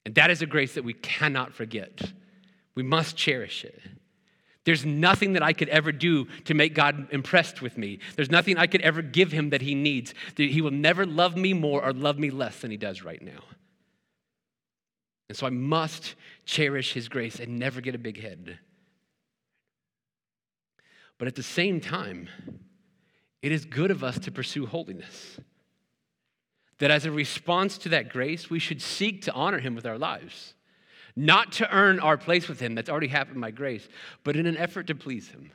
And 0.06 0.16
that 0.16 0.32
is 0.32 0.42
a 0.42 0.48
grace 0.48 0.74
that 0.74 0.84
we 0.84 0.94
cannot 0.94 1.54
forget. 1.54 2.02
We 2.74 2.82
must 2.82 3.16
cherish 3.16 3.64
it. 3.64 3.80
There's 4.64 4.86
nothing 4.86 5.34
that 5.34 5.42
I 5.42 5.54
could 5.54 5.70
ever 5.70 5.92
do 5.92 6.26
to 6.46 6.54
make 6.54 6.76
God 6.76 7.08
impressed 7.12 7.62
with 7.62 7.78
me. 7.78 8.00
There's 8.16 8.30
nothing 8.30 8.58
I 8.58 8.68
could 8.68 8.82
ever 8.82 9.02
give 9.02 9.32
him 9.32 9.50
that 9.50 9.62
he 9.62 9.74
needs. 9.74 10.14
He 10.38 10.62
will 10.62 10.72
never 10.72 11.06
love 11.06 11.36
me 11.36 11.54
more 11.54 11.84
or 11.84 11.94
love 11.94 12.20
me 12.20 12.30
less 12.30 12.60
than 12.60 12.70
he 12.70 12.78
does 12.78 13.02
right 13.04 13.22
now. 13.22 13.44
And 15.30 15.38
so 15.38 15.48
I 15.48 15.50
must 15.50 16.16
cherish 16.46 16.94
his 16.94 17.10
grace 17.10 17.40
and 17.40 17.58
never 17.58 17.82
get 17.82 17.96
a 17.96 18.00
big 18.00 18.22
head. 18.22 18.60
But 21.18 21.28
at 21.28 21.36
the 21.36 21.44
same 21.44 21.80
time, 21.80 22.28
it 23.42 23.52
is 23.52 23.66
good 23.66 23.90
of 23.90 24.04
us 24.04 24.20
to 24.20 24.32
pursue 24.32 24.68
holiness. 24.68 25.40
That 26.78 26.92
as 26.92 27.06
a 27.06 27.12
response 27.12 27.78
to 27.80 27.90
that 27.90 28.10
grace, 28.10 28.50
we 28.50 28.60
should 28.60 28.82
seek 28.82 29.24
to 29.24 29.34
honor 29.34 29.60
him 29.60 29.74
with 29.74 29.86
our 29.86 29.98
lives 29.98 30.54
not 31.26 31.52
to 31.54 31.76
earn 31.76 32.00
our 32.00 32.18
place 32.18 32.48
with 32.48 32.60
Him 32.60 32.76
that's 32.76 32.90
already 32.90 33.08
happened 33.08 33.40
by 33.40 33.52
grace, 33.52 33.88
but 34.24 34.36
in 34.36 34.46
an 34.46 34.58
effort 34.58 34.88
to 34.88 34.96
please 34.96 35.30
Him. 35.30 35.52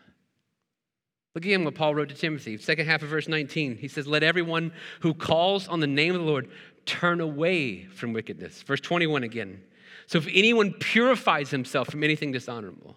Look 1.35 1.45
again 1.45 1.65
what 1.65 1.75
Paul 1.75 1.95
wrote 1.95 2.09
to 2.09 2.15
Timothy, 2.15 2.57
second 2.57 2.87
half 2.87 3.03
of 3.03 3.09
verse 3.09 3.29
19. 3.29 3.77
He 3.77 3.89
says, 3.89 4.07
Let 4.07 4.23
everyone 4.23 4.73
who 5.01 5.13
calls 5.13 5.69
on 5.69 5.81
the 5.81 5.87
name 5.87 6.15
of 6.15 6.21
the 6.21 6.27
Lord 6.27 6.49
turn 6.87 7.21
away 7.21 7.85
from 7.85 8.13
wickedness. 8.13 8.63
Verse 8.63 8.81
21 8.81 9.25
again. 9.25 9.61
So 10.07 10.19
if 10.19 10.29
anyone 10.33 10.73
purifies 10.73 11.51
himself 11.51 11.91
from 11.91 12.05
anything 12.05 12.33
dishonorable, 12.33 12.97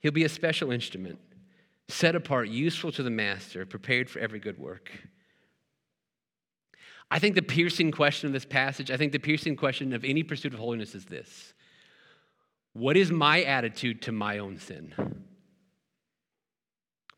he'll 0.00 0.12
be 0.12 0.24
a 0.24 0.28
special 0.28 0.72
instrument, 0.72 1.18
set 1.88 2.16
apart, 2.16 2.48
useful 2.48 2.90
to 2.92 3.02
the 3.02 3.10
master, 3.10 3.64
prepared 3.64 4.10
for 4.10 4.18
every 4.18 4.40
good 4.40 4.58
work. 4.58 4.90
I 7.10 7.20
think 7.20 7.36
the 7.36 7.42
piercing 7.42 7.92
question 7.92 8.26
of 8.26 8.32
this 8.32 8.44
passage, 8.44 8.90
I 8.90 8.96
think 8.96 9.12
the 9.12 9.18
piercing 9.20 9.54
question 9.54 9.92
of 9.92 10.04
any 10.04 10.24
pursuit 10.24 10.52
of 10.52 10.58
holiness 10.58 10.94
is 10.94 11.04
this 11.04 11.54
what 12.76 12.96
is 12.96 13.10
my 13.10 13.42
attitude 13.42 14.02
to 14.02 14.12
my 14.12 14.38
own 14.38 14.58
sin? 14.58 14.92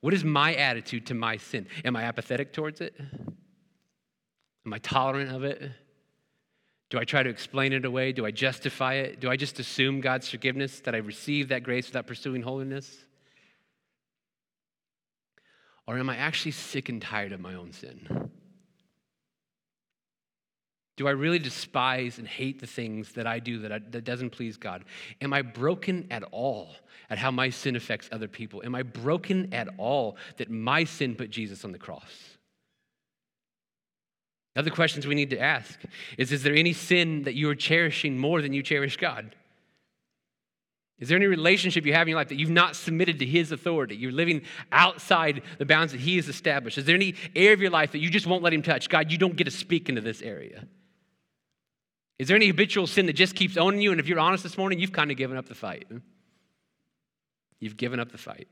What 0.00 0.14
is 0.14 0.22
my 0.24 0.54
attitude 0.54 1.06
to 1.06 1.14
my 1.14 1.36
sin? 1.36 1.66
Am 1.84 1.96
I 1.96 2.04
apathetic 2.04 2.52
towards 2.52 2.80
it? 2.80 2.94
Am 4.64 4.72
I 4.72 4.78
tolerant 4.78 5.32
of 5.32 5.42
it? 5.42 5.60
Do 6.90 6.98
I 6.98 7.04
try 7.04 7.22
to 7.22 7.28
explain 7.28 7.72
it 7.72 7.84
away? 7.84 8.12
Do 8.12 8.24
I 8.24 8.30
justify 8.30 8.94
it? 8.94 9.20
Do 9.20 9.28
I 9.28 9.36
just 9.36 9.58
assume 9.58 10.00
God's 10.00 10.28
forgiveness 10.28 10.80
that 10.80 10.94
I 10.94 10.98
receive 10.98 11.48
that 11.48 11.64
grace 11.64 11.88
without 11.88 12.06
pursuing 12.06 12.42
holiness? 12.42 12.96
Or 15.86 15.98
am 15.98 16.08
I 16.08 16.16
actually 16.16 16.52
sick 16.52 16.88
and 16.88 17.02
tired 17.02 17.32
of 17.32 17.40
my 17.40 17.54
own 17.54 17.72
sin? 17.72 18.30
Do 20.98 21.06
I 21.06 21.12
really 21.12 21.38
despise 21.38 22.18
and 22.18 22.26
hate 22.26 22.58
the 22.58 22.66
things 22.66 23.12
that 23.12 23.24
I 23.24 23.38
do 23.38 23.60
that, 23.60 23.70
I, 23.70 23.78
that 23.92 24.02
doesn't 24.02 24.30
please 24.30 24.56
God? 24.56 24.84
Am 25.20 25.32
I 25.32 25.42
broken 25.42 26.08
at 26.10 26.24
all 26.32 26.74
at 27.08 27.18
how 27.18 27.30
my 27.30 27.50
sin 27.50 27.76
affects 27.76 28.08
other 28.10 28.26
people? 28.26 28.62
Am 28.64 28.74
I 28.74 28.82
broken 28.82 29.54
at 29.54 29.68
all 29.78 30.16
that 30.38 30.50
my 30.50 30.82
sin 30.82 31.14
put 31.14 31.30
Jesus 31.30 31.64
on 31.64 31.70
the 31.70 31.78
cross? 31.78 32.36
Other 34.56 34.70
questions 34.70 35.06
we 35.06 35.14
need 35.14 35.30
to 35.30 35.38
ask 35.38 35.78
is 36.18 36.32
Is 36.32 36.42
there 36.42 36.52
any 36.52 36.72
sin 36.72 37.22
that 37.22 37.34
you 37.34 37.48
are 37.48 37.54
cherishing 37.54 38.18
more 38.18 38.42
than 38.42 38.52
you 38.52 38.64
cherish 38.64 38.96
God? 38.96 39.36
Is 40.98 41.08
there 41.08 41.16
any 41.16 41.26
relationship 41.26 41.86
you 41.86 41.92
have 41.92 42.08
in 42.08 42.10
your 42.10 42.18
life 42.18 42.30
that 42.30 42.40
you've 42.40 42.50
not 42.50 42.74
submitted 42.74 43.20
to 43.20 43.24
His 43.24 43.52
authority? 43.52 43.94
You're 43.94 44.10
living 44.10 44.42
outside 44.72 45.42
the 45.58 45.64
bounds 45.64 45.92
that 45.92 46.00
He 46.00 46.16
has 46.16 46.28
established. 46.28 46.76
Is 46.76 46.86
there 46.86 46.96
any 46.96 47.14
area 47.36 47.52
of 47.52 47.60
your 47.60 47.70
life 47.70 47.92
that 47.92 48.00
you 48.00 48.10
just 48.10 48.26
won't 48.26 48.42
let 48.42 48.52
Him 48.52 48.62
touch? 48.62 48.88
God, 48.88 49.12
you 49.12 49.18
don't 49.18 49.36
get 49.36 49.44
to 49.44 49.52
speak 49.52 49.88
into 49.88 50.00
this 50.00 50.22
area. 50.22 50.66
Is 52.18 52.28
there 52.28 52.36
any 52.36 52.48
habitual 52.48 52.86
sin 52.86 53.06
that 53.06 53.12
just 53.12 53.34
keeps 53.34 53.56
owning 53.56 53.80
you? 53.80 53.92
And 53.92 54.00
if 54.00 54.08
you're 54.08 54.18
honest 54.18 54.42
this 54.42 54.58
morning, 54.58 54.80
you've 54.80 54.92
kind 54.92 55.10
of 55.10 55.16
given 55.16 55.36
up 55.36 55.46
the 55.46 55.54
fight. 55.54 55.86
You've 57.60 57.76
given 57.76 58.00
up 58.00 58.10
the 58.10 58.18
fight. 58.18 58.48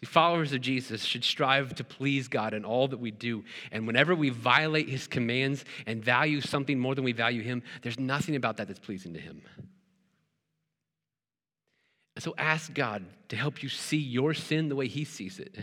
See, 0.00 0.06
followers 0.06 0.52
of 0.52 0.60
Jesus 0.60 1.04
should 1.04 1.24
strive 1.24 1.74
to 1.76 1.84
please 1.84 2.28
God 2.28 2.54
in 2.54 2.64
all 2.64 2.86
that 2.88 3.00
we 3.00 3.10
do. 3.10 3.44
And 3.72 3.86
whenever 3.86 4.14
we 4.14 4.30
violate 4.30 4.88
his 4.88 5.06
commands 5.06 5.64
and 5.86 6.04
value 6.04 6.40
something 6.40 6.78
more 6.78 6.94
than 6.94 7.04
we 7.04 7.12
value 7.12 7.42
him, 7.42 7.62
there's 7.82 7.98
nothing 7.98 8.36
about 8.36 8.58
that 8.58 8.68
that's 8.68 8.78
pleasing 8.78 9.14
to 9.14 9.20
him. 9.20 9.42
And 12.14 12.22
so 12.22 12.34
ask 12.36 12.72
God 12.74 13.04
to 13.28 13.36
help 13.36 13.62
you 13.62 13.68
see 13.68 13.96
your 13.96 14.34
sin 14.34 14.68
the 14.68 14.76
way 14.76 14.86
he 14.86 15.04
sees 15.04 15.40
it. 15.40 15.56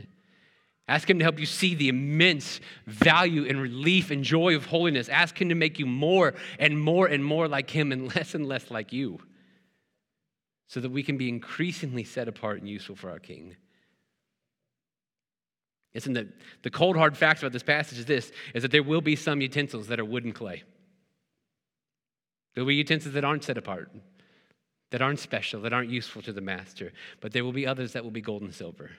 Ask 0.87 1.09
Him 1.09 1.17
to 1.19 1.25
help 1.25 1.39
you 1.39 1.45
see 1.45 1.73
the 1.73 1.89
immense 1.89 2.59
value 2.85 3.47
and 3.47 3.59
relief 3.59 4.11
and 4.11 4.23
joy 4.23 4.55
of 4.55 4.67
holiness. 4.67 5.09
Ask 5.09 5.41
Him 5.41 5.49
to 5.49 5.55
make 5.55 5.79
you 5.79 5.85
more 5.85 6.35
and 6.59 6.79
more 6.79 7.07
and 7.07 7.25
more 7.25 7.47
like 7.47 7.69
Him 7.69 7.91
and 7.91 8.07
less 8.15 8.35
and 8.35 8.47
less 8.47 8.69
like 8.69 8.93
you 8.93 9.19
so 10.67 10.79
that 10.79 10.91
we 10.91 11.03
can 11.03 11.17
be 11.17 11.29
increasingly 11.29 12.03
set 12.03 12.27
apart 12.27 12.59
and 12.59 12.69
useful 12.69 12.95
for 12.95 13.09
our 13.09 13.19
King. 13.19 13.55
Listen, 15.93 16.13
the, 16.13 16.27
the 16.63 16.69
cold 16.69 16.97
hard 16.97 17.15
fact 17.15 17.41
about 17.41 17.53
this 17.53 17.63
passage 17.63 17.97
is 17.97 18.05
this 18.05 18.31
is 18.53 18.61
that 18.63 18.71
there 18.71 18.83
will 18.83 19.01
be 19.01 19.15
some 19.15 19.41
utensils 19.41 19.87
that 19.87 19.99
are 19.99 20.05
wood 20.05 20.25
and 20.25 20.35
clay. 20.35 20.63
There 22.53 22.63
will 22.63 22.69
be 22.69 22.75
utensils 22.75 23.13
that 23.13 23.23
aren't 23.23 23.43
set 23.43 23.57
apart, 23.57 23.91
that 24.91 25.01
aren't 25.01 25.19
special, 25.19 25.61
that 25.61 25.73
aren't 25.73 25.89
useful 25.89 26.21
to 26.23 26.33
the 26.33 26.41
master, 26.41 26.91
but 27.21 27.31
there 27.31 27.43
will 27.43 27.53
be 27.53 27.65
others 27.65 27.93
that 27.93 28.03
will 28.03 28.11
be 28.11 28.21
gold 28.21 28.41
and 28.41 28.53
silver. 28.53 28.91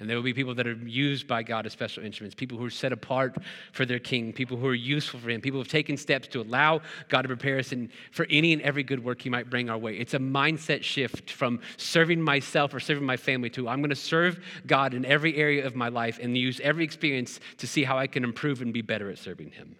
And 0.00 0.10
there 0.10 0.16
will 0.16 0.24
be 0.24 0.34
people 0.34 0.56
that 0.56 0.66
are 0.66 0.72
used 0.72 1.28
by 1.28 1.44
God 1.44 1.66
as 1.66 1.72
special 1.72 2.02
instruments, 2.02 2.34
people 2.34 2.58
who 2.58 2.66
are 2.66 2.70
set 2.70 2.92
apart 2.92 3.36
for 3.70 3.86
their 3.86 4.00
king, 4.00 4.32
people 4.32 4.56
who 4.56 4.66
are 4.66 4.74
useful 4.74 5.20
for 5.20 5.30
him, 5.30 5.40
people 5.40 5.58
who 5.58 5.62
have 5.62 5.70
taken 5.70 5.96
steps 5.96 6.26
to 6.28 6.40
allow 6.40 6.80
God 7.08 7.22
to 7.22 7.28
prepare 7.28 7.58
us 7.60 7.70
in, 7.70 7.90
for 8.10 8.26
any 8.28 8.52
and 8.52 8.60
every 8.62 8.82
good 8.82 9.04
work 9.04 9.22
he 9.22 9.30
might 9.30 9.48
bring 9.48 9.70
our 9.70 9.78
way. 9.78 9.96
It's 9.96 10.14
a 10.14 10.18
mindset 10.18 10.82
shift 10.82 11.30
from 11.30 11.60
serving 11.76 12.20
myself 12.20 12.74
or 12.74 12.80
serving 12.80 13.04
my 13.04 13.16
family 13.16 13.50
to 13.50 13.68
I'm 13.68 13.80
going 13.80 13.90
to 13.90 13.96
serve 13.96 14.44
God 14.66 14.94
in 14.94 15.04
every 15.04 15.36
area 15.36 15.64
of 15.64 15.76
my 15.76 15.88
life 15.88 16.18
and 16.20 16.36
use 16.36 16.58
every 16.58 16.82
experience 16.82 17.38
to 17.58 17.68
see 17.68 17.84
how 17.84 17.96
I 17.96 18.08
can 18.08 18.24
improve 18.24 18.62
and 18.62 18.72
be 18.72 18.82
better 18.82 19.10
at 19.10 19.18
serving 19.18 19.52
him. 19.52 19.76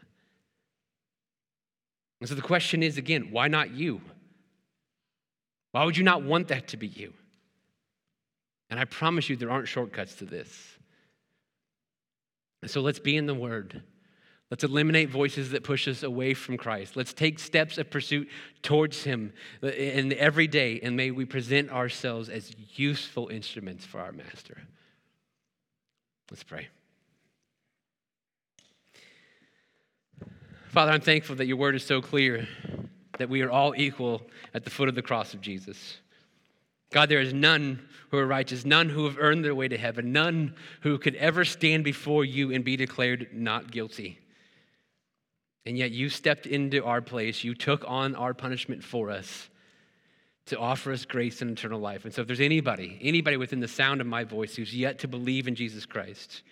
And 2.20 2.28
so 2.28 2.36
the 2.36 2.42
question 2.42 2.84
is 2.84 2.98
again, 2.98 3.28
why 3.32 3.48
not 3.48 3.72
you? 3.72 4.00
Why 5.72 5.84
would 5.84 5.96
you 5.96 6.04
not 6.04 6.22
want 6.22 6.48
that 6.48 6.68
to 6.68 6.76
be 6.76 6.86
you? 6.86 7.14
And 8.70 8.80
I 8.80 8.84
promise 8.84 9.28
you, 9.28 9.36
there 9.36 9.50
aren't 9.50 9.68
shortcuts 9.68 10.14
to 10.16 10.24
this. 10.24 10.78
So 12.66 12.80
let's 12.80 12.98
be 12.98 13.16
in 13.16 13.26
the 13.26 13.34
Word. 13.34 13.82
Let's 14.50 14.64
eliminate 14.64 15.10
voices 15.10 15.50
that 15.50 15.64
push 15.64 15.88
us 15.88 16.02
away 16.02 16.34
from 16.34 16.56
Christ. 16.56 16.96
Let's 16.96 17.12
take 17.12 17.38
steps 17.38 17.76
of 17.78 17.90
pursuit 17.90 18.28
towards 18.62 19.04
Him 19.04 19.32
in 19.62 20.12
every 20.14 20.46
day, 20.46 20.80
and 20.82 20.96
may 20.96 21.10
we 21.10 21.24
present 21.24 21.70
ourselves 21.70 22.28
as 22.28 22.52
useful 22.74 23.28
instruments 23.28 23.84
for 23.84 24.00
our 24.00 24.12
Master. 24.12 24.62
Let's 26.30 26.42
pray. 26.42 26.68
Father, 30.68 30.92
I'm 30.92 31.00
thankful 31.00 31.36
that 31.36 31.46
your 31.46 31.56
word 31.56 31.76
is 31.76 31.84
so 31.84 32.00
clear 32.00 32.48
that 33.18 33.28
we 33.28 33.42
are 33.42 33.50
all 33.50 33.74
equal 33.76 34.22
at 34.52 34.64
the 34.64 34.70
foot 34.70 34.88
of 34.88 34.94
the 34.94 35.02
cross 35.02 35.32
of 35.32 35.40
Jesus. 35.40 35.98
God, 36.94 37.08
there 37.08 37.20
is 37.20 37.34
none 37.34 37.84
who 38.12 38.18
are 38.18 38.26
righteous, 38.26 38.64
none 38.64 38.88
who 38.88 39.06
have 39.06 39.18
earned 39.18 39.44
their 39.44 39.54
way 39.54 39.66
to 39.66 39.76
heaven, 39.76 40.12
none 40.12 40.54
who 40.82 40.96
could 40.96 41.16
ever 41.16 41.44
stand 41.44 41.82
before 41.82 42.24
you 42.24 42.52
and 42.52 42.64
be 42.64 42.76
declared 42.76 43.30
not 43.32 43.72
guilty. 43.72 44.20
And 45.66 45.76
yet 45.76 45.90
you 45.90 46.08
stepped 46.08 46.46
into 46.46 46.84
our 46.84 47.00
place. 47.00 47.42
You 47.42 47.56
took 47.56 47.82
on 47.84 48.14
our 48.14 48.32
punishment 48.32 48.84
for 48.84 49.10
us 49.10 49.50
to 50.46 50.56
offer 50.56 50.92
us 50.92 51.04
grace 51.04 51.42
and 51.42 51.50
eternal 51.50 51.80
life. 51.80 52.04
And 52.04 52.14
so 52.14 52.20
if 52.20 52.28
there's 52.28 52.38
anybody, 52.38 52.96
anybody 53.02 53.36
within 53.38 53.58
the 53.58 53.66
sound 53.66 54.00
of 54.00 54.06
my 54.06 54.22
voice 54.22 54.54
who's 54.54 54.72
yet 54.72 55.00
to 55.00 55.08
believe 55.08 55.48
in 55.48 55.56
Jesus 55.56 55.86
Christ, 55.86 56.44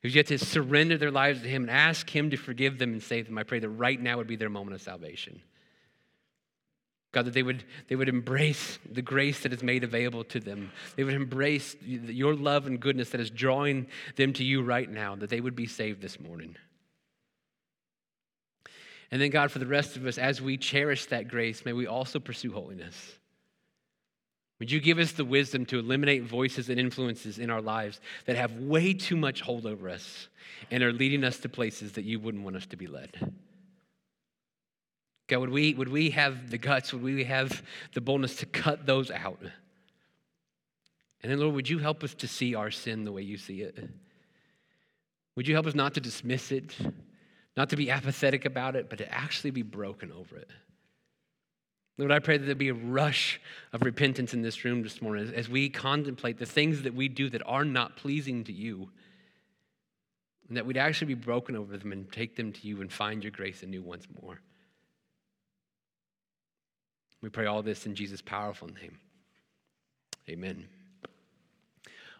who's 0.00 0.14
yet 0.14 0.28
to 0.28 0.38
surrender 0.38 0.96
their 0.96 1.10
lives 1.10 1.42
to 1.42 1.48
him 1.48 1.64
and 1.64 1.70
ask 1.70 2.08
him 2.08 2.30
to 2.30 2.38
forgive 2.38 2.78
them 2.78 2.94
and 2.94 3.02
save 3.02 3.26
them, 3.26 3.36
I 3.36 3.42
pray 3.42 3.58
that 3.58 3.68
right 3.68 4.00
now 4.00 4.16
would 4.16 4.28
be 4.28 4.36
their 4.36 4.48
moment 4.48 4.76
of 4.76 4.80
salvation. 4.80 5.42
God, 7.14 7.26
that 7.26 7.34
they 7.34 7.42
would, 7.42 7.64
they 7.88 7.96
would 7.96 8.08
embrace 8.08 8.78
the 8.90 9.00
grace 9.00 9.44
that 9.44 9.52
is 9.52 9.62
made 9.62 9.84
available 9.84 10.24
to 10.24 10.40
them. 10.40 10.72
They 10.96 11.04
would 11.04 11.14
embrace 11.14 11.76
your 11.82 12.34
love 12.34 12.66
and 12.66 12.78
goodness 12.80 13.10
that 13.10 13.20
is 13.20 13.30
drawing 13.30 13.86
them 14.16 14.32
to 14.34 14.44
you 14.44 14.62
right 14.62 14.90
now, 14.90 15.14
that 15.16 15.30
they 15.30 15.40
would 15.40 15.54
be 15.54 15.66
saved 15.66 16.02
this 16.02 16.20
morning. 16.20 16.56
And 19.10 19.22
then, 19.22 19.30
God, 19.30 19.52
for 19.52 19.60
the 19.60 19.66
rest 19.66 19.96
of 19.96 20.06
us, 20.06 20.18
as 20.18 20.42
we 20.42 20.56
cherish 20.56 21.06
that 21.06 21.28
grace, 21.28 21.64
may 21.64 21.72
we 21.72 21.86
also 21.86 22.18
pursue 22.18 22.52
holiness. 22.52 23.12
Would 24.58 24.72
you 24.72 24.80
give 24.80 24.98
us 24.98 25.12
the 25.12 25.24
wisdom 25.24 25.66
to 25.66 25.78
eliminate 25.78 26.24
voices 26.24 26.68
and 26.68 26.80
influences 26.80 27.38
in 27.38 27.48
our 27.48 27.60
lives 27.60 28.00
that 28.26 28.36
have 28.36 28.52
way 28.54 28.92
too 28.92 29.16
much 29.16 29.40
hold 29.40 29.66
over 29.66 29.88
us 29.88 30.28
and 30.70 30.82
are 30.82 30.92
leading 30.92 31.22
us 31.22 31.38
to 31.40 31.48
places 31.48 31.92
that 31.92 32.04
you 32.04 32.18
wouldn't 32.18 32.42
want 32.42 32.56
us 32.56 32.66
to 32.66 32.76
be 32.76 32.86
led? 32.86 33.32
God, 35.26 35.38
would 35.38 35.50
we, 35.50 35.74
would 35.74 35.88
we 35.88 36.10
have 36.10 36.50
the 36.50 36.58
guts, 36.58 36.92
would 36.92 37.02
we 37.02 37.24
have 37.24 37.62
the 37.94 38.00
boldness 38.00 38.36
to 38.36 38.46
cut 38.46 38.84
those 38.84 39.10
out? 39.10 39.40
And 41.22 41.32
then, 41.32 41.40
Lord, 41.40 41.54
would 41.54 41.68
you 41.68 41.78
help 41.78 42.04
us 42.04 42.12
to 42.14 42.28
see 42.28 42.54
our 42.54 42.70
sin 42.70 43.04
the 43.04 43.12
way 43.12 43.22
you 43.22 43.38
see 43.38 43.62
it? 43.62 43.78
Would 45.36 45.48
you 45.48 45.54
help 45.54 45.66
us 45.66 45.74
not 45.74 45.94
to 45.94 46.00
dismiss 46.00 46.52
it, 46.52 46.76
not 47.56 47.70
to 47.70 47.76
be 47.76 47.90
apathetic 47.90 48.44
about 48.44 48.76
it, 48.76 48.90
but 48.90 48.98
to 48.98 49.12
actually 49.12 49.50
be 49.50 49.62
broken 49.62 50.12
over 50.12 50.36
it? 50.36 50.50
Lord, 51.96 52.12
I 52.12 52.18
pray 52.18 52.36
that 52.36 52.44
there 52.44 52.54
be 52.54 52.68
a 52.68 52.74
rush 52.74 53.40
of 53.72 53.82
repentance 53.82 54.34
in 54.34 54.42
this 54.42 54.64
room 54.64 54.82
this 54.82 55.00
morning 55.00 55.24
as, 55.24 55.32
as 55.32 55.48
we 55.48 55.70
contemplate 55.70 56.38
the 56.38 56.46
things 56.46 56.82
that 56.82 56.94
we 56.94 57.08
do 57.08 57.30
that 57.30 57.42
are 57.46 57.64
not 57.64 57.96
pleasing 57.96 58.44
to 58.44 58.52
you, 58.52 58.90
and 60.48 60.56
that 60.56 60.66
we'd 60.66 60.76
actually 60.76 61.06
be 61.06 61.14
broken 61.14 61.56
over 61.56 61.78
them 61.78 61.92
and 61.92 62.12
take 62.12 62.36
them 62.36 62.52
to 62.52 62.68
you 62.68 62.82
and 62.82 62.92
find 62.92 63.24
your 63.24 63.30
grace 63.30 63.62
anew 63.62 63.80
once 63.80 64.06
more. 64.20 64.40
We 67.24 67.30
pray 67.30 67.46
all 67.46 67.62
this 67.62 67.86
in 67.86 67.94
Jesus' 67.94 68.20
powerful 68.20 68.68
name. 68.68 68.98
Amen. 70.28 70.68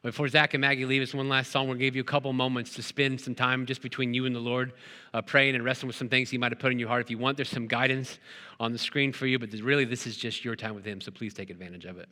Before 0.03 0.27
Zach 0.29 0.55
and 0.55 0.63
Maggie 0.63 0.87
leave 0.87 1.03
us, 1.03 1.13
one 1.13 1.29
last 1.29 1.51
song. 1.51 1.69
We'll 1.69 1.77
give 1.77 1.95
you 1.95 2.01
a 2.01 2.07
couple 2.07 2.33
moments 2.33 2.75
to 2.77 2.83
spend 2.83 3.21
some 3.21 3.35
time 3.35 3.67
just 3.67 3.83
between 3.83 4.15
you 4.15 4.25
and 4.25 4.35
the 4.35 4.41
Lord, 4.41 4.73
uh, 5.13 5.21
praying 5.21 5.57
and 5.57 5.63
wrestling 5.63 5.89
with 5.89 5.97
some 5.97 6.09
things 6.09 6.31
He 6.31 6.39
might 6.39 6.53
have 6.53 6.59
put 6.59 6.73
in 6.73 6.79
your 6.79 6.89
heart. 6.89 7.03
If 7.03 7.11
you 7.11 7.19
want, 7.19 7.37
there's 7.37 7.51
some 7.51 7.67
guidance 7.67 8.19
on 8.59 8.73
the 8.73 8.79
screen 8.79 9.13
for 9.13 9.27
you, 9.27 9.39
but 9.39 9.53
really, 9.53 9.85
this 9.85 10.07
is 10.07 10.17
just 10.17 10.43
your 10.43 10.57
time 10.57 10.75
with 10.75 10.87
Him, 10.87 11.03
so 11.03 11.11
please 11.11 11.35
take 11.35 11.51
advantage 11.51 11.85
of 11.85 11.99
it. 11.99 12.09